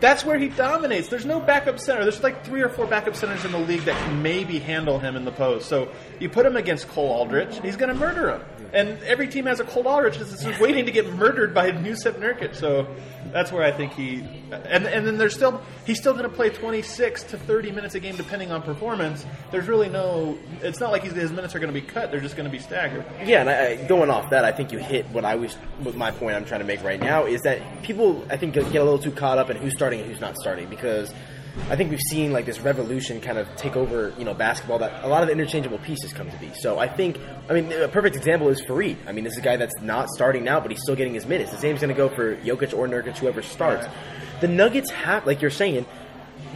That's 0.00 0.24
where 0.24 0.36
he 0.36 0.48
dominates. 0.48 1.06
There's 1.06 1.24
no 1.24 1.38
backup 1.38 1.78
center. 1.78 2.02
There's 2.02 2.24
like 2.24 2.44
three 2.44 2.62
or 2.62 2.70
four 2.70 2.88
backup 2.88 3.14
centers 3.14 3.44
in 3.44 3.52
the 3.52 3.60
league 3.60 3.82
that 3.82 3.96
can 4.04 4.20
maybe 4.20 4.58
handle 4.58 4.98
him 4.98 5.14
in 5.14 5.24
the 5.24 5.30
post. 5.30 5.68
So 5.68 5.92
you 6.18 6.28
put 6.28 6.44
him 6.44 6.56
against 6.56 6.88
Cole 6.88 7.12
Aldrich, 7.12 7.60
he's 7.62 7.76
going 7.76 7.90
to 7.90 7.94
murder 7.94 8.30
him. 8.30 8.40
And 8.72 9.02
every 9.02 9.28
team 9.28 9.44
has 9.46 9.60
a 9.60 9.64
Cole 9.64 9.86
Aldrich 9.86 10.16
that's 10.16 10.42
just 10.42 10.60
waiting 10.60 10.86
to 10.86 10.92
get 10.92 11.12
murdered 11.12 11.54
by 11.54 11.70
new 11.72 11.92
Jusuf 11.92 12.14
Nurkic. 12.14 12.54
So 12.54 12.86
that's 13.32 13.52
where 13.52 13.62
I 13.62 13.70
think 13.70 13.92
he. 13.92 14.20
And 14.50 14.86
and 14.86 15.06
then 15.06 15.18
there's 15.18 15.34
still 15.34 15.60
he's 15.84 15.98
still 15.98 16.12
going 16.12 16.24
to 16.24 16.34
play 16.34 16.48
26 16.48 17.22
to 17.24 17.38
30 17.38 17.70
minutes 17.70 17.94
a 17.94 18.00
game 18.00 18.16
depending 18.16 18.50
on 18.50 18.62
performance. 18.62 19.26
There's 19.50 19.68
really 19.68 19.88
no. 19.88 20.38
It's 20.62 20.80
not 20.80 20.90
like 20.90 21.02
his 21.02 21.32
minutes 21.32 21.54
are 21.54 21.58
going 21.58 21.72
to 21.72 21.78
be 21.78 21.86
cut. 21.86 22.10
They're 22.10 22.20
just 22.20 22.36
going 22.36 22.48
to 22.48 22.52
be 22.52 22.58
staggered. 22.58 23.04
Yeah, 23.24 23.40
and 23.40 23.50
I, 23.50 23.86
going 23.86 24.10
off 24.10 24.30
that, 24.30 24.44
I 24.44 24.52
think 24.52 24.72
you 24.72 24.78
hit 24.78 25.06
what 25.10 25.24
I 25.24 25.34
was, 25.34 25.54
what 25.82 25.94
my 25.94 26.10
point 26.10 26.36
I'm 26.36 26.44
trying 26.44 26.60
to 26.60 26.66
make 26.66 26.82
right 26.82 27.00
now 27.00 27.26
is 27.26 27.42
that 27.42 27.82
people, 27.82 28.24
I 28.30 28.36
think, 28.36 28.54
get 28.54 28.64
a 28.66 28.84
little 28.84 28.98
too 28.98 29.12
caught 29.12 29.38
up 29.38 29.50
in 29.50 29.56
who's 29.56 29.74
starting 29.74 30.00
and 30.00 30.10
who's 30.10 30.20
not 30.20 30.36
starting 30.36 30.68
because 30.68 31.12
I 31.68 31.76
think 31.76 31.90
we've 31.90 32.00
seen 32.00 32.32
like 32.32 32.46
this 32.46 32.60
revolution 32.60 33.20
kind 33.20 33.36
of 33.36 33.46
take 33.56 33.76
over, 33.76 34.14
you 34.18 34.24
know, 34.24 34.32
basketball 34.32 34.78
that 34.78 35.04
a 35.04 35.08
lot 35.08 35.22
of 35.22 35.26
the 35.26 35.32
interchangeable 35.32 35.78
pieces 35.78 36.12
come 36.12 36.30
to 36.30 36.36
be. 36.38 36.50
So 36.54 36.78
I 36.78 36.88
think, 36.88 37.18
I 37.48 37.52
mean, 37.52 37.70
a 37.72 37.88
perfect 37.88 38.16
example 38.16 38.48
is 38.48 38.62
Faried. 38.62 38.96
I 39.06 39.12
mean, 39.12 39.24
this 39.24 39.34
is 39.34 39.38
a 39.38 39.42
guy 39.42 39.56
that's 39.56 39.78
not 39.82 40.08
starting 40.08 40.44
now, 40.44 40.60
but 40.60 40.70
he's 40.70 40.80
still 40.80 40.96
getting 40.96 41.14
his 41.14 41.26
minutes. 41.26 41.50
The 41.50 41.58
same's 41.58 41.80
going 41.80 41.94
to 41.94 41.94
go 41.94 42.08
for 42.08 42.36
Jokic 42.36 42.76
or 42.76 42.88
Nurkic, 42.88 43.18
whoever 43.18 43.42
starts. 43.42 43.86
The 44.40 44.48
Nuggets 44.48 44.90
have, 44.90 45.26
like 45.26 45.42
you're 45.42 45.50
saying, 45.50 45.84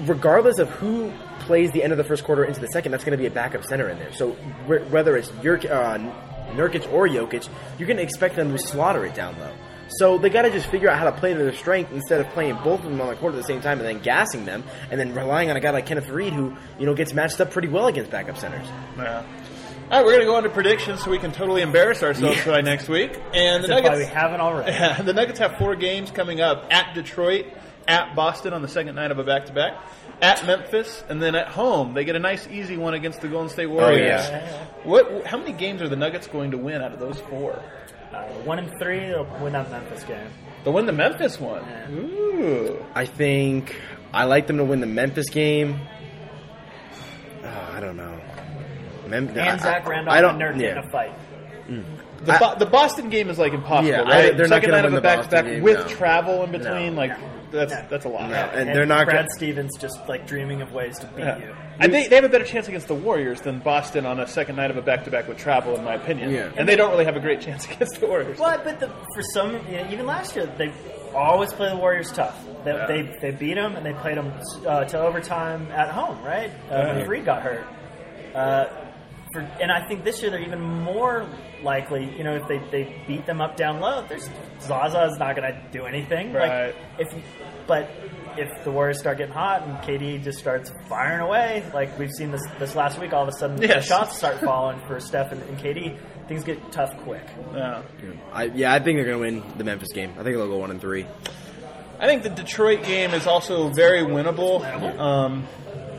regardless 0.06 0.58
of 0.58 0.70
who 0.70 1.12
plays 1.40 1.72
the 1.72 1.82
end 1.82 1.92
of 1.92 1.98
the 1.98 2.04
first 2.04 2.24
quarter 2.24 2.44
into 2.44 2.60
the 2.60 2.68
second, 2.68 2.92
that's 2.92 3.04
going 3.04 3.16
to 3.16 3.18
be 3.18 3.26
a 3.26 3.30
backup 3.30 3.64
center 3.64 3.88
in 3.90 3.98
there. 3.98 4.12
So 4.12 4.32
wh- 4.66 4.90
whether 4.90 5.16
it's 5.16 5.28
Jurk, 5.28 5.70
uh, 5.70 5.98
Nurkic 6.52 6.90
or 6.92 7.06
Jokic, 7.06 7.48
you're 7.78 7.86
going 7.86 7.98
to 7.98 8.02
expect 8.02 8.36
them 8.36 8.50
to 8.50 8.58
slaughter 8.58 9.04
it 9.04 9.14
down 9.14 9.38
low. 9.38 9.52
So 9.88 10.18
they 10.18 10.30
got 10.30 10.42
to 10.42 10.50
just 10.50 10.66
figure 10.66 10.88
out 10.88 10.98
how 10.98 11.04
to 11.04 11.12
play 11.12 11.32
to 11.32 11.38
their 11.38 11.52
strength 11.54 11.92
instead 11.92 12.20
of 12.20 12.28
playing 12.30 12.56
both 12.64 12.80
of 12.84 12.90
them 12.90 13.00
on 13.00 13.08
the 13.08 13.16
court 13.16 13.34
at 13.34 13.36
the 13.36 13.46
same 13.46 13.60
time 13.60 13.78
and 13.78 13.86
then 13.86 14.00
gassing 14.00 14.44
them 14.44 14.64
and 14.90 14.98
then 14.98 15.14
relying 15.14 15.48
on 15.50 15.56
a 15.56 15.60
guy 15.60 15.70
like 15.70 15.86
Kenneth 15.86 16.06
Faried 16.06 16.32
who 16.32 16.56
you 16.78 16.86
know 16.86 16.94
gets 16.94 17.12
matched 17.12 17.40
up 17.40 17.50
pretty 17.50 17.68
well 17.68 17.86
against 17.86 18.10
backup 18.10 18.36
centers. 18.36 18.66
Yeah. 18.96 19.24
All 19.88 19.98
right, 19.98 20.04
we're 20.04 20.12
going 20.14 20.22
to 20.22 20.26
go 20.26 20.34
on 20.34 20.42
to 20.42 20.48
predictions 20.50 21.04
so 21.04 21.12
we 21.12 21.18
can 21.18 21.30
totally 21.30 21.62
embarrass 21.62 22.02
ourselves 22.02 22.44
by 22.44 22.60
next 22.60 22.88
week. 22.88 23.12
And 23.32 23.62
the 23.62 23.68
That's 23.68 23.82
why 23.84 23.90
we 23.90 23.98
Nuggets, 24.00 24.10
haven't 24.10 24.40
already. 24.40 24.72
Yeah, 24.76 25.00
the 25.00 25.12
Nuggets 25.12 25.38
have 25.38 25.58
four 25.58 25.76
games 25.76 26.10
coming 26.10 26.40
up 26.40 26.66
at 26.72 26.92
Detroit, 26.96 27.46
at 27.86 28.16
Boston 28.16 28.52
on 28.52 28.62
the 28.62 28.68
second 28.68 28.96
night 28.96 29.12
of 29.12 29.20
a 29.20 29.22
back 29.22 29.46
to 29.46 29.52
back, 29.52 29.74
at 30.20 30.44
Memphis, 30.44 31.04
and 31.08 31.22
then 31.22 31.36
at 31.36 31.46
home. 31.46 31.94
They 31.94 32.04
get 32.04 32.16
a 32.16 32.18
nice 32.18 32.48
easy 32.48 32.76
one 32.76 32.94
against 32.94 33.20
the 33.20 33.28
Golden 33.28 33.48
State 33.48 33.66
Warriors. 33.66 34.24
Oh, 34.26 34.32
yeah. 34.32 34.64
What? 34.82 35.24
How 35.24 35.36
many 35.38 35.52
games 35.52 35.80
are 35.82 35.88
the 35.88 35.94
Nuggets 35.94 36.26
going 36.26 36.50
to 36.50 36.58
win 36.58 36.82
out 36.82 36.92
of 36.92 36.98
those 36.98 37.20
four? 37.20 37.62
Uh, 38.16 38.22
one 38.44 38.58
and 38.58 38.70
three, 38.80 39.00
they'll 39.00 39.24
win 39.40 39.52
that 39.52 39.70
Memphis 39.70 40.04
game. 40.04 40.28
They'll 40.64 40.72
win 40.72 40.86
the 40.86 40.92
Memphis 40.92 41.38
one. 41.40 41.62
Yeah. 41.64 41.90
Ooh. 41.90 42.84
I 42.94 43.06
think 43.06 43.76
I 44.12 44.24
like 44.24 44.46
them 44.46 44.56
to 44.58 44.64
win 44.64 44.80
the 44.80 44.86
Memphis 44.86 45.28
game. 45.30 45.78
Oh, 47.44 47.70
I 47.74 47.80
don't 47.80 47.96
know. 47.96 48.20
Mem- 49.06 49.28
And 49.28 49.40
I- 49.40 49.56
Zach 49.58 49.86
I- 49.86 49.90
Randolph 49.90 50.16
I 50.16 50.20
don't. 50.20 50.42
and 50.42 50.56
Nurkic 50.58 50.62
yeah. 50.62 50.72
in 50.72 50.78
a 50.78 50.90
fight. 50.90 51.12
The, 52.24 52.32
I- 52.32 52.38
Bo- 52.38 52.58
the 52.58 52.66
Boston 52.66 53.08
game 53.10 53.28
is 53.30 53.38
like 53.38 53.52
impossible, 53.52 53.88
Yeah, 53.90 54.02
I- 54.02 54.04
right? 54.08 54.36
they're 54.36 54.48
not 54.48 54.56
Second 54.56 54.70
gonna 54.70 54.82
night 54.82 54.88
of 54.88 54.94
a 54.94 55.00
back 55.00 55.22
to 55.24 55.28
back 55.30 55.44
with 55.62 55.78
no. 55.78 55.84
travel 55.88 56.42
in 56.44 56.50
between. 56.52 56.94
No. 56.94 57.00
Like 57.00 57.10
No. 57.20 57.26
That's 57.50 57.72
No. 57.72 57.84
that's 57.88 58.04
a 58.04 58.08
lot. 58.08 58.28
No. 58.30 58.36
And 58.36 58.68
they're 58.68 58.86
not 58.86 59.04
Brad 59.06 59.16
gonna- 59.18 59.28
Stevens 59.36 59.76
just 59.78 59.98
like 60.08 60.26
dreaming 60.26 60.62
of 60.62 60.72
ways 60.72 60.98
to 61.00 61.06
beat 61.08 61.24
Yeah. 61.24 61.38
you. 61.38 61.54
I 61.78 61.88
think 61.88 62.08
they 62.08 62.16
have 62.16 62.24
a 62.24 62.28
better 62.28 62.44
chance 62.44 62.68
against 62.68 62.88
the 62.88 62.94
Warriors 62.94 63.40
than 63.42 63.58
Boston 63.58 64.06
on 64.06 64.18
a 64.20 64.26
second 64.26 64.56
night 64.56 64.70
of 64.70 64.78
a 64.78 64.82
back-to-back 64.82 65.28
with 65.28 65.36
travel, 65.36 65.76
in 65.76 65.84
my 65.84 65.94
opinion. 65.94 66.30
Yeah. 66.30 66.48
And 66.56 66.66
they 66.68 66.74
don't 66.74 66.90
really 66.90 67.04
have 67.04 67.16
a 67.16 67.20
great 67.20 67.40
chance 67.42 67.66
against 67.70 68.00
the 68.00 68.06
Warriors. 68.06 68.38
Well, 68.38 68.58
but 68.64 68.80
the, 68.80 68.88
for 68.88 69.22
some, 69.34 69.52
you 69.68 69.76
know, 69.76 69.88
even 69.90 70.06
last 70.06 70.34
year, 70.36 70.46
they 70.56 70.72
always 71.14 71.52
play 71.52 71.68
the 71.68 71.76
Warriors 71.76 72.10
tough. 72.12 72.42
They, 72.64 72.72
Yeah. 72.72 72.86
they, 72.86 73.02
they 73.20 73.30
beat 73.30 73.54
them 73.54 73.76
and 73.76 73.84
they 73.84 73.92
played 73.92 74.16
them 74.16 74.32
uh, 74.66 74.84
to 74.84 74.98
overtime 75.00 75.68
at 75.70 75.90
home, 75.90 76.22
right? 76.24 76.50
Uh, 76.70 76.74
Yeah. 76.76 76.96
When 76.96 77.08
Reed 77.08 77.24
got 77.26 77.42
hurt. 77.42 77.64
Uh, 78.34 78.66
for, 79.32 79.40
and 79.60 79.70
I 79.70 79.86
think 79.86 80.02
this 80.04 80.22
year 80.22 80.30
they're 80.30 80.40
even 80.40 80.60
more 80.62 81.26
likely, 81.62 82.04
you 82.16 82.24
know, 82.24 82.36
if 82.36 82.46
they, 82.48 82.58
they 82.70 83.02
beat 83.06 83.26
them 83.26 83.40
up 83.40 83.56
down 83.56 83.80
low, 83.80 84.04
there's 84.08 84.28
Zaza's 84.60 85.18
not 85.18 85.36
going 85.36 85.52
to 85.52 85.62
do 85.70 85.84
anything. 85.84 86.32
Right. 86.32 86.74
Like, 86.74 86.76
if, 86.98 87.24
but 87.66 87.90
if 88.36 88.64
the 88.64 88.70
Warriors 88.70 88.98
start 88.98 89.18
getting 89.18 89.34
hot 89.34 89.62
and 89.62 89.76
KD 89.78 90.22
just 90.22 90.38
starts 90.38 90.70
firing 90.88 91.20
away, 91.20 91.64
like 91.72 91.98
we've 91.98 92.12
seen 92.12 92.30
this 92.30 92.42
this 92.58 92.74
last 92.74 93.00
week, 93.00 93.12
all 93.12 93.22
of 93.22 93.28
a 93.28 93.32
sudden 93.32 93.56
the 93.56 93.80
shots 93.80 94.16
start 94.16 94.40
falling 94.40 94.80
for 94.86 95.00
Steph 95.00 95.32
and, 95.32 95.42
and 95.42 95.58
KD. 95.58 95.98
Things 96.28 96.44
get 96.44 96.72
tough 96.72 96.96
quick. 96.98 97.24
Yeah. 97.52 97.82
I, 98.32 98.44
yeah, 98.44 98.74
I 98.74 98.80
think 98.80 98.98
they're 98.98 99.06
going 99.06 99.34
to 99.34 99.40
win 99.40 99.58
the 99.58 99.64
Memphis 99.64 99.92
game. 99.92 100.10
I 100.12 100.22
think 100.22 100.36
they'll 100.36 100.48
go 100.48 100.58
one 100.58 100.70
and 100.70 100.80
three. 100.80 101.06
I 101.98 102.06
think 102.06 102.24
the 102.24 102.30
Detroit 102.30 102.84
game 102.84 103.14
is 103.14 103.26
also 103.26 103.68
very 103.70 104.02
winnable. 104.02 104.62
Um, 104.98 105.46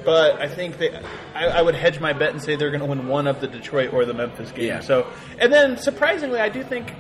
but 0.08 0.40
I 0.40 0.48
think 0.48 0.78
they, 0.78 0.98
I, 1.36 1.48
I 1.48 1.62
would 1.62 1.76
hedge 1.76 2.00
my 2.00 2.14
bet 2.14 2.32
and 2.32 2.42
say 2.42 2.56
they're 2.56 2.70
going 2.70 2.80
to 2.80 2.86
win 2.86 3.10
one 3.10 3.28
of 3.28 3.42
the 3.42 3.48
Detroit 3.48 3.92
or 3.92 4.06
the 4.06 4.14
Memphis 4.14 4.54
game. 4.54 4.68
Yeah. 4.68 4.80
So, 4.80 5.06
and 5.38 5.52
then 5.52 5.78
surprisingly, 5.78 6.40
I 6.40 6.48
do 6.48 6.64
think 6.64 6.94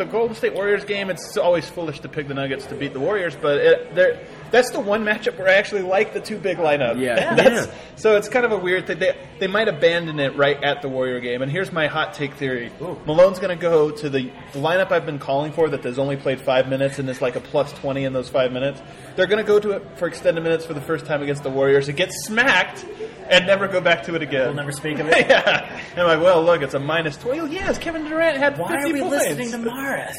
the 0.00 0.06
Golden 0.06 0.34
State 0.34 0.54
Warriors 0.54 0.84
game. 0.84 1.10
It's 1.10 1.36
always 1.36 1.68
foolish 1.68 2.00
to 2.00 2.08
pick 2.08 2.26
the 2.26 2.32
Nuggets 2.34 2.64
to 2.66 2.74
beat 2.74 2.94
the 2.94 3.00
Warriors, 3.00 3.36
but 3.36 3.58
it, 3.58 4.26
that's 4.50 4.70
the 4.70 4.80
one 4.80 5.04
matchup 5.04 5.36
where 5.38 5.48
I 5.48 5.52
actually 5.54 5.82
like 5.82 6.14
the 6.14 6.20
two 6.20 6.38
big 6.38 6.56
lineup. 6.56 6.98
Yeah. 6.98 7.34
That's- 7.36 7.66
Yeah. 7.66 7.74
So 7.96 8.16
it's 8.16 8.30
kind 8.30 8.46
of 8.46 8.52
a 8.52 8.56
weird 8.58 8.86
thing. 8.86 8.98
They, 8.98 9.14
they 9.38 9.46
might 9.46 9.68
abandon 9.68 10.18
it 10.20 10.34
right 10.34 10.62
at 10.64 10.80
the 10.80 10.88
Warrior 10.88 11.20
game. 11.20 11.42
And 11.42 11.52
here's 11.52 11.70
my 11.70 11.86
hot 11.86 12.14
take 12.14 12.32
theory: 12.34 12.72
Malone's 12.80 13.38
going 13.38 13.54
to 13.56 13.60
go 13.60 13.90
to 13.90 14.08
the, 14.08 14.30
the 14.52 14.58
lineup 14.58 14.90
I've 14.90 15.04
been 15.04 15.18
calling 15.18 15.52
for 15.52 15.68
that 15.68 15.84
has 15.84 15.98
only 15.98 16.16
played 16.16 16.40
five 16.40 16.66
minutes 16.68 16.98
and 16.98 17.08
is 17.10 17.20
like 17.20 17.36
a 17.36 17.40
plus 17.40 17.70
twenty 17.74 18.04
in 18.04 18.14
those 18.14 18.30
five 18.30 18.52
minutes. 18.52 18.80
They're 19.16 19.26
going 19.26 19.44
to 19.44 19.46
go 19.46 19.60
to 19.60 19.72
it 19.72 19.98
for 19.98 20.08
extended 20.08 20.42
minutes 20.42 20.64
for 20.64 20.72
the 20.72 20.80
first 20.80 21.04
time 21.04 21.22
against 21.22 21.42
the 21.42 21.50
Warriors. 21.50 21.88
It 21.90 21.96
gets 21.96 22.14
smacked 22.24 22.86
and 23.30 23.46
never 23.46 23.68
go 23.68 23.80
back 23.80 24.02
to 24.04 24.14
it 24.14 24.22
again. 24.22 24.46
We'll 24.46 24.54
never 24.54 24.72
speak 24.72 24.98
of 24.98 25.08
it. 25.10 25.28
yeah. 25.28 25.80
And 25.92 26.00
I'm 26.00 26.06
like, 26.06 26.20
well, 26.20 26.42
look, 26.42 26.62
it's 26.62 26.74
a 26.74 26.78
minus 26.78 27.16
twenty. 27.16 27.40
Well, 27.40 27.48
yes, 27.50 27.78
Kevin 27.78 28.04
Durant 28.04 28.36
had 28.36 28.58
Why 28.58 28.72
50 28.82 28.90
are 28.90 28.92
we 28.92 29.00
points. 29.00 29.14
listening 29.16 29.50
to 29.52 29.58
Morris? 29.70 30.16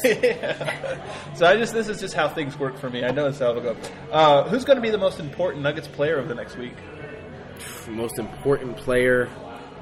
So 1.34 1.46
I 1.46 1.56
just 1.56 1.72
this 1.72 1.88
is 1.88 2.00
just 2.00 2.14
how 2.14 2.28
things 2.28 2.58
work 2.58 2.78
for 2.78 2.90
me. 2.90 3.04
I 3.04 3.10
know 3.10 3.26
it's 3.26 3.38
how 3.38 3.50
it'll 3.50 3.62
go. 3.62 3.76
Uh, 4.10 4.48
who's 4.48 4.64
going 4.64 4.76
to 4.76 4.82
be 4.82 4.90
the 4.90 4.98
most 4.98 5.20
important 5.20 5.62
Nuggets 5.62 5.88
player 5.88 6.18
of 6.18 6.28
the 6.28 6.34
next 6.34 6.56
week? 6.56 6.74
most 7.88 8.18
important 8.18 8.76
player, 8.76 9.28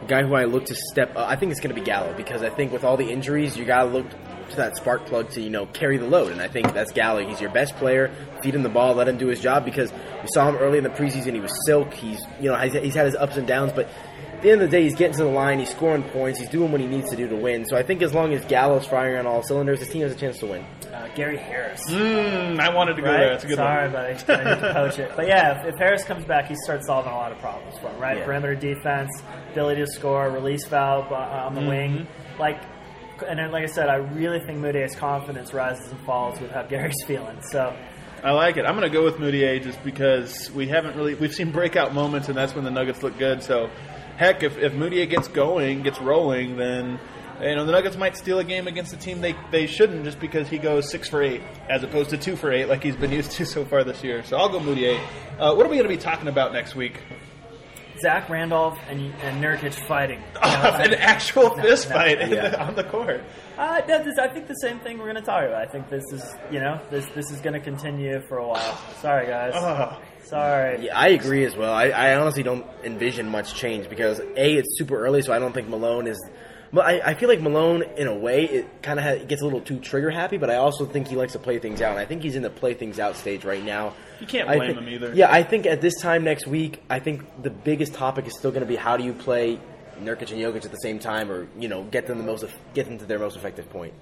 guy 0.07 0.23
who 0.23 0.35
I 0.35 0.45
look 0.45 0.67
to 0.67 0.75
step 0.75 1.17
up. 1.17 1.29
I 1.29 1.37
think 1.37 1.53
it's 1.53 1.61
going 1.61 1.75
to 1.75 1.81
be 1.81 1.85
Gallo 1.87 2.13
because 2.15 2.43
I 2.43 2.51
think 2.51 2.73
with 2.73 2.85
all 2.85 2.97
the 2.97 3.11
injuries, 3.11 3.57
you 3.57 3.65
got 3.65 3.85
to 3.85 3.89
look 3.91 4.07
to 4.51 4.57
that 4.57 4.77
spark 4.77 5.07
plug 5.07 5.31
to 5.31 5.41
you 5.41 5.51
know 5.51 5.67
carry 5.67 5.97
the 5.99 6.07
load, 6.07 6.33
and 6.33 6.41
I 6.41 6.49
think 6.49 6.73
that's 6.75 6.93
Gallo. 6.93 7.27
He's 7.27 7.41
your 7.41 7.51
best 7.51 7.77
player. 7.77 8.11
Feed 8.43 8.55
him 8.55 8.63
the 8.63 8.69
ball, 8.69 8.95
let 8.95 9.09
him 9.09 9.19
do 9.19 9.27
his 9.29 9.41
job 9.41 9.65
because 9.65 9.93
we 9.93 10.29
saw 10.35 10.49
him 10.49 10.57
early 10.57 10.79
in 10.79 10.85
the 10.85 10.91
preseason. 10.91 11.35
He 11.35 11.41
was 11.41 11.53
silk. 11.67 11.93
He's 11.95 12.21
you 12.41 12.51
know 12.51 12.57
he's, 12.57 12.73
he's 12.75 12.95
had 12.95 13.07
his 13.07 13.15
ups 13.17 13.37
and 13.37 13.47
downs, 13.47 13.73
but. 13.75 13.89
At 14.33 14.45
the 14.45 14.53
end 14.53 14.63
of 14.63 14.71
the 14.71 14.75
day, 14.79 14.85
he's 14.85 14.95
getting 14.95 15.15
to 15.19 15.25
the 15.25 15.29
line. 15.29 15.59
He's 15.59 15.69
scoring 15.69 16.03
points. 16.03 16.39
He's 16.41 16.49
doing 16.49 16.73
what 16.73 16.81
he 16.81 16.87
needs 16.87 17.11
to 17.11 17.17
do 17.17 17.29
to 17.29 17.37
win. 17.37 17.67
So 17.67 17.77
I 17.77 17.83
think 17.83 18.01
as 18.01 18.15
long 18.15 18.33
as 18.33 18.43
Gallo's 18.47 18.87
firing 18.87 19.19
on 19.19 19.27
all 19.27 19.43
cylinders, 19.43 19.81
his 19.81 19.91
team 19.91 20.01
has 20.01 20.13
a 20.13 20.15
chance 20.15 20.39
to 20.39 20.47
win. 20.47 20.65
Uh, 20.91 21.09
Gary 21.15 21.37
Harris. 21.37 21.83
Mm, 21.91 22.59
I 22.59 22.75
wanted 22.75 22.95
to 22.97 23.03
go 23.03 23.09
Right? 23.09 23.19
there. 23.19 23.31
That's 23.33 23.45
a 23.45 23.49
good 23.49 23.57
Sorry, 23.57 23.83
one. 23.83 23.93
but 23.93 24.31
I, 24.31 24.41
I 24.41 24.55
need 24.55 24.61
to 24.63 24.73
coach 24.73 24.99
it. 24.99 25.13
But 25.15 25.27
yeah, 25.27 25.61
if, 25.61 25.75
if 25.75 25.79
Harris 25.79 26.05
comes 26.05 26.25
back, 26.25 26.47
he 26.47 26.55
starts 26.65 26.87
solving 26.87 27.13
a 27.13 27.17
lot 27.17 27.33
of 27.33 27.39
problems 27.41 27.77
for 27.81 27.89
him, 27.89 28.01
right? 28.01 28.17
Yeah. 28.17 28.25
Perimeter 28.25 28.55
defense, 28.55 29.11
ability 29.53 29.83
to 29.83 29.87
score, 29.89 30.31
release 30.31 30.67
valve 30.69 31.13
uh, 31.13 31.17
on 31.17 31.55
Mm-hmm. 31.55 31.63
the 31.63 31.69
wing. 31.69 32.07
Like, 32.39 32.63
and 33.23 33.39
then, 33.39 33.51
like 33.51 33.65
I 33.65 33.67
said, 33.67 33.89
I 33.89 33.97
really 33.97 34.41
think 34.41 34.59
Mudiay's 34.59 34.95
confidence 34.97 35.53
rises 35.53 35.91
and 35.91 36.01
falls 36.01 36.41
with 36.41 36.51
how 36.51 36.63
Gary's 36.63 37.03
feeling. 37.07 37.41
So, 37.43 37.77
I 38.23 38.33
like 38.33 38.57
it. 38.57 38.67
I'm 38.67 38.77
going 38.77 38.91
to 38.91 38.93
go 38.95 39.05
with 39.05 39.17
Mudiay 39.17 39.63
just 39.63 39.83
because 39.83 40.51
we 40.53 40.69
haven't 40.69 40.97
really 40.97 41.15
we've 41.15 41.35
seen 41.35 41.51
breakout 41.51 41.95
moments, 41.95 42.29
and 42.29 42.37
that's 42.37 42.55
when 42.55 42.65
the 42.65 42.71
Nuggets 42.71 43.03
look 43.03 43.17
good. 43.19 43.43
So, 43.43 43.71
heck, 44.17 44.43
if 44.43 44.59
if 44.59 44.73
Mudiay 44.73 45.09
gets 45.09 45.29
going, 45.29 45.83
gets 45.83 46.01
rolling, 46.01 46.57
then 46.57 47.01
you 47.41 47.55
know 47.55 47.65
the 47.65 47.73
Nuggets 47.73 47.97
might 47.97 48.17
steal 48.17 48.39
a 48.39 48.45
game 48.45 48.67
against 48.67 48.93
a 48.93 48.97
team 48.97 49.21
they 49.21 49.35
they 49.51 49.67
shouldn't 49.67 50.05
just 50.05 50.21
because 50.21 50.49
he 50.49 50.59
goes 50.59 50.91
six 50.91 51.09
for 51.09 51.23
eight 51.23 51.41
as 51.69 51.83
opposed 51.83 52.11
to 52.11 52.19
two 52.19 52.37
for 52.37 52.53
eight 52.53 52.67
like 52.69 52.83
he's 52.83 52.97
been 52.97 53.13
used 53.13 53.33
to 53.33 53.47
so 53.55 53.65
far 53.65 53.85
this 53.85 54.05
year. 54.05 54.23
So 54.25 54.37
I'll 54.37 54.51
go 54.51 54.61
Mudiay. 54.61 54.99
Uh, 55.39 55.55
what 55.55 55.65
are 55.65 55.71
we 55.71 55.77
going 55.77 55.89
to 55.89 55.97
be 55.97 55.97
talking 55.97 56.29
about 56.29 56.53
next 56.53 56.75
week? 56.75 57.01
Zach 58.01 58.29
Randolph 58.29 58.79
and 58.89 59.13
and 59.23 59.43
Nurkic 59.43 59.75
fighting. 59.87 60.23
You 60.51 60.57
know, 60.67 60.73
an 60.73 60.95
actual 60.95 61.51
fist 61.57 61.89
no, 61.89 61.95
fight 61.95 62.21
in 62.21 62.31
yeah. 62.31 62.49
the- 62.51 62.61
on 62.67 62.75
the 62.75 62.85
court. 62.85 63.23
Uh, 63.57 63.81
no, 63.89 64.03
this, 64.03 64.19
I 64.19 64.29
think 64.29 64.47
the 64.47 64.55
same 64.55 64.79
thing 64.81 64.99
we're 64.99 65.05
going 65.05 65.17
to 65.17 65.23
talk 65.23 65.45
about. 65.45 65.63
I 65.63 65.71
think 65.71 65.89
this 65.89 66.05
is, 66.13 66.23
you 66.51 66.61
know, 66.61 66.81
this 66.91 67.07
this 67.15 67.31
is 67.31 67.41
going 67.41 67.55
to 67.55 67.61
continue 67.61 68.21
for 68.29 68.39
a 68.39 68.47
while. 68.49 68.79
Sorry, 69.01 69.27
guys. 69.27 69.53
Oh. 69.55 70.01
Sorry. 70.25 70.87
Yeah, 70.87 70.99
I 70.99 71.09
agree 71.09 71.45
as 71.45 71.57
well. 71.57 71.73
I, 71.73 71.89
I 71.89 72.15
honestly 72.17 72.43
don't 72.43 72.65
envision 72.85 73.29
much 73.31 73.55
change 73.55 73.89
because 73.89 74.21
a 74.21 74.57
it's 74.59 74.79
super 74.79 74.99
early, 75.05 75.23
so 75.23 75.33
I 75.33 75.39
don't 75.39 75.53
think 75.53 75.69
Malone 75.69 76.07
is. 76.07 76.19
But 76.73 76.87
I, 76.87 77.01
I 77.11 77.15
feel 77.15 77.29
like 77.29 77.41
Malone, 77.41 77.83
in 77.97 78.07
a 78.07 78.15
way, 78.15 78.45
it 78.45 78.83
kind 78.83 79.01
of 79.01 79.27
gets 79.27 79.43
a 79.43 79.45
little 79.45 79.61
too 79.61 79.81
trigger 79.81 80.11
happy. 80.11 80.37
But 80.37 80.51
I 80.51 80.57
also 80.57 80.87
think 80.87 81.09
he 81.09 81.17
likes 81.17 81.33
to 81.33 81.39
play 81.41 81.59
things 81.59 81.83
out, 81.83 81.91
and 81.91 81.99
I 81.99 82.05
think 82.05 82.23
he's 82.23 82.37
in 82.37 82.43
the 82.43 82.51
play 82.51 82.75
things 82.75 83.01
out 83.01 83.17
stage 83.17 83.45
right 83.45 83.65
now. 83.65 83.95
You 84.21 84.27
can't 84.27 84.47
blame 84.47 84.61
think- 84.61 84.79
him 84.79 84.89
either. 84.89 85.15
Yeah, 85.15 85.33
I 85.33 85.43
think 85.43 85.67
at 85.67 85.81
this 85.81 86.01
time 86.01 86.23
next 86.23 86.47
week, 86.47 86.83
I 86.89 87.01
think 87.01 87.43
the 87.43 87.51
biggest 87.51 87.95
topic 87.95 88.27
is 88.27 88.37
still 88.39 88.51
going 88.51 88.63
to 88.63 88.69
be 88.69 88.77
how 88.77 88.97
do 88.97 89.05
you 89.05 89.13
play 89.13 89.59
Nurkic 90.01 90.31
and 90.33 90.41
Jokic 90.41 90.65
at 90.65 90.71
the 90.71 90.77
same 90.77 90.99
time, 90.99 91.31
or 91.31 91.49
you 91.59 91.69
know, 91.69 91.83
get 91.85 92.07
them 92.07 92.19
the 92.19 92.25
most 92.25 92.45
get 92.75 92.87
them 92.87 92.99
to 92.99 93.05
their 93.05 93.19
most 93.19 93.37
effective 93.37 93.69
point. 93.71 93.95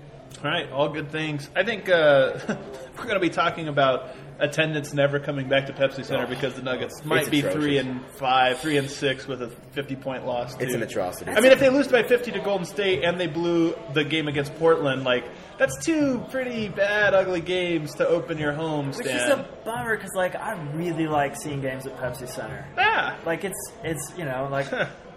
All 0.44 0.50
right, 0.50 0.70
all 0.70 0.88
good 0.90 1.10
things. 1.10 1.48
I 1.56 1.64
think 1.64 1.88
uh, 1.88 2.38
we're 2.96 3.04
going 3.04 3.14
to 3.14 3.20
be 3.20 3.30
talking 3.30 3.66
about 3.68 4.10
attendance 4.38 4.94
never 4.94 5.18
coming 5.18 5.48
back 5.48 5.66
to 5.66 5.72
Pepsi 5.72 6.04
Center 6.04 6.28
because 6.28 6.54
the 6.54 6.62
Nuggets 6.62 7.04
might 7.04 7.28
be 7.28 7.40
atrocious. 7.40 7.60
three 7.60 7.78
and 7.78 8.06
five, 8.12 8.60
three 8.60 8.76
and 8.76 8.88
six 8.88 9.26
with 9.26 9.42
a 9.42 9.48
fifty-point 9.72 10.24
loss. 10.26 10.56
It's 10.60 10.74
an 10.74 10.82
atrocity. 10.82 11.32
I 11.32 11.40
mean, 11.40 11.50
if 11.50 11.58
they 11.58 11.70
lose 11.70 11.88
by 11.88 12.04
fifty 12.04 12.30
to 12.30 12.38
Golden 12.38 12.66
State 12.66 13.02
and 13.02 13.18
they 13.18 13.26
blew 13.26 13.74
the 13.94 14.04
game 14.04 14.28
against 14.28 14.54
Portland, 14.56 15.02
like 15.02 15.24
that's 15.58 15.84
two 15.84 16.24
pretty 16.30 16.68
bad, 16.68 17.14
ugly 17.14 17.40
games 17.40 17.96
to 17.96 18.06
open 18.06 18.38
your 18.38 18.52
home 18.52 18.92
Which 18.92 19.06
is 19.06 19.22
a 19.28 19.44
bummer 19.64 19.96
because, 19.96 20.12
like, 20.14 20.36
I 20.36 20.52
really 20.72 21.08
like 21.08 21.34
seeing 21.34 21.60
games 21.60 21.84
at 21.84 21.96
Pepsi 21.96 22.28
Center. 22.28 22.64
yeah, 22.76 23.16
Like, 23.26 23.42
it's 23.42 23.72
it's 23.82 24.12
you 24.16 24.24
know 24.24 24.46
like 24.52 24.68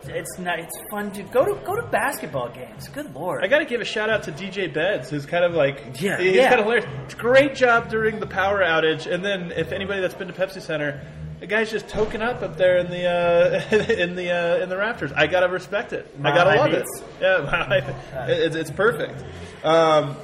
it's 0.09 0.37
not 0.39 0.59
it's 0.59 0.77
fun 0.89 1.11
to 1.11 1.23
go 1.23 1.45
to 1.45 1.53
go 1.65 1.75
to 1.75 1.83
basketball 1.87 2.49
games. 2.49 2.87
Good 2.89 3.13
lord. 3.15 3.43
I 3.43 3.47
got 3.47 3.59
to 3.59 3.65
give 3.65 3.81
a 3.81 3.85
shout 3.85 4.09
out 4.09 4.23
to 4.23 4.31
DJ 4.31 4.73
Beds, 4.73 5.09
who's 5.09 5.25
kind 5.25 5.43
of 5.45 5.53
like 5.53 5.99
Yeah. 6.01 6.17
he's 6.17 6.35
Yeah. 6.35 6.49
kind 6.49 6.59
of 6.61 6.65
hilarious. 6.65 7.13
Great 7.15 7.55
job 7.55 7.89
during 7.89 8.19
the 8.19 8.27
power 8.27 8.59
outage, 8.61 9.05
and 9.11 9.23
then 9.23 9.51
if 9.51 9.71
anybody 9.71 10.01
that's 10.01 10.13
been 10.13 10.27
to 10.27 10.33
Pepsi 10.33 10.61
Center, 10.61 11.01
the 11.39 11.47
guy's 11.47 11.71
just 11.71 11.87
token 11.87 12.21
up 12.21 12.41
up 12.43 12.57
there 12.57 12.77
in 12.77 12.89
the 12.89 13.05
uh, 13.05 13.75
in 13.93 14.15
the 14.15 14.31
uh, 14.31 14.63
in 14.63 14.69
the 14.69 14.77
rafters. 14.77 15.11
I 15.11 15.27
gotta 15.27 15.47
respect 15.49 15.93
it. 15.93 16.07
I 16.23 16.35
gotta 16.35 16.55
love 16.59 16.71
Beats. 16.71 17.01
it. 17.01 17.05
Yeah, 17.21 18.25
it's, 18.27 18.55
it's 18.55 18.71
perfect. 18.71 19.23
Um, 19.63 20.15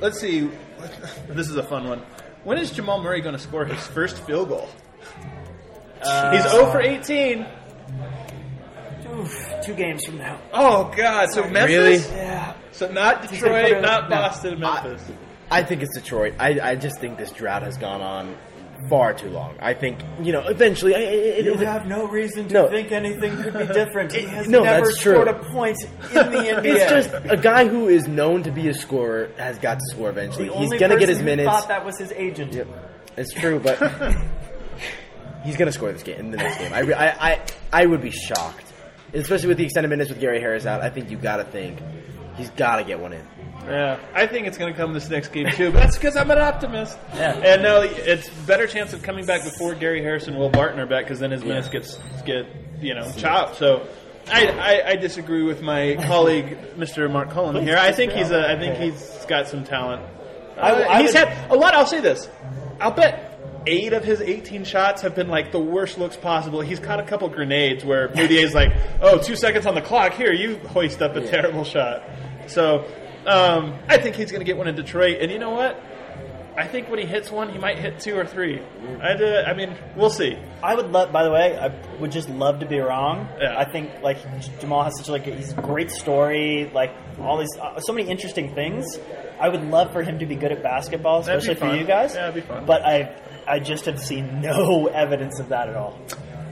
let's 0.00 0.20
see. 0.20 0.50
This 1.28 1.48
is 1.48 1.56
a 1.56 1.62
fun 1.62 1.88
one. 1.88 2.02
When 2.44 2.58
is 2.58 2.72
Jamal 2.72 3.00
Murray 3.00 3.20
going 3.20 3.34
to 3.36 3.38
score 3.40 3.64
his 3.64 3.86
first 3.86 4.18
field 4.26 4.48
goal? 4.48 4.68
He's 6.32 6.42
0 6.50 6.72
for 6.72 6.80
18. 6.80 7.46
Oof, 9.12 9.52
two 9.64 9.74
games 9.74 10.04
from 10.04 10.18
now. 10.18 10.40
Oh 10.52 10.92
God! 10.96 11.30
So 11.32 11.42
Memphis. 11.48 11.76
Really? 11.76 11.96
Yeah. 12.16 12.54
So 12.72 12.90
not 12.90 13.16
gonna 13.16 13.28
put 13.28 13.34
Detroit, 13.40 13.82
not 13.82 14.08
no. 14.08 14.16
Boston, 14.16 14.58
Memphis. 14.60 15.02
I 15.50 15.62
think 15.62 15.82
it's 15.82 15.94
Detroit. 15.94 16.34
I, 16.38 16.58
I 16.60 16.74
just 16.76 16.98
think 16.98 17.18
this 17.18 17.30
drought 17.30 17.62
has 17.62 17.76
gone 17.76 18.00
on 18.00 18.34
far 18.88 19.12
too 19.12 19.28
long. 19.28 19.54
I 19.60 19.74
think 19.74 19.98
you 20.22 20.32
know 20.32 20.46
eventually. 20.48 20.94
I, 20.94 20.98
it, 21.00 21.44
You 21.44 21.52
it, 21.54 21.60
have 21.60 21.86
no 21.86 22.06
reason 22.08 22.48
to 22.48 22.54
No. 22.54 22.68
think 22.70 22.90
anything 22.90 23.36
could 23.42 23.52
be 23.52 23.66
different. 23.66 24.12
He 24.12 24.22
has 24.22 24.48
No, 24.48 24.62
never 24.64 24.86
that's 24.86 24.98
true. 24.98 25.12
scored 25.12 25.28
a 25.28 25.34
point 25.34 25.76
in 25.82 26.14
the 26.14 26.38
NBA. 26.38 26.64
It's 26.64 26.90
just 27.10 27.24
a 27.30 27.36
guy 27.36 27.68
who 27.68 27.88
is 27.88 28.08
known 28.08 28.42
to 28.44 28.50
be 28.50 28.68
a 28.68 28.74
scorer 28.74 29.28
has 29.36 29.58
got 29.58 29.74
to 29.78 29.84
score 29.90 30.08
eventually. 30.08 30.48
the 30.48 30.56
He's 30.56 30.70
gonna 30.80 30.98
get 30.98 31.10
his 31.10 31.18
who 31.18 31.24
minutes. 31.24 31.50
Thought 31.50 31.68
that 31.68 31.84
was 31.84 31.98
his 31.98 32.12
agent. 32.12 32.54
Yep, 32.54 32.66
it's 33.18 33.34
true, 33.34 33.60
but 33.60 33.78
he's 35.44 35.56
gonna 35.56 35.70
score 35.72 35.92
this 35.92 36.02
game 36.02 36.18
in 36.18 36.30
the 36.30 36.38
next 36.38 36.58
game. 36.58 36.72
I, 36.72 36.80
I, 36.92 37.30
I, 37.32 37.40
I 37.72 37.86
would 37.86 38.00
be 38.00 38.10
shocked, 38.10 38.71
especially 39.14 39.48
with 39.48 39.58
the 39.58 39.64
extended 39.64 39.88
minutes 39.88 40.10
with 40.10 40.20
Gary 40.20 40.40
Harris 40.40 40.66
out. 40.66 40.80
I 40.82 40.90
think 40.90 41.10
you 41.10 41.16
got 41.16 41.36
to 41.36 41.44
think 41.44 41.78
he's 42.36 42.50
got 42.50 42.76
to 42.76 42.84
get 42.84 43.00
one 43.00 43.12
in. 43.12 43.26
Yeah, 43.66 44.00
I 44.12 44.26
think 44.26 44.46
it's 44.48 44.58
going 44.58 44.72
to 44.72 44.76
come 44.76 44.92
this 44.92 45.08
next 45.08 45.28
game 45.28 45.48
too. 45.52 45.70
But 45.70 45.78
that's 45.82 45.96
because 45.96 46.16
I'm 46.16 46.30
an 46.30 46.38
optimist. 46.38 46.98
Yeah. 47.14 47.32
And 47.36 47.62
no, 47.62 47.82
it's 47.82 48.28
better 48.46 48.66
chance 48.66 48.92
of 48.92 49.02
coming 49.02 49.24
back 49.24 49.44
before 49.44 49.74
Gary 49.74 50.02
Harrison, 50.02 50.36
Will 50.36 50.48
Barton 50.48 50.80
are 50.80 50.86
back 50.86 51.04
because 51.04 51.20
then 51.20 51.30
his 51.30 51.44
minutes 51.44 51.68
gets 51.68 51.98
get 52.24 52.46
you 52.80 52.94
know 52.94 53.10
chopped. 53.16 53.56
So. 53.56 53.86
I, 54.30 54.46
I, 54.46 54.88
I 54.90 54.96
disagree 54.96 55.42
with 55.42 55.62
my 55.62 55.96
colleague, 56.06 56.56
Mr. 56.76 57.10
Mark 57.10 57.30
Cullen 57.30 57.60
here. 57.64 57.76
I 57.76 57.90
think 57.90 58.12
he's 58.12 58.30
a, 58.30 58.48
I 58.48 58.56
think 58.56 58.76
he's 58.76 59.24
got 59.26 59.48
some 59.48 59.64
talent. 59.64 60.00
I- 60.56 60.70
Uh, 60.70 60.88
I 60.88 61.02
he's 61.02 61.12
would- 61.12 61.26
had 61.26 61.50
a 61.50 61.56
lot. 61.56 61.74
I'll 61.74 61.86
say 61.88 61.98
this: 62.00 62.28
I'll 62.80 62.92
bet 62.92 63.31
eight 63.66 63.92
of 63.92 64.04
his 64.04 64.20
18 64.20 64.64
shots 64.64 65.02
have 65.02 65.14
been 65.14 65.28
like 65.28 65.52
the 65.52 65.58
worst 65.60 65.98
looks 65.98 66.16
possible. 66.16 66.60
He's 66.60 66.80
caught 66.80 67.00
a 67.00 67.04
couple 67.04 67.28
grenades 67.28 67.84
where 67.84 68.08
Mudiay's 68.08 68.54
like, 68.54 68.72
"Oh, 69.00 69.18
two 69.18 69.36
seconds 69.36 69.66
on 69.66 69.74
the 69.74 69.82
clock. 69.82 70.14
Here, 70.14 70.32
you 70.32 70.58
hoist 70.58 71.02
up 71.02 71.16
a 71.16 71.26
terrible 71.26 71.64
shot." 71.64 72.02
So 72.46 72.84
um, 73.26 73.78
I 73.88 73.98
think 73.98 74.16
he's 74.16 74.30
going 74.30 74.40
to 74.40 74.44
get 74.44 74.56
one 74.56 74.68
in 74.68 74.74
Detroit. 74.74 75.18
And 75.20 75.30
you 75.30 75.38
know 75.38 75.50
what? 75.50 75.80
I 76.56 76.66
think 76.66 76.90
when 76.90 76.98
he 76.98 77.06
hits 77.06 77.30
one, 77.30 77.48
he 77.50 77.58
might 77.58 77.78
hit 77.78 77.98
two 77.98 78.14
or 78.14 78.26
three. 78.26 78.60
I, 79.00 79.12
uh, 79.14 79.44
I 79.46 79.54
mean, 79.54 79.74
we'll 79.96 80.10
see. 80.10 80.36
I 80.62 80.74
would 80.74 80.92
love. 80.92 81.10
By 81.10 81.24
the 81.24 81.30
way, 81.30 81.56
I 81.56 81.68
would 81.98 82.12
just 82.12 82.28
love 82.28 82.60
to 82.60 82.66
be 82.66 82.78
wrong. 82.78 83.26
Yeah. 83.40 83.58
I 83.58 83.64
think 83.64 84.02
like 84.02 84.18
Jamal 84.60 84.84
has 84.84 84.98
such 84.98 85.08
like 85.08 85.26
a, 85.26 85.34
he's 85.34 85.52
a 85.52 85.62
great 85.62 85.90
story, 85.90 86.70
like 86.74 86.90
all 87.18 87.38
these 87.38 87.56
uh, 87.58 87.80
so 87.80 87.94
many 87.94 88.10
interesting 88.10 88.54
things. 88.54 88.98
I 89.40 89.48
would 89.48 89.64
love 89.64 89.92
for 89.92 90.02
him 90.02 90.18
to 90.18 90.26
be 90.26 90.34
good 90.34 90.52
at 90.52 90.62
basketball, 90.62 91.20
especially 91.20 91.54
for 91.54 91.74
you 91.74 91.84
guys. 91.84 92.14
Yeah, 92.14 92.30
that'd 92.30 92.34
be 92.34 92.46
fun. 92.46 92.66
But 92.66 92.84
I 92.84 93.14
I 93.52 93.58
just 93.58 93.84
have 93.84 94.00
seen 94.00 94.40
no 94.40 94.86
evidence 94.94 95.38
of 95.38 95.50
that 95.50 95.68
at 95.68 95.76
all. 95.76 95.98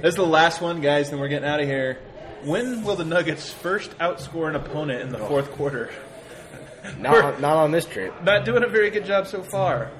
This 0.02 0.10
is 0.10 0.16
the 0.16 0.26
last 0.26 0.60
one, 0.60 0.82
guys, 0.82 1.08
and 1.10 1.18
we're 1.18 1.28
getting 1.28 1.48
out 1.48 1.58
of 1.58 1.66
here. 1.66 1.98
When 2.44 2.84
will 2.84 2.94
the 2.96 3.06
Nuggets 3.06 3.50
first 3.50 3.96
outscore 3.98 4.50
an 4.50 4.54
opponent 4.56 5.00
in 5.00 5.08
the 5.08 5.16
fourth 5.18 5.50
quarter? 5.52 5.90
Not, 6.98 7.40
not 7.42 7.56
on 7.56 7.70
this 7.72 7.84
trip. 7.84 8.22
Not 8.24 8.44
doing 8.46 8.64
a 8.64 8.66
very 8.66 8.88
good 8.90 9.04
job 9.04 9.26
so 9.26 9.42
far. 9.42 9.90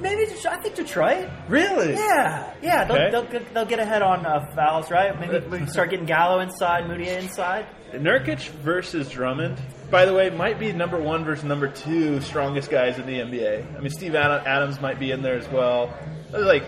Maybe 0.00 0.26
Det- 0.26 0.46
I 0.46 0.58
think 0.62 0.74
Detroit. 0.76 1.28
Really? 1.48 1.94
Yeah, 1.94 2.52
yeah. 2.62 2.84
They'll, 2.84 2.96
Okay. 2.96 3.10
they'll, 3.10 3.24
get- 3.26 3.54
they'll 3.54 3.64
get 3.66 3.78
ahead 3.78 4.00
on 4.02 4.24
uh, 4.26 4.50
fouls, 4.54 4.90
right? 4.90 5.18
Maybe 5.18 5.38
we 5.46 5.58
can 5.58 5.68
start 5.68 5.90
getting 5.90 6.04
Gallo 6.06 6.40
inside, 6.40 6.84
Mudiay 6.84 7.18
inside. 7.22 7.66
Nurkic 7.92 8.48
versus 8.62 9.08
Drummond, 9.10 9.58
by 9.92 10.06
the 10.06 10.12
way, 10.14 10.30
might 10.30 10.58
be 10.58 10.72
number 10.72 11.00
one 11.00 11.24
versus 11.24 11.44
number 11.44 11.68
two 11.68 12.20
strongest 12.22 12.68
guys 12.70 12.98
in 12.98 13.06
the 13.06 13.20
NBA. 13.20 13.76
I 13.76 13.80
mean, 13.80 13.90
Steve 13.90 14.16
Adams 14.16 14.80
might 14.80 14.98
be 14.98 15.12
in 15.12 15.22
there 15.22 15.36
as 15.36 15.46
well. 15.48 15.96
Like, 16.32 16.64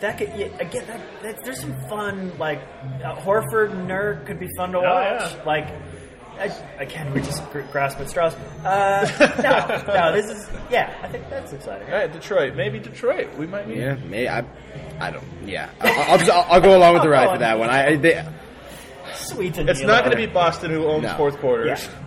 That 0.00 0.16
could 0.16 0.28
yeah, 0.36 0.46
again. 0.60 0.86
That, 0.86 1.00
that, 1.22 1.44
there's 1.44 1.60
some 1.60 1.74
fun 1.88 2.32
like 2.38 2.62
uh, 3.04 3.16
Horford 3.16 3.72
and 3.72 3.88
Nurk 3.90 4.26
could 4.26 4.38
be 4.40 4.48
fun 4.56 4.72
to 4.72 4.78
Oh, 4.78 4.82
watch. 4.82 5.32
yeah. 5.34 5.42
Like 5.44 5.68
I, 6.38 6.46
again, 6.78 7.12
we 7.14 7.20
just 7.20 7.42
grasp 7.72 7.98
at 7.98 8.10
straws. 8.10 8.34
Uh, 8.62 9.08
no, 9.86 9.92
no, 9.94 10.12
this 10.12 10.30
is 10.30 10.48
yeah. 10.70 10.94
I 11.02 11.08
think 11.08 11.28
that's 11.30 11.52
exciting. 11.52 11.88
all 11.88 11.94
right, 11.98 12.12
Detroit, 12.12 12.54
maybe 12.54 12.78
Detroit. 12.78 13.34
We 13.38 13.46
might 13.46 13.66
be. 13.66 13.76
Yeah, 13.76 13.94
maybe 13.94 14.28
I, 14.28 14.44
I 15.00 15.10
don't. 15.10 15.24
Yeah, 15.46 15.70
I'll, 15.80 16.12
I'll, 16.12 16.18
just, 16.18 16.30
I'll, 16.30 16.46
I'll 16.52 16.60
go 16.60 16.76
along 16.76 16.92
with 16.94 17.02
the 17.02 17.08
ride 17.18 17.30
for 17.30 17.38
that 17.38 17.58
one. 17.58 17.70
I, 17.70 17.86
I 17.86 17.96
they, 17.96 18.24
Sweet. 19.14 19.56
It's 19.56 19.80
not 19.80 20.04
going 20.04 20.10
to 20.14 20.26
be 20.26 20.30
Boston 20.30 20.70
who 20.70 20.84
owns 20.84 21.04
No. 21.04 21.16
fourth 21.16 21.38
quarters. 21.38 21.82
Yeah. 21.84 22.02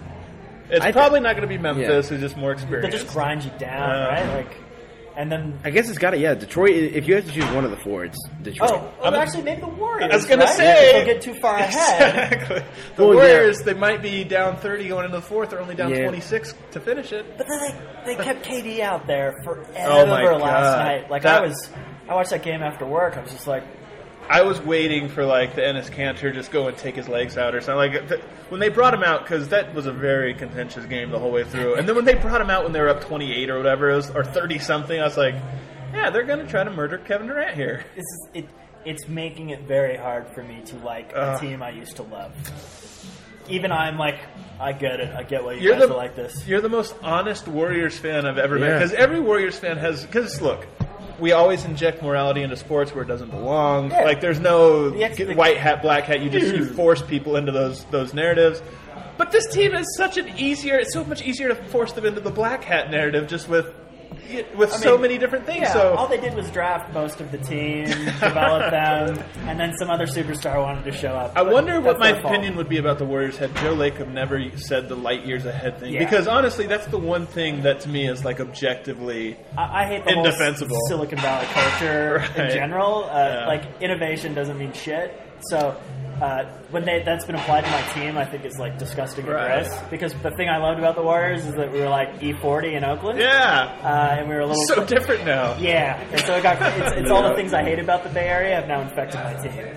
It's 0.69 0.85
I 0.85 0.91
probably 0.91 1.19
not 1.19 1.31
going 1.35 1.41
to 1.41 1.47
be 1.47 1.57
Memphis 1.57 1.87
Yeah. 2.09 2.15
who's 2.17 2.21
just 2.21 2.37
more 2.37 2.51
experience. 2.51 2.91
They'll 2.93 3.01
just 3.01 3.13
grind 3.13 3.43
you 3.43 3.51
down, 3.57 3.89
Uh, 3.89 4.07
right? 4.09 4.35
Like, 4.35 4.55
and 5.17 5.29
then 5.29 5.59
I 5.65 5.71
guess 5.71 5.89
it's 5.89 5.97
got 5.97 6.11
to. 6.11 6.17
Yeah, 6.17 6.33
Detroit. 6.35 6.71
If 6.75 7.07
you 7.07 7.15
have 7.15 7.25
to 7.25 7.31
choose 7.31 7.43
one 7.51 7.65
of 7.65 7.71
the 7.71 7.77
four, 7.77 8.05
it's 8.05 8.17
Detroit. 8.41 8.69
oh, 8.73 8.93
well, 9.01 9.15
actually, 9.15 9.43
maybe 9.43 9.59
the 9.61 9.67
Warriors. 9.67 10.11
I 10.11 10.15
was 10.15 10.25
going 10.25 10.39
to 10.39 10.45
right? 10.45 10.55
say. 10.55 10.99
If 11.01 11.05
they 11.07 11.13
get 11.13 11.21
too 11.21 11.33
far 11.41 11.57
ahead. 11.57 12.31
Exactly. 12.33 12.63
The 12.95 13.03
Well, 13.05 13.15
yeah. 13.15 13.21
Warriors, 13.33 13.57
they 13.63 13.73
might 13.73 14.01
be 14.01 14.23
down 14.23 14.55
30 14.57 14.87
going 14.87 15.05
into 15.05 15.17
the 15.17 15.21
fourth. 15.23 15.49
They're 15.49 15.59
only 15.59 15.75
down 15.75 15.89
Yeah. 15.89 16.03
26 16.03 16.53
to 16.71 16.79
finish 16.79 17.11
it. 17.11 17.37
But 17.37 17.47
then 17.49 17.75
they, 18.05 18.15
they 18.15 18.23
kept 18.23 18.45
KD 18.45 18.79
out 18.79 19.07
there 19.07 19.33
forever 19.43 19.73
Oh 19.87 20.05
my 20.05 20.23
last 20.23 20.41
God. 20.41 20.85
night. 20.85 21.09
Like 21.11 21.23
That- 21.23 21.43
I 21.43 21.47
was, 21.47 21.69
I 22.07 22.13
watched 22.15 22.29
that 22.29 22.43
game 22.43 22.61
after 22.63 22.85
work. 22.85 23.17
I 23.17 23.21
was 23.21 23.31
just 23.31 23.45
like, 23.47 23.63
I 24.29 24.43
was 24.43 24.61
waiting 24.61 25.09
for 25.09 25.25
like 25.25 25.55
the 25.55 25.61
Enes 25.61 25.89
Kanter 25.89 26.31
just 26.33 26.51
go 26.51 26.67
and 26.67 26.77
take 26.77 26.95
his 26.95 27.07
legs 27.09 27.35
out 27.37 27.55
or 27.55 27.61
something. 27.61 27.91
Like 27.93 28.07
th- 28.09 28.21
when 28.49 28.59
they 28.59 28.69
brought 28.69 28.93
him 28.93 29.03
out, 29.03 29.23
because 29.23 29.49
that 29.49 29.73
was 29.73 29.87
a 29.87 29.91
very 29.91 30.35
contentious 30.35 30.85
game 30.85 31.09
the 31.09 31.17
whole 31.17 31.31
way 31.31 31.43
through. 31.43 31.75
And 31.75 31.87
then 31.89 31.95
when 31.95 32.05
they 32.05 32.13
brought 32.13 32.39
him 32.39 32.49
out 32.51 32.63
when 32.63 32.71
they 32.71 32.79
were 32.79 32.89
up 32.89 33.01
28 33.01 33.49
or 33.49 33.57
whatever 33.57 33.89
it 33.89 33.95
was, 33.95 34.11
or 34.11 34.23
30 34.23 34.59
something, 34.59 34.99
I 34.99 35.03
was 35.03 35.17
like, 35.17 35.33
yeah, 35.93 36.11
they're 36.11 36.25
going 36.25 36.39
to 36.39 36.47
try 36.47 36.63
to 36.63 36.69
murder 36.69 36.99
Kevin 36.99 37.25
Durant 37.27 37.55
here. 37.55 37.83
this 37.95 38.03
is 38.05 38.27
it. 38.35 38.49
It's 38.85 39.07
making 39.09 39.49
it 39.49 39.61
very 39.63 39.97
hard 39.97 40.27
for 40.29 40.41
me 40.43 40.61
to 40.67 40.75
like 40.77 41.11
a 41.11 41.17
Ugh. 41.17 41.41
team 41.41 41.61
I 41.61 41.71
used 41.71 41.97
to 41.97 42.03
love. 42.03 42.31
Even 43.49 43.71
I'm 43.71 43.97
like, 43.97 44.19
I 44.59 44.71
get 44.73 44.99
it. 44.99 45.13
I 45.13 45.23
get 45.23 45.43
why 45.43 45.53
you 45.53 45.61
You're 45.61 45.73
guys 45.79 45.87
the 45.89 45.93
are 45.93 45.97
like 45.97 46.15
this. 46.15 46.47
You're 46.47 46.61
the 46.61 46.69
most 46.69 46.95
honest 47.01 47.47
Warriors 47.47 47.97
fan 47.97 48.25
I've 48.27 48.37
ever 48.37 48.57
met. 48.59 48.67
Yeah. 48.67 48.77
Because 48.77 48.93
every 48.93 49.19
Warriors 49.19 49.57
fan 49.57 49.77
has. 49.77 50.05
Because 50.05 50.39
look, 50.41 50.65
we 51.19 51.31
always 51.31 51.65
inject 51.65 52.01
morality 52.01 52.41
into 52.41 52.55
sports 52.57 52.93
where 52.93 53.03
it 53.03 53.07
doesn't 53.07 53.29
belong. 53.29 53.91
Yeah. 53.91 54.03
Like 54.03 54.21
there's 54.21 54.39
no 54.39 54.89
The 54.89 55.33
white 55.35 55.57
hat, 55.57 55.81
black 55.81 56.05
hat. 56.05 56.21
You 56.21 56.29
just 56.29 56.55
you 56.55 56.65
force 56.65 57.01
people 57.01 57.35
into 57.35 57.51
those 57.51 57.85
those 57.85 58.13
narratives. 58.13 58.61
But 59.17 59.31
this 59.31 59.47
team 59.53 59.73
is 59.73 59.85
such 59.97 60.17
an 60.17 60.29
easier. 60.37 60.77
It's 60.77 60.93
so 60.93 61.03
much 61.03 61.21
easier 61.21 61.49
to 61.49 61.55
force 61.55 61.91
them 61.91 62.05
into 62.05 62.21
the 62.21 62.31
black 62.31 62.63
hat 62.63 62.89
narrative 62.89 63.27
just 63.27 63.49
with 63.49 63.73
with 64.55 64.71
I 64.73 64.77
so 64.77 64.91
mean, 64.93 65.01
many 65.01 65.17
different 65.17 65.45
things. 65.45 65.61
Yeah, 65.61 65.73
so 65.73 65.93
all 65.95 66.07
they 66.07 66.19
did 66.19 66.33
was 66.35 66.49
draft 66.51 66.93
most 66.93 67.19
of 67.21 67.31
the 67.31 67.37
team, 67.37 67.85
develop 68.19 68.71
them, 68.71 69.23
and 69.47 69.59
then 69.59 69.73
some 69.77 69.89
other 69.89 70.05
superstar 70.05 70.61
wanted 70.61 70.83
to 70.85 70.91
show 70.91 71.09
up. 71.13 71.33
I 71.35 71.41
wonder 71.41 71.79
what 71.81 71.99
my 71.99 72.13
fault. 72.13 72.25
opinion 72.25 72.55
would 72.57 72.69
be 72.69 72.77
about 72.77 72.97
the 72.99 73.05
Warriors 73.05 73.37
had 73.37 73.55
Joe 73.57 73.75
Lacob 73.75 74.11
never 74.11 74.39
said 74.57 74.87
the 74.89 74.95
light 74.95 75.25
years 75.25 75.45
ahead 75.45 75.79
thing. 75.79 75.93
Yeah. 75.93 75.99
Because 75.99 76.27
honestly, 76.27 76.65
that's 76.67 76.87
the 76.87 76.97
one 76.97 77.25
thing 77.25 77.63
that 77.63 77.81
to 77.81 77.89
me 77.89 78.07
is 78.07 78.23
like 78.25 78.39
objectively. 78.39 79.37
I, 79.57 79.83
I 79.83 79.85
hate 79.87 80.05
the 80.05 80.11
Indefensible. 80.11 80.77
Silicon 80.87 81.17
Valley 81.19 81.47
culture 81.47 82.17
Right. 82.37 82.39
in 82.49 82.55
general. 82.55 83.05
Uh, 83.05 83.17
Yeah. 83.29 83.47
Like 83.47 83.81
innovation 83.81 84.33
doesn't 84.33 84.57
mean 84.57 84.73
shit. 84.73 85.19
So 85.49 85.75
uh, 86.21 86.45
when 86.71 86.85
they, 86.85 87.01
that's 87.03 87.25
been 87.25 87.35
applied 87.35 87.63
to 87.65 87.69
my 87.71 87.81
team, 87.93 88.17
I 88.17 88.25
think 88.25 88.45
it's 88.45 88.57
like 88.57 88.77
disgusting 88.77 89.25
and 89.25 89.33
Right. 89.33 89.63
gross. 89.65 89.79
Because 89.89 90.13
the 90.21 90.31
thing 90.31 90.49
I 90.49 90.57
loved 90.57 90.79
about 90.79 90.95
the 90.95 91.01
Warriors 91.03 91.45
is 91.45 91.55
that 91.55 91.71
we 91.71 91.79
were 91.79 91.89
like 91.89 92.19
E40 92.19 92.73
in 92.77 92.83
Oakland. 92.83 93.19
Yeah, 93.19 93.77
Uh, 93.83 94.17
and 94.19 94.27
we 94.29 94.35
were 94.35 94.41
a 94.41 94.45
little 94.47 94.63
so 94.67 94.83
different 94.85 95.25
now. 95.25 95.55
Yeah, 95.57 95.99
and 96.11 96.19
so 96.21 96.35
it 96.35 96.43
got 96.43 96.61
it's, 96.61 96.97
it's 96.97 97.11
all 97.11 97.23
the 97.29 97.35
things 97.35 97.53
I 97.53 97.63
hate 97.63 97.79
about 97.79 98.03
the 98.03 98.09
Bay 98.09 98.27
Area 98.27 98.55
have 98.55 98.67
now 98.67 98.81
infected 98.81 99.19
my 99.21 99.33
team. 99.41 99.67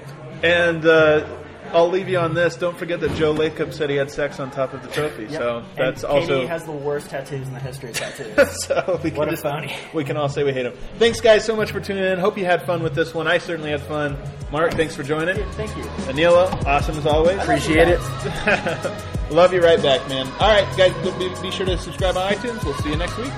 And 0.43 0.85
uh, 0.85 1.27
I'll 1.73 1.89
leave 1.89 2.09
you 2.09 2.19
on 2.19 2.35
this. 2.35 2.57
Don't 2.57 2.77
forget 2.79 3.01
that 3.01 3.15
Joe 3.17 3.35
Lacob 3.35 3.73
said 3.73 3.91
he 3.91 3.97
had 3.97 4.11
sex 4.11 4.39
on 4.41 4.51
top 4.51 4.73
of 4.75 4.83
the 4.83 4.89
trophy. 4.89 5.29
So 5.29 5.65
that's 5.77 6.03
and 6.05 6.13
also. 6.13 6.43
KD 6.43 6.49
has 6.49 6.65
the 6.65 6.73
worst 6.73 7.09
tattoos 7.11 7.47
in 7.49 7.55
the 7.55 7.61
history 7.61 7.91
of 7.91 7.97
tattoos. 7.97 8.65
so 8.67 9.01
we 9.03 9.11
can 9.11 9.19
What 9.19 9.29
a 9.29 9.31
just- 9.33 9.43
phony. 9.43 9.75
We 9.95 10.05
can 10.05 10.17
all 10.17 10.29
say 10.29 10.45
we 10.45 10.53
hate 10.53 10.67
him. 10.67 10.75
Thanks, 10.99 11.21
guys, 11.21 11.45
so 11.45 11.57
much 11.57 11.71
for 11.73 11.81
tuning 11.81 12.05
in. 12.05 12.19
Hope 12.19 12.37
you 12.39 12.45
had 12.45 12.63
fun 12.67 12.83
with 12.83 12.95
this 12.95 13.15
one. 13.15 13.27
I 13.27 13.39
certainly 13.39 13.71
had 13.71 13.83
fun. 13.83 14.17
Mark, 14.51 14.73
thanks 14.75 14.95
for 14.95 15.03
joining. 15.03 15.37
Thank 15.53 15.77
you. 15.77 15.83
Aniello, 16.13 16.51
awesome 16.67 16.97
as 16.99 17.07
always. 17.07 17.39
Appreciate 17.41 17.89
it. 17.89 18.01
Love 19.31 19.55
you 19.55 19.63
right 19.63 19.83
back, 19.83 20.07
man. 20.09 20.27
All 20.41 20.51
right, 20.51 20.67
guys, 20.77 20.93
be, 21.19 21.29
be 21.41 21.51
sure 21.51 21.65
to 21.65 21.79
subscribe 21.79 22.17
on 22.17 22.33
iTunes. 22.33 22.63
We'll 22.65 22.75
see 22.75 22.91
you 22.91 22.97
next 22.97 23.17
week. 23.17 23.33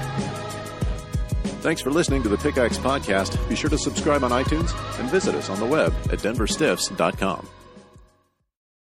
Thanks 1.62 1.80
for 1.80 1.90
listening 1.90 2.22
to 2.24 2.28
the 2.28 2.36
Pickaxe 2.36 2.76
Podcast. 2.78 3.48
Be 3.48 3.54
sure 3.56 3.70
to 3.70 3.78
subscribe 3.78 4.22
on 4.24 4.32
iTunes 4.32 4.74
and 5.00 5.08
visit 5.10 5.34
us 5.34 5.48
on 5.48 5.60
the 5.60 5.66
web 5.66 5.94
at 6.12 6.18
denverstiffs.com. 6.18 7.48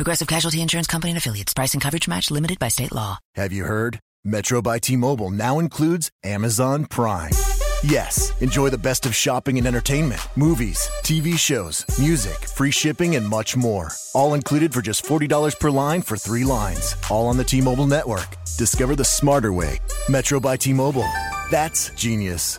Progressive 0.00 0.28
Casualty 0.28 0.62
Insurance 0.62 0.86
Company 0.86 1.10
and 1.10 1.18
affiliates. 1.18 1.52
Price 1.52 1.74
and 1.74 1.82
coverage 1.82 2.08
match 2.08 2.30
limited 2.30 2.58
by 2.58 2.68
state 2.68 2.90
law. 2.90 3.18
Have 3.34 3.52
you 3.52 3.64
heard? 3.64 4.00
Metro 4.24 4.62
by 4.62 4.78
T 4.78 4.96
Mobile 4.96 5.28
now 5.28 5.58
includes 5.58 6.10
Amazon 6.24 6.86
Prime. 6.86 7.32
Yes, 7.84 8.32
enjoy 8.40 8.70
the 8.70 8.78
best 8.78 9.04
of 9.04 9.14
shopping 9.14 9.58
and 9.58 9.66
entertainment, 9.66 10.26
movies, 10.36 10.88
TV 11.02 11.38
shows, 11.38 11.84
music, 11.98 12.38
free 12.48 12.70
shipping, 12.70 13.14
and 13.14 13.28
much 13.28 13.58
more. 13.58 13.90
All 14.14 14.32
included 14.32 14.72
for 14.72 14.80
just 14.80 15.04
$40 15.04 15.60
per 15.60 15.68
line 15.68 16.00
for 16.00 16.16
three 16.16 16.44
lines. 16.44 16.96
All 17.10 17.26
on 17.26 17.36
the 17.36 17.44
T 17.44 17.60
Mobile 17.60 17.86
network. 17.86 18.28
Discover 18.56 18.96
the 18.96 19.04
smarter 19.04 19.52
way. 19.52 19.80
Metro 20.08 20.40
by 20.40 20.56
T 20.56 20.72
Mobile. 20.72 21.08
That's 21.50 21.90
genius. 21.90 22.58